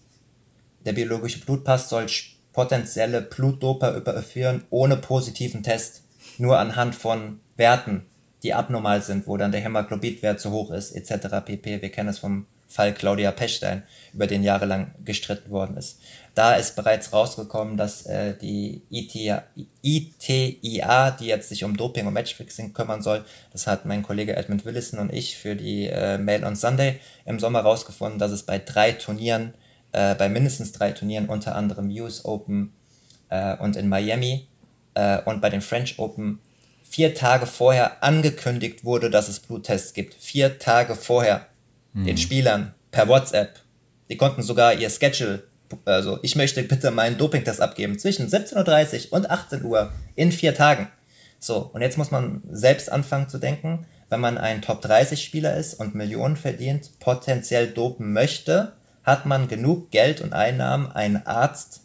[0.84, 2.06] Der biologische Blutpass soll
[2.52, 6.02] potenzielle Blutdoper überführen ohne positiven Test,
[6.38, 8.06] nur anhand von Werten,
[8.42, 11.44] die abnormal sind, wo dann der Hämoglobitwert zu hoch ist, etc.
[11.44, 11.80] pp.
[11.80, 16.00] Wir kennen es vom Fall Claudia Pechstein, über den jahrelang gestritten worden ist.
[16.34, 19.44] Da ist bereits rausgekommen, dass äh, die ITA,
[19.82, 24.64] ITIA, die jetzt sich um Doping und Matchfixing kümmern soll, das hat mein Kollege Edmund
[24.64, 28.58] Willison und ich für die äh, Mail on Sunday im Sommer rausgefunden, dass es bei
[28.58, 29.54] drei Turnieren,
[29.92, 32.74] äh, bei mindestens drei Turnieren, unter anderem US Open
[33.30, 34.48] äh, und in Miami
[34.94, 36.40] äh, und bei den French Open,
[36.82, 40.14] vier Tage vorher angekündigt wurde, dass es Bluttests gibt.
[40.14, 41.46] Vier Tage vorher
[42.04, 43.60] den Spielern per WhatsApp.
[44.10, 45.44] Die konnten sogar ihr Schedule
[45.84, 50.54] also ich möchte bitte meinen Dopingtest abgeben zwischen 17.30 Uhr und 18 Uhr in vier
[50.54, 50.88] Tagen.
[51.38, 55.56] So, und jetzt muss man selbst anfangen zu denken, wenn man ein Top 30 Spieler
[55.56, 58.72] ist und Millionen verdient, potenziell dopen möchte,
[59.02, 61.82] hat man genug Geld und Einnahmen, einen Arzt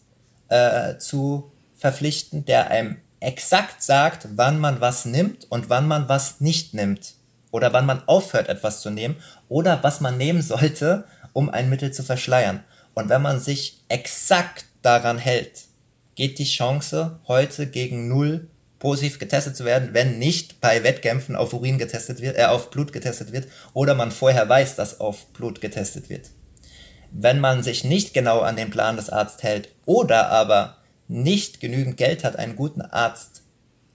[0.50, 6.42] äh, zu verpflichten, der einem exakt sagt, wann man was nimmt und wann man was
[6.42, 7.16] nicht nimmt.
[7.52, 9.18] Oder wann man aufhört, etwas zu nehmen.
[9.50, 12.64] Oder was man nehmen sollte, um ein Mittel zu verschleiern.
[12.94, 15.66] Und wenn man sich exakt daran hält,
[16.16, 18.50] geht die Chance heute gegen null
[18.82, 22.92] positiv getestet zu werden, wenn nicht bei Wettkämpfen auf Urin getestet wird, äh, auf Blut
[22.92, 26.32] getestet wird oder man vorher weiß, dass auf Blut getestet wird.
[27.12, 30.78] Wenn man sich nicht genau an den Plan des Arztes hält oder aber
[31.08, 33.44] nicht genügend Geld hat, einen guten Arzt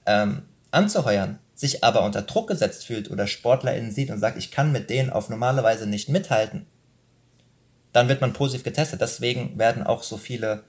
[0.07, 4.71] ähm, anzuheuern, sich aber unter Druck gesetzt fühlt oder SportlerInnen sieht und sagt, ich kann
[4.71, 6.67] mit denen auf normale Weise nicht mithalten,
[7.93, 9.01] dann wird man positiv getestet.
[9.01, 10.65] Deswegen werden auch so viele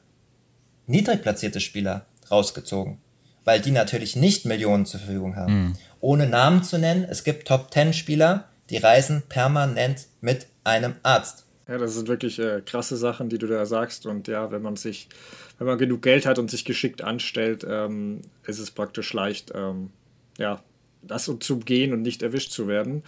[0.88, 3.00] niedrig platzierte Spieler rausgezogen,
[3.44, 5.54] weil die natürlich nicht Millionen zur Verfügung haben.
[5.54, 5.74] Mhm.
[6.00, 11.46] Ohne Namen zu nennen, es gibt Top 10 Spieler, die reisen permanent mit einem Arzt.
[11.68, 14.06] Ja, das sind wirklich äh, krasse Sachen, die du da sagst.
[14.06, 15.10] Und ja, wenn man sich,
[15.58, 19.90] wenn man genug Geld hat und sich geschickt anstellt, ähm, ist es praktisch leicht, ähm,
[20.38, 20.64] ja,
[21.08, 23.04] das zu gehen und nicht erwischt zu werden.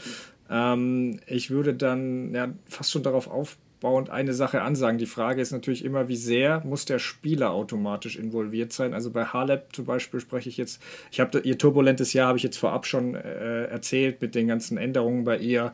[0.50, 4.97] Ähm, ich würde dann ja, fast schon darauf aufbauen, aufbauend eine Sache ansagen.
[4.97, 8.93] Die Frage ist natürlich immer, wie sehr muss der Spieler automatisch involviert sein.
[8.93, 10.82] Also bei Halep zum Beispiel spreche ich jetzt,
[11.12, 14.78] ich habe ihr turbulentes Jahr habe ich jetzt vorab schon äh, erzählt mit den ganzen
[14.78, 15.74] Änderungen bei ihr,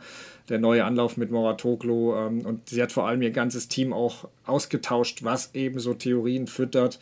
[0.50, 4.30] der neue Anlauf mit Moratoglu ähm, und sie hat vor allem ihr ganzes Team auch
[4.46, 7.00] ausgetauscht, was eben so Theorien füttert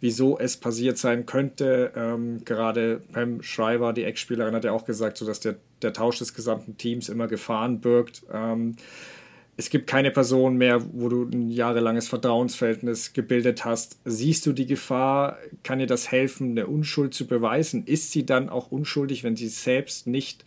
[0.00, 1.92] wieso es passiert sein könnte.
[1.94, 6.18] Ähm, gerade Pam Schreiber, die Ex-Spielerin, hat ja auch gesagt, so dass der, der Tausch
[6.18, 8.22] des gesamten Teams immer Gefahren birgt.
[8.32, 8.76] Ähm,
[9.60, 13.98] es gibt keine Person mehr, wo du ein jahrelanges Vertrauensverhältnis gebildet hast.
[14.06, 15.36] Siehst du die Gefahr?
[15.62, 17.84] Kann dir das helfen, eine Unschuld zu beweisen?
[17.84, 20.46] Ist sie dann auch unschuldig, wenn sie es selbst nicht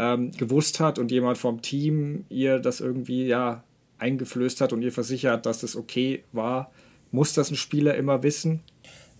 [0.00, 3.62] ähm, gewusst hat und jemand vom Team ihr das irgendwie ja
[3.98, 6.72] eingeflößt hat und ihr versichert, dass das okay war?
[7.12, 8.64] Muss das ein Spieler immer wissen?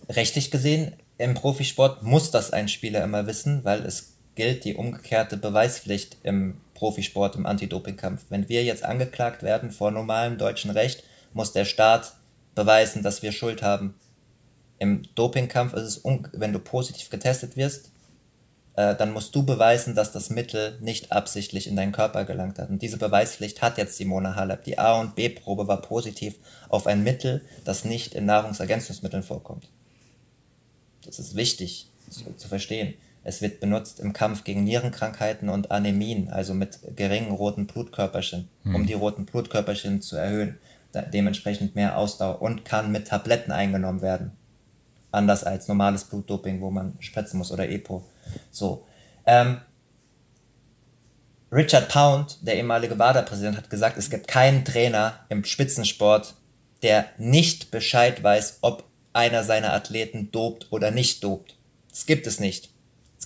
[0.09, 5.37] Rechtlich gesehen, im Profisport muss das ein Spieler immer wissen, weil es gilt die umgekehrte
[5.37, 8.25] Beweispflicht im Profisport im Anti-Doping-Kampf.
[8.29, 11.03] Wenn wir jetzt angeklagt werden vor normalem deutschen Recht,
[11.33, 12.13] muss der Staat
[12.55, 13.95] beweisen, dass wir Schuld haben.
[14.79, 17.91] Im Dopingkampf ist es, wenn du positiv getestet wirst,
[18.75, 22.69] äh, dann musst du beweisen, dass das Mittel nicht absichtlich in deinen Körper gelangt hat.
[22.69, 24.63] Und diese Beweispflicht hat jetzt Simone Halep.
[24.63, 26.35] Die A- und B-Probe war positiv
[26.69, 29.69] auf ein Mittel, das nicht in Nahrungsergänzungsmitteln vorkommt.
[31.09, 32.93] Das ist wichtig zu, zu verstehen.
[33.23, 38.75] Es wird benutzt im Kampf gegen Nierenkrankheiten und Anämien, also mit geringen roten Blutkörperchen, mhm.
[38.75, 40.59] um die roten Blutkörperchen zu erhöhen,
[41.11, 44.31] dementsprechend mehr Ausdauer und kann mit Tabletten eingenommen werden.
[45.11, 48.03] Anders als normales Blutdoping, wo man spritzen muss oder EPO.
[48.51, 48.85] So.
[49.25, 49.61] Ähm,
[51.51, 56.35] Richard Pound, der ehemalige WADA-Präsident, hat gesagt, es gibt keinen Trainer im Spitzensport,
[56.83, 61.55] der nicht Bescheid weiß, ob einer seiner Athleten dopt oder nicht dopt.
[61.89, 62.69] Das gibt es nicht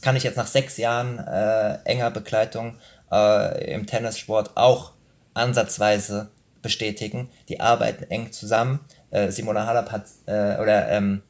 [0.03, 2.77] kann ich jetzt nach sechs Jahren äh, enger Begleitung
[3.11, 4.91] äh, im Tennissport auch
[5.33, 6.29] ansatzweise
[6.61, 7.29] bestätigen.
[7.49, 8.81] Die arbeiten eng zusammen.
[9.09, 11.23] Äh, Simona Halep hat, äh, oder ähm,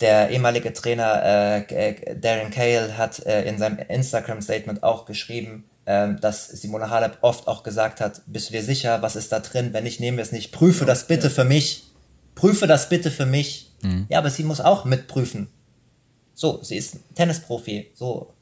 [0.00, 6.48] der ehemalige Trainer äh, Darren Cahill hat äh, in seinem Instagram-Statement auch geschrieben, äh, dass
[6.48, 9.72] Simona Halep oft auch gesagt hat, bist du dir sicher, was ist da drin?
[9.72, 10.52] Wenn nicht, nehmen wir es nicht.
[10.52, 11.84] Prüfe das bitte für mich.
[12.42, 13.70] Prüfe das bitte für mich.
[13.82, 14.06] Mhm.
[14.08, 15.46] Ja, aber sie muss auch mitprüfen.
[16.34, 17.92] So, sie ist Tennisprofi.
[17.94, 18.32] So.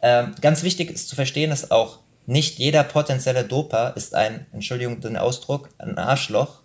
[0.00, 5.02] Ähm, ganz wichtig ist zu verstehen, dass auch nicht jeder potenzielle Doper ist ein, Entschuldigung
[5.02, 6.62] den Ausdruck, ein Arschloch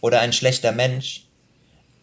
[0.00, 1.28] oder ein schlechter Mensch,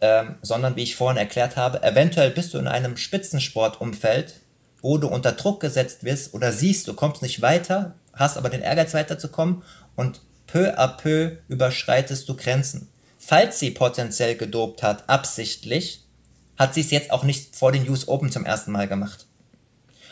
[0.00, 4.40] ähm, sondern wie ich vorhin erklärt habe, eventuell bist du in einem Spitzensportumfeld,
[4.80, 8.62] wo du unter Druck gesetzt wirst oder siehst, du kommst nicht weiter, hast aber den
[8.62, 9.62] Ehrgeiz weiterzukommen
[9.94, 12.88] und peu à peu überschreitest du Grenzen.
[13.24, 16.04] Falls sie potenziell gedopt hat, absichtlich,
[16.58, 19.26] hat sie es jetzt auch nicht vor den US Open zum ersten Mal gemacht.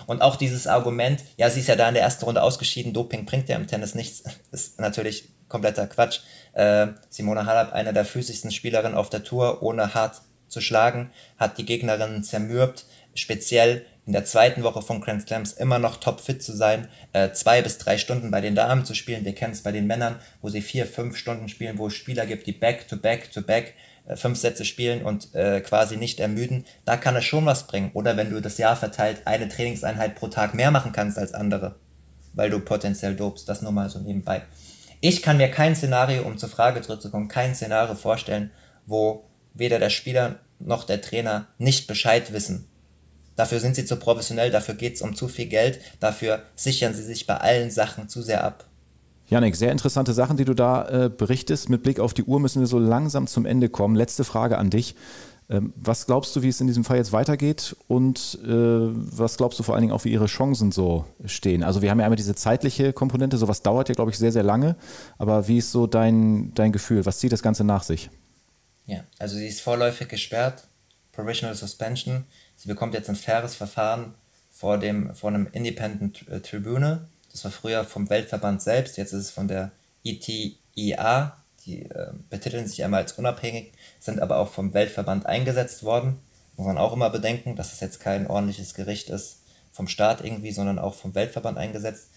[0.07, 3.27] Und auch dieses Argument, ja, sie ist ja da in der ersten Runde ausgeschieden, Doping
[3.27, 6.21] bringt ja im Tennis nichts, ist natürlich kompletter Quatsch.
[6.53, 11.59] Äh, Simona Halep, eine der physischsten Spielerinnen auf der Tour, ohne hart zu schlagen, hat
[11.59, 12.85] die Gegnerinnen zermürbt,
[13.15, 17.63] speziell in der zweiten Woche von Grand Slams immer noch topfit zu sein, äh, zwei
[17.63, 19.25] bis drei Stunden bei den Damen zu spielen.
[19.25, 22.27] Wir kennen es bei den Männern, wo sie vier, fünf Stunden spielen, wo es Spieler
[22.27, 23.75] gibt, die back to back to back
[24.07, 27.91] äh, fünf Sätze spielen und äh, quasi nicht ermüden, da kann es schon was bringen.
[27.95, 31.77] Oder wenn du das Jahr verteilt eine Trainingseinheit pro Tag mehr machen kannst als andere,
[32.33, 34.43] weil du potenziell dobst, das nur mal so nebenbei.
[35.01, 38.51] Ich kann mir kein Szenario, um zur Frage zurückzukommen, kein Szenario vorstellen,
[38.87, 39.25] wo
[39.55, 42.70] weder der Spieler noch der Trainer nicht Bescheid wissen.
[43.37, 47.03] Dafür sind sie zu professionell, dafür geht es um zu viel Geld, dafür sichern sie
[47.03, 48.67] sich bei allen Sachen zu sehr ab.
[49.29, 51.69] Janik, sehr interessante Sachen, die du da äh, berichtest.
[51.69, 53.95] Mit Blick auf die Uhr müssen wir so langsam zum Ende kommen.
[53.95, 54.97] Letzte Frage an dich.
[55.51, 59.59] Ähm, was glaubst du, wie es in diesem Fall jetzt weitergeht und äh, was glaubst
[59.59, 61.65] du vor allen Dingen auch, wie ihre Chancen so stehen?
[61.65, 64.45] Also wir haben ja einmal diese zeitliche Komponente, sowas dauert ja, glaube ich, sehr, sehr
[64.45, 64.77] lange.
[65.19, 67.05] Aber wie ist so dein, dein Gefühl?
[67.05, 68.11] Was zieht das Ganze nach sich?
[68.87, 70.69] Ja, also sie ist vorläufig gesperrt,
[71.13, 72.25] Provisional Suspension.
[72.61, 74.15] Sie bekommt jetzt ein faires Verfahren
[74.51, 79.21] vor, dem, vor einem Independent äh, Tribune das war früher vom Weltverband selbst, jetzt ist
[79.21, 79.71] es von der
[80.03, 81.37] ITIA.
[81.67, 86.19] Die äh, betiteln sich einmal als unabhängig, sind aber auch vom Weltverband eingesetzt worden.
[86.57, 90.53] Muss man auch immer bedenken, dass es jetzt kein ordentliches Gericht ist, vom Staat irgendwie,
[90.53, 92.11] sondern auch vom Weltverband eingesetzt.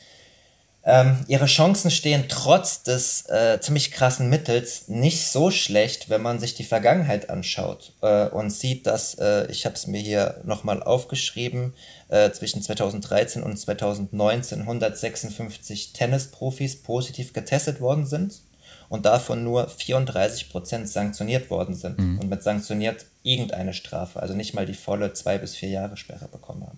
[0.85, 6.39] Ähm, ihre Chancen stehen trotz des äh, ziemlich krassen Mittels nicht so schlecht, wenn man
[6.39, 10.83] sich die Vergangenheit anschaut äh, und sieht, dass, äh, ich habe es mir hier nochmal
[10.83, 11.73] aufgeschrieben,
[12.09, 18.41] äh, zwischen 2013 und 2019 156 Tennisprofis positiv getestet worden sind
[18.89, 22.19] und davon nur 34% sanktioniert worden sind mhm.
[22.19, 26.27] und mit sanktioniert irgendeine Strafe, also nicht mal die volle zwei bis vier Jahre Sperre
[26.27, 26.77] bekommen haben.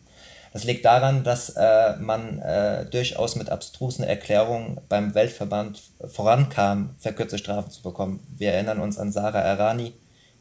[0.56, 7.38] Das liegt daran, dass äh, man äh, durchaus mit abstrusen Erklärungen beim Weltverband vorankam, verkürzte
[7.38, 8.26] Strafen zu bekommen.
[8.38, 9.92] Wir erinnern uns an Sarah Errani,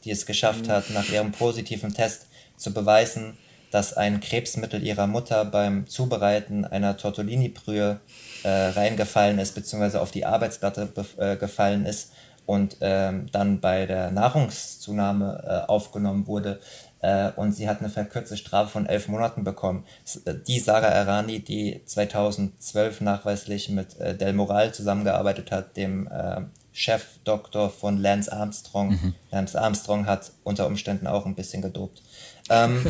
[0.04, 3.36] die es geschafft hat, nach ihrem positiven Test zu beweisen,
[3.72, 7.98] dass ein Krebsmittel ihrer Mutter beim Zubereiten einer Tortellini-Brühe
[8.44, 12.12] äh, reingefallen ist, beziehungsweise auf die Arbeitsplatte äh, gefallen ist
[12.46, 16.60] und ähm, dann bei der Nahrungszunahme äh, aufgenommen wurde
[17.04, 19.84] äh, und sie hat eine verkürzte Strafe von elf Monaten bekommen.
[20.24, 26.42] Äh, die Sarah Errani, die 2012 nachweislich mit äh, Del Moral zusammengearbeitet hat, dem äh,
[26.72, 28.90] Chefdoktor von Lance Armstrong.
[28.90, 29.14] Mhm.
[29.30, 32.02] Lance Armstrong hat unter Umständen auch ein bisschen gedopt.
[32.48, 32.84] Ähm,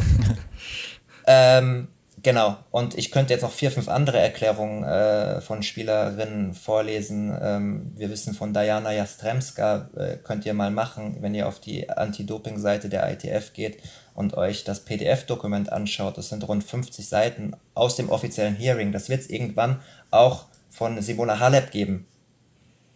[1.27, 1.89] ähm,
[2.25, 7.37] Genau, und ich könnte jetzt noch vier, fünf andere Erklärungen äh, von Spielerinnen vorlesen.
[7.39, 11.91] Ähm, wir wissen von Diana Jastremska, äh, könnt ihr mal machen, wenn ihr auf die
[11.91, 13.77] Anti-Doping-Seite der ITF geht
[14.15, 16.17] und euch das PDF-Dokument anschaut.
[16.19, 18.93] Das sind rund 50 Seiten aus dem offiziellen Hearing.
[18.93, 19.81] Das wird es irgendwann
[20.11, 22.07] auch von Simona Halep geben.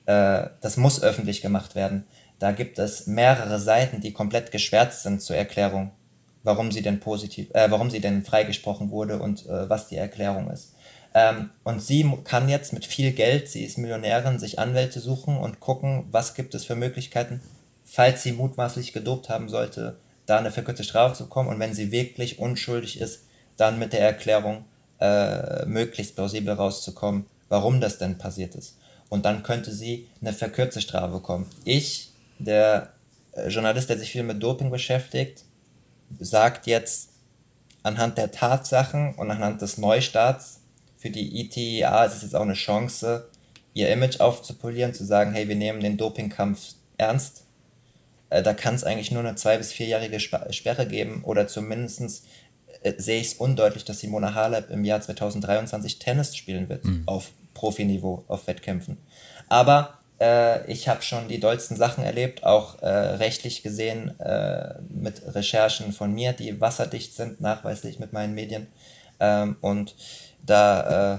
[0.07, 2.05] Äh, das muss öffentlich gemacht werden.
[2.39, 5.91] Da gibt es mehrere Seiten, die komplett geschwärzt sind zur Erklärung
[6.49, 10.51] warum sie denn positiv, äh, warum sie denn freigesprochen wurde und äh, was die Erklärung
[10.51, 10.75] ist.
[11.15, 15.61] Ähm, und sie kann jetzt mit viel Geld, sie ist Millionärin, sich Anwälte suchen und
[15.61, 17.41] gucken, was gibt es für Möglichkeiten,
[17.85, 21.91] falls sie mutmaßlich gedopt haben sollte, da eine verkürzte Strafe zu bekommen und wenn sie
[21.91, 23.25] wirklich unschuldig ist,
[23.57, 24.65] dann mit der Erklärung
[25.01, 28.77] äh, möglichst plausibel rauszukommen, warum das denn passiert ist.
[29.09, 31.47] Und dann könnte sie eine verkürzte Strafe bekommen.
[31.65, 32.93] Ich, der
[33.33, 35.45] äh, Journalist, der sich viel mit Doping beschäftigt,
[36.19, 37.11] sagt jetzt
[37.83, 40.61] anhand der Tatsachen und anhand des Neustarts
[40.99, 43.29] für die ITIA ist es jetzt auch eine Chance,
[43.73, 47.45] ihr Image aufzupolieren, zu sagen, hey, wir nehmen den Dopingkampf ernst.
[48.31, 52.25] Äh, da kann es eigentlich nur eine zwei- bis vierjährige Sperre geben oder zumindest
[52.83, 57.03] äh, sehe ich es undeutlich, dass Simona Halep im Jahr 2023 Tennis spielen wird mhm.
[57.07, 58.99] auf Profiniveau, auf Wettkämpfen.
[59.49, 65.23] Aber äh, ich habe schon die dollsten Sachen erlebt, auch äh, rechtlich gesehen äh, mit
[65.35, 68.69] Recherchen von mir, die wasserdicht sind, nachweislich mit meinen Medien.
[69.21, 69.95] Ähm, und
[70.45, 71.19] da äh,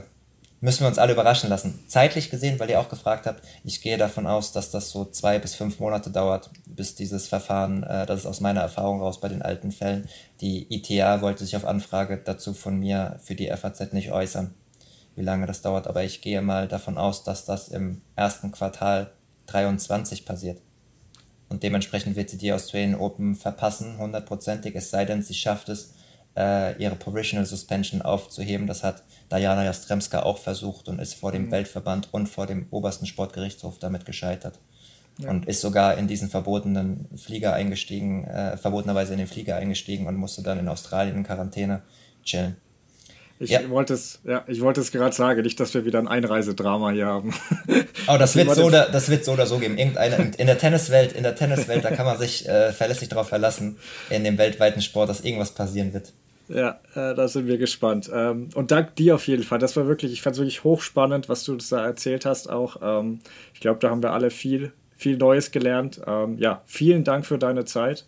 [0.61, 1.79] müssen wir uns alle überraschen lassen.
[1.87, 5.39] Zeitlich gesehen, weil ihr auch gefragt habt, ich gehe davon aus, dass das so zwei
[5.39, 9.29] bis fünf Monate dauert, bis dieses Verfahren, äh, das ist aus meiner Erfahrung raus bei
[9.29, 10.09] den alten Fällen,
[10.41, 14.53] die ITA wollte sich auf Anfrage dazu von mir für die FAZ nicht äußern
[15.19, 19.11] wie lange das dauert, aber ich gehe mal davon aus, dass das im ersten Quartal
[19.47, 20.61] 23 passiert.
[21.49, 25.93] Und dementsprechend wird sie die Australian Open verpassen, hundertprozentig, es sei denn, sie schafft es,
[26.37, 28.67] äh, ihre Provisional Suspension aufzuheben.
[28.67, 31.51] Das hat Diana Jastremska auch versucht und ist vor dem mhm.
[31.51, 34.59] Weltverband und vor dem obersten Sportgerichtshof damit gescheitert.
[35.17, 35.29] Ja.
[35.29, 40.15] Und ist sogar in diesen verbotenen Flieger eingestiegen, äh, verbotenerweise in den Flieger eingestiegen und
[40.15, 41.81] musste dann in Australien in Quarantäne
[42.23, 42.55] chillen.
[43.41, 43.69] Ich ja.
[43.69, 47.07] wollte es, ja, ich wollte es gerade sagen, nicht, dass wir wieder ein Einreisedrama hier
[47.07, 47.33] haben.
[48.07, 49.77] Oh, das wird so oder das wird so oder so geben.
[49.77, 53.77] Irgendeine in der Tenniswelt, in der Tenniswelt, da kann man sich äh, verlässlich darauf verlassen,
[54.09, 56.11] in dem weltweiten Sport, dass irgendwas passieren wird.
[56.47, 58.09] Ja, äh, da sind wir gespannt.
[58.11, 59.59] Ähm, und dank dir auf jeden Fall.
[59.59, 62.77] Das war wirklich, ich fand es wirklich hochspannend, was du da erzählt hast auch.
[62.81, 63.19] Ähm,
[63.53, 66.01] ich glaube, da haben wir alle viel, viel Neues gelernt.
[66.07, 68.05] Ähm, ja, vielen Dank für deine Zeit.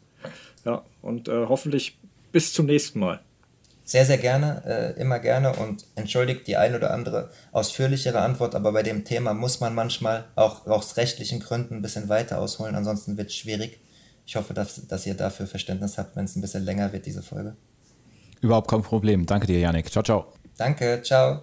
[0.65, 1.97] Ja, und äh, hoffentlich
[2.31, 3.19] bis zum nächsten Mal.
[3.91, 8.72] Sehr, sehr gerne, äh, immer gerne und entschuldigt die ein oder andere ausführlichere Antwort, aber
[8.72, 13.18] bei dem Thema muss man manchmal auch aus rechtlichen Gründen ein bisschen weiter ausholen, ansonsten
[13.18, 13.81] wird es schwierig.
[14.26, 17.22] Ich hoffe, dass, dass ihr dafür Verständnis habt, wenn es ein bisschen länger wird, diese
[17.22, 17.57] Folge.
[18.39, 19.26] Überhaupt kein Problem.
[19.26, 19.91] Danke dir, Janik.
[19.91, 20.31] Ciao, ciao.
[20.57, 21.41] Danke, ciao.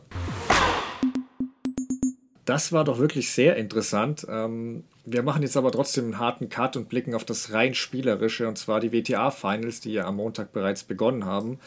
[2.47, 4.27] Das war doch wirklich sehr interessant.
[4.27, 8.49] Ähm, wir machen jetzt aber trotzdem einen harten Cut und blicken auf das rein Spielerische,
[8.49, 11.59] und zwar die WTA-Finals, die ja am Montag bereits begonnen haben.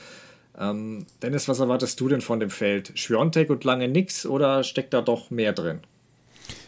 [0.57, 2.91] Ähm, Dennis, was erwartest du denn von dem Feld?
[2.95, 5.79] Schwiontek und lange nix oder steckt da doch mehr drin?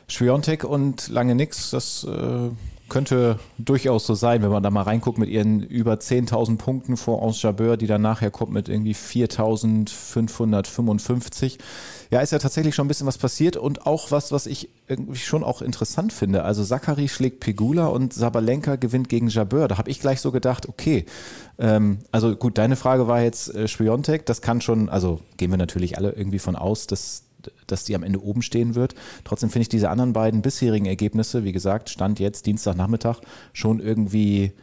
[0.07, 2.49] Schwiontek und lange nix, das äh,
[2.93, 7.23] könnte durchaus so sein, wenn man da mal reinguckt mit ihren über 10.000 Punkten vor
[7.23, 11.57] Ons Jabeur, die dann nachher kommt mit irgendwie 4.555.
[12.11, 15.17] Ja, ist ja tatsächlich schon ein bisschen was passiert und auch was, was ich irgendwie
[15.17, 16.43] schon auch interessant finde.
[16.43, 19.67] Also Zachary schlägt Pegula und Sabalenka gewinnt gegen Jabeur.
[19.67, 21.05] Da habe ich gleich so gedacht, okay,
[21.57, 25.57] ähm, also gut, deine Frage war jetzt äh, Spiontek, das kann schon, also gehen wir
[25.57, 27.23] natürlich alle irgendwie von aus, dass
[27.67, 28.95] dass die am Ende oben stehen wird.
[29.23, 33.19] Trotzdem finde ich diese anderen beiden bisherigen Ergebnisse, wie gesagt, Stand jetzt Dienstagnachmittag,
[33.53, 34.53] schon irgendwie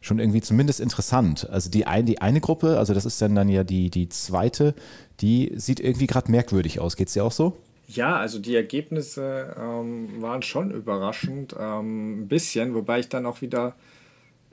[0.00, 1.48] schon irgendwie zumindest interessant.
[1.50, 4.74] Also die, ein, die eine Gruppe, also das ist dann, dann ja die, die zweite,
[5.20, 6.96] die sieht irgendwie gerade merkwürdig aus.
[6.96, 7.56] Geht es dir auch so?
[7.88, 13.40] Ja, also die Ergebnisse ähm, waren schon überraschend, ähm, ein bisschen, wobei ich dann auch
[13.40, 13.74] wieder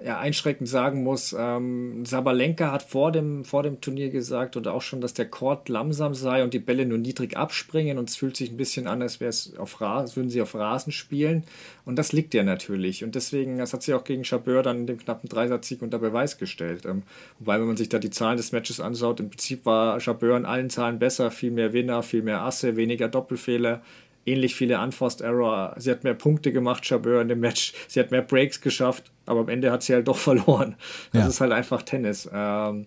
[0.03, 4.81] ja, einschränkend sagen muss, ähm, Sabalenka hat vor dem, vor dem Turnier gesagt und auch
[4.81, 8.35] schon, dass der Court langsam sei und die Bälle nur niedrig abspringen und es fühlt
[8.35, 9.19] sich ein bisschen an, als,
[9.57, 11.43] auf würden sie auf Rasen spielen.
[11.85, 13.03] Und das liegt ja natürlich.
[13.03, 16.37] Und deswegen, das hat sie auch gegen Chabeur dann in dem knappen Dreisatzsieg unter Beweis
[16.37, 16.85] gestellt.
[16.85, 17.03] Ähm,
[17.39, 20.45] wobei, wenn man sich da die Zahlen des Matches anschaut, im Prinzip war Chabeur in
[20.45, 23.81] allen Zahlen besser, viel mehr Winner, viel mehr Asse, weniger Doppelfehler,
[24.25, 25.75] ähnlich viele Unforced Error.
[25.77, 27.73] Sie hat mehr Punkte gemacht, Chabeur in dem Match.
[27.87, 30.75] Sie hat mehr Breaks geschafft, aber am Ende hat sie halt doch verloren.
[31.11, 31.27] Das ja.
[31.27, 32.29] ist halt einfach Tennis.
[32.33, 32.85] Ähm,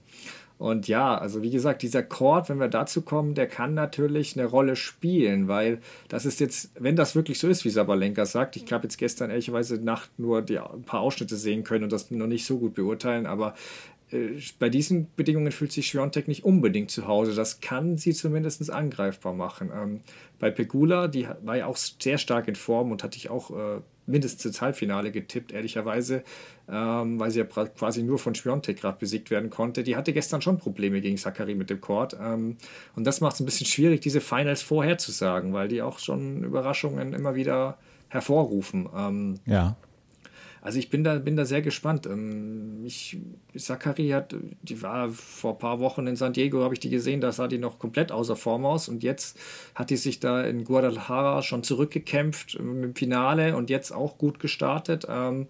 [0.59, 4.47] und ja, also wie gesagt, dieser Chord, wenn wir dazu kommen, der kann natürlich eine
[4.47, 8.73] Rolle spielen, weil das ist jetzt, wenn das wirklich so ist, wie Sabalenka sagt, ich
[8.73, 12.27] habe jetzt gestern ehrlicherweise Nacht nur die, ein paar Ausschnitte sehen können und das noch
[12.27, 13.55] nicht so gut beurteilen, aber
[14.61, 17.35] bei diesen Bedingungen fühlt sich Schwiontek nicht unbedingt zu Hause.
[17.35, 19.70] Das kann sie zumindest angreifbar machen.
[19.74, 20.01] Ähm,
[20.39, 23.81] bei Pegula, die war ja auch sehr stark in Form und hatte ich auch äh,
[24.07, 26.23] mindestens ins Halbfinale getippt, ehrlicherweise,
[26.69, 29.83] ähm, weil sie ja quasi nur von Schwiontek gerade besiegt werden konnte.
[29.83, 32.16] Die hatte gestern schon Probleme gegen Sakari mit dem Court.
[32.20, 32.57] Ähm,
[32.95, 37.12] und das macht es ein bisschen schwierig, diese Finals vorherzusagen, weil die auch schon Überraschungen
[37.12, 37.78] immer wieder
[38.09, 38.89] hervorrufen.
[38.97, 39.77] Ähm, ja.
[40.66, 42.06] Also ich bin da, bin da sehr gespannt.
[42.06, 43.18] Ähm, ich,
[43.56, 47.20] Zachary hat, die war vor ein paar Wochen in San Diego, habe ich die gesehen,
[47.20, 49.38] da sah die noch komplett außer Form aus und jetzt
[49.76, 55.06] hat die sich da in Guadalajara schon zurückgekämpft im Finale und jetzt auch gut gestartet.
[55.09, 55.47] Ähm,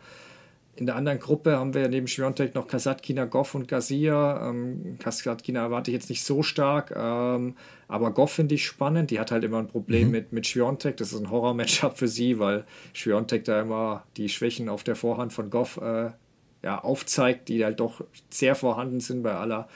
[0.77, 4.51] in der anderen Gruppe haben wir neben Schwiontek noch Kasatkina, Goff und Garcia.
[4.51, 7.55] Ähm, Kasatkina erwarte ich jetzt nicht so stark, ähm,
[7.89, 9.11] aber Goff finde ich spannend.
[9.11, 10.12] Die hat halt immer ein Problem mhm.
[10.12, 10.98] mit, mit Schwiontek.
[10.98, 15.32] Das ist ein Horror-Matchup für sie, weil Schwiontek da immer die Schwächen auf der Vorhand
[15.32, 16.11] von Goff äh,
[16.62, 19.69] ja, aufzeigt, die halt doch sehr vorhanden sind bei aller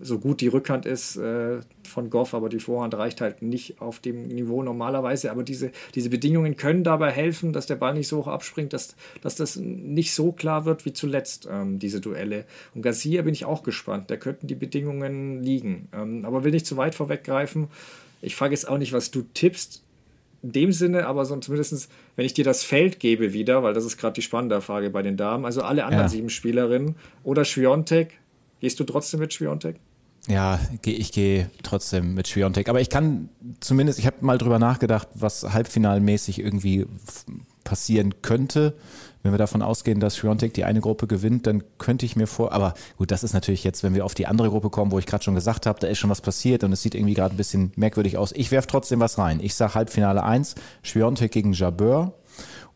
[0.00, 4.00] so gut die Rückhand ist äh, von Goff, aber die Vorhand reicht halt nicht auf
[4.00, 5.30] dem Niveau normalerweise.
[5.30, 8.96] Aber diese, diese Bedingungen können dabei helfen, dass der Ball nicht so hoch abspringt, dass,
[9.22, 12.44] dass das nicht so klar wird wie zuletzt, ähm, diese Duelle.
[12.74, 14.10] Und Garcia bin ich auch gespannt.
[14.10, 15.88] Da könnten die Bedingungen liegen.
[15.92, 17.68] Ähm, aber will nicht zu weit vorweggreifen.
[18.20, 19.82] Ich frage jetzt auch nicht, was du tippst.
[20.42, 23.86] In dem Sinne, aber so zumindest, wenn ich dir das Feld gebe wieder, weil das
[23.86, 26.08] ist gerade die spannende Frage bei den Damen, also alle anderen ja.
[26.10, 28.18] sieben Spielerinnen oder Schwiontek,
[28.64, 29.76] Gehst du trotzdem mit Schwiontek?
[30.26, 32.70] Ja, ich gehe trotzdem mit Schwiontek.
[32.70, 33.28] Aber ich kann
[33.60, 36.86] zumindest, ich habe mal drüber nachgedacht, was halbfinalmäßig irgendwie
[37.62, 38.72] passieren könnte.
[39.22, 42.52] Wenn wir davon ausgehen, dass Schwiontek die eine Gruppe gewinnt, dann könnte ich mir vor,
[42.52, 45.04] aber gut, das ist natürlich jetzt, wenn wir auf die andere Gruppe kommen, wo ich
[45.04, 47.36] gerade schon gesagt habe, da ist schon was passiert und es sieht irgendwie gerade ein
[47.36, 48.32] bisschen merkwürdig aus.
[48.32, 49.40] Ich werfe trotzdem was rein.
[49.42, 52.14] Ich sage Halbfinale 1, Schwiontek gegen Jabeur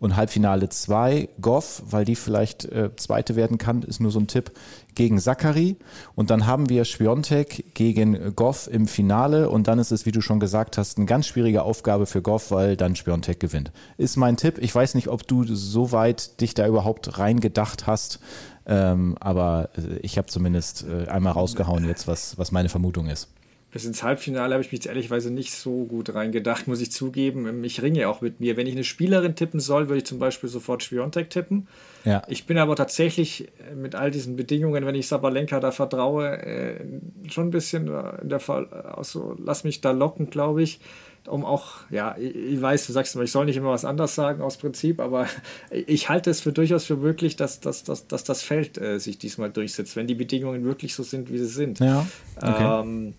[0.00, 4.28] und Halbfinale 2 Goff, weil die vielleicht äh, Zweite werden kann, ist nur so ein
[4.28, 4.52] Tipp,
[4.94, 5.76] gegen Zachary.
[6.14, 9.48] Und dann haben wir Schwiontek gegen Goff im Finale.
[9.48, 12.50] Und dann ist es, wie du schon gesagt hast, eine ganz schwierige Aufgabe für Goff,
[12.50, 13.72] weil dann Schwiontek gewinnt.
[13.96, 14.58] Ist mein Tipp.
[14.58, 18.20] Ich weiß nicht, ob du so weit dich da überhaupt reingedacht hast.
[18.66, 23.28] Ähm, aber äh, ich habe zumindest äh, einmal rausgehauen jetzt, was, was meine Vermutung ist
[23.70, 27.62] bis ins Halbfinale habe ich mich jetzt ehrlicherweise nicht so gut reingedacht, muss ich zugeben.
[27.64, 28.56] Ich ringe auch mit mir.
[28.56, 31.68] Wenn ich eine Spielerin tippen soll, würde ich zum Beispiel sofort Schwiontek tippen.
[32.04, 32.22] Ja.
[32.28, 36.80] Ich bin aber tatsächlich äh, mit all diesen Bedingungen, wenn ich Sabalenka da vertraue, äh,
[37.28, 37.88] schon ein bisschen
[38.22, 40.80] in der Fall, also lass mich da locken, glaube ich.
[41.26, 44.40] Um auch, ja, ich weiß, du sagst immer, ich soll nicht immer was anderes sagen
[44.40, 45.26] aus Prinzip, aber
[45.70, 49.18] ich halte es für durchaus für möglich, dass, dass, dass, dass das Feld äh, sich
[49.18, 51.80] diesmal durchsetzt, wenn die Bedingungen wirklich so sind, wie sie sind.
[51.80, 52.06] Ja.
[52.36, 52.80] Okay.
[52.80, 53.14] Ähm,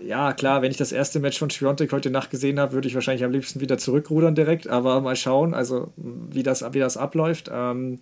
[0.00, 2.94] ja, klar, wenn ich das erste Match von Schwiontek heute Nacht gesehen habe, würde ich
[2.94, 7.50] wahrscheinlich am liebsten wieder zurückrudern direkt, aber mal schauen, also wie das, wie das abläuft.
[7.52, 7.98] Ähm,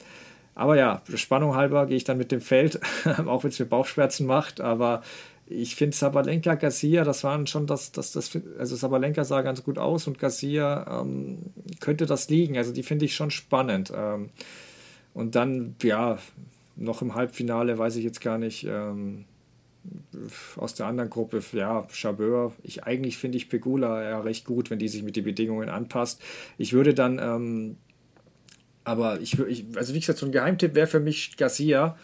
[0.55, 2.81] aber ja, Spannung halber gehe ich dann mit dem Feld,
[3.27, 5.03] auch wenn es mir Bauchschmerzen macht, aber
[5.49, 9.79] ich finde Sabalenka, Garcia, das waren schon das, das, das, also Sabalenka sah ganz gut
[9.79, 11.39] aus und Garcia ähm,
[11.79, 13.93] könnte das liegen, also die finde ich schon spannend.
[13.95, 14.31] Ähm,
[15.15, 16.19] und dann, ja,
[16.75, 19.25] noch im Halbfinale weiß ich jetzt gar nicht, ähm,
[20.57, 22.53] aus der anderen Gruppe, ja, Chabeur.
[22.63, 26.21] Ich, eigentlich finde ich Pegula ja recht gut, wenn die sich mit den Bedingungen anpasst.
[26.59, 27.77] Ich würde dann ähm,
[28.85, 31.97] Aber ich, ich also wie gesagt, so ein Geheimtipp wäre für mich Garcia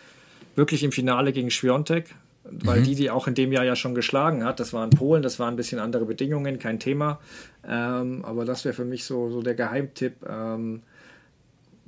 [0.57, 2.15] wirklich im Finale gegen Schwiontek,
[2.45, 2.85] weil mhm.
[2.85, 4.59] die die auch in dem Jahr ja schon geschlagen hat.
[4.59, 7.21] Das waren Polen, das waren ein bisschen andere Bedingungen, kein Thema.
[7.67, 10.15] Ähm, aber das wäre für mich so, so der Geheimtipp.
[10.29, 10.83] Ähm,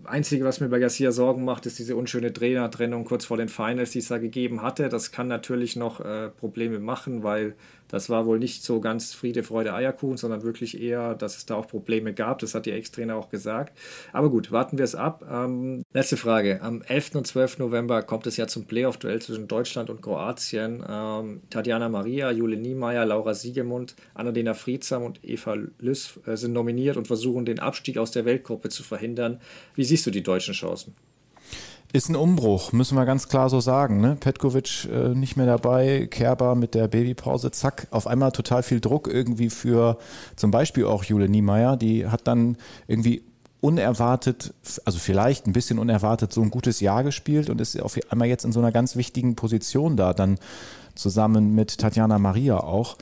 [0.06, 3.90] Einzige, was mir bei Garcia Sorgen macht, ist diese unschöne Trainertrennung kurz vor den Finals,
[3.90, 4.88] die es da gegeben hatte.
[4.88, 7.54] Das kann natürlich noch äh, Probleme machen, weil
[7.94, 11.54] das war wohl nicht so ganz Friede, Freude, Eierkuchen, sondern wirklich eher, dass es da
[11.54, 12.40] auch Probleme gab.
[12.40, 13.78] Das hat die Ex-Trainer auch gesagt.
[14.12, 15.24] Aber gut, warten wir es ab.
[15.30, 16.60] Ähm, letzte Frage.
[16.60, 17.14] Am 11.
[17.14, 17.60] und 12.
[17.60, 20.84] November kommt es ja zum Playoff-Duell zwischen Deutschland und Kroatien.
[20.88, 26.96] Ähm, Tatjana Maria, Jule Niemeyer, Laura Siegemund, Annalena Friedsam und Eva Lüss äh, sind nominiert
[26.96, 29.40] und versuchen, den Abstieg aus der Weltgruppe zu verhindern.
[29.76, 30.96] Wie siehst du die deutschen Chancen?
[31.92, 34.00] Ist ein Umbruch, müssen wir ganz klar so sagen.
[34.00, 34.16] Ne?
[34.18, 39.06] Petkovic äh, nicht mehr dabei, Kerber mit der Babypause, zack, auf einmal total viel Druck
[39.06, 39.98] irgendwie für
[40.34, 41.76] zum Beispiel auch Jule Niemeyer.
[41.76, 42.56] Die hat dann
[42.88, 43.22] irgendwie
[43.60, 44.52] unerwartet,
[44.84, 48.44] also vielleicht ein bisschen unerwartet, so ein gutes Jahr gespielt und ist auf einmal jetzt
[48.44, 50.38] in so einer ganz wichtigen Position da, dann
[50.94, 52.96] zusammen mit Tatjana Maria auch.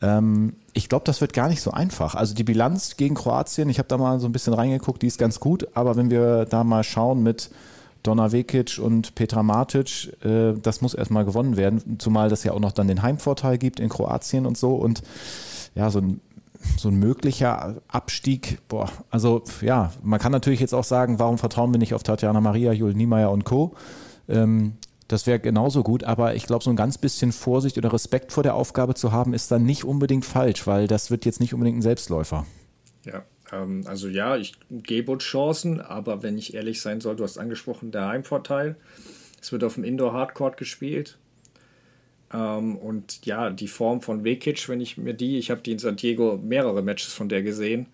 [0.00, 2.14] Ähm, ich glaube, das wird gar nicht so einfach.
[2.14, 5.18] Also die Bilanz gegen Kroatien, ich habe da mal so ein bisschen reingeguckt, die ist
[5.18, 7.50] ganz gut, aber wenn wir da mal schauen mit
[8.08, 12.60] Donna Vekic und Petra Matic, äh, das muss erstmal gewonnen werden, zumal das ja auch
[12.60, 15.02] noch dann den Heimvorteil gibt in Kroatien und so und
[15.74, 16.20] ja, so ein
[16.76, 21.72] so ein möglicher Abstieg, boah, also ja, man kann natürlich jetzt auch sagen, warum vertrauen
[21.72, 23.74] wir nicht auf Tatjana Maria, Jul Niemeyer und Co.
[24.28, 24.72] Ähm,
[25.06, 28.42] das wäre genauso gut, aber ich glaube, so ein ganz bisschen Vorsicht oder Respekt vor
[28.42, 31.78] der Aufgabe zu haben, ist dann nicht unbedingt falsch, weil das wird jetzt nicht unbedingt
[31.78, 32.44] ein Selbstläufer.
[33.04, 33.22] Ja,
[33.52, 37.38] ähm, also ja, ich gebe uns Chancen, aber wenn ich ehrlich sein soll, du hast
[37.38, 38.76] angesprochen, der Heimvorteil.
[39.40, 41.18] Es wird auf dem Indoor-Hardcourt gespielt.
[42.32, 45.78] Ähm, und ja, die Form von Vekic, wenn ich mir die, ich habe die in
[45.78, 47.86] San Diego mehrere Matches von der gesehen,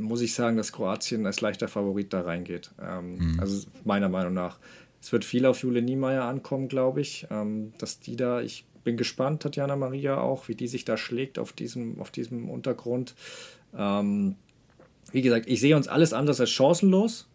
[0.00, 2.70] muss ich sagen, dass Kroatien als leichter Favorit da reingeht.
[2.80, 3.40] Ähm, mhm.
[3.40, 4.58] Also meiner Meinung nach.
[5.00, 7.26] Es wird viel auf Jule Niemeyer ankommen, glaube ich.
[7.30, 11.38] Ähm, dass die da, ich bin gespannt, Tatjana Maria auch, wie die sich da schlägt
[11.38, 13.14] auf diesem, auf diesem Untergrund.
[13.76, 14.36] Ähm,
[15.12, 17.28] wie gesagt, ich sehe uns alles anders als chancenlos,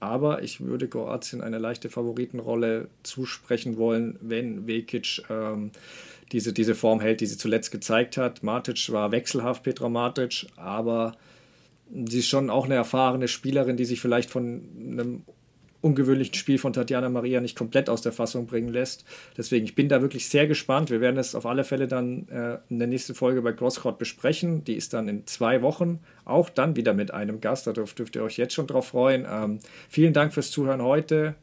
[0.00, 5.70] aber ich würde Kroatien eine leichte Favoritenrolle zusprechen wollen, wenn Vekic ähm,
[6.32, 8.42] diese, diese Form hält, die sie zuletzt gezeigt hat.
[8.42, 11.16] Matic war wechselhaft, Petra Matic, aber
[12.06, 15.22] sie ist schon auch eine erfahrene Spielerin, die sich vielleicht von einem
[15.84, 19.04] ungewöhnlichen Spiel von Tatjana Maria nicht komplett aus der Fassung bringen lässt.
[19.36, 20.90] Deswegen, ich bin da wirklich sehr gespannt.
[20.90, 24.64] Wir werden es auf alle Fälle dann äh, in der nächsten Folge bei Crosscourt besprechen.
[24.64, 27.66] Die ist dann in zwei Wochen auch dann wieder mit einem Gast.
[27.66, 29.26] Da dürft, dürft ihr euch jetzt schon drauf freuen.
[29.30, 29.58] Ähm,
[29.88, 31.34] vielen Dank fürs Zuhören heute.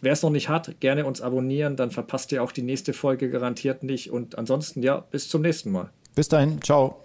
[0.00, 3.30] Wer es noch nicht hat, gerne uns abonnieren, dann verpasst ihr auch die nächste Folge
[3.30, 4.10] garantiert nicht.
[4.10, 5.90] Und ansonsten, ja, bis zum nächsten Mal.
[6.14, 7.00] Bis dahin, ciao.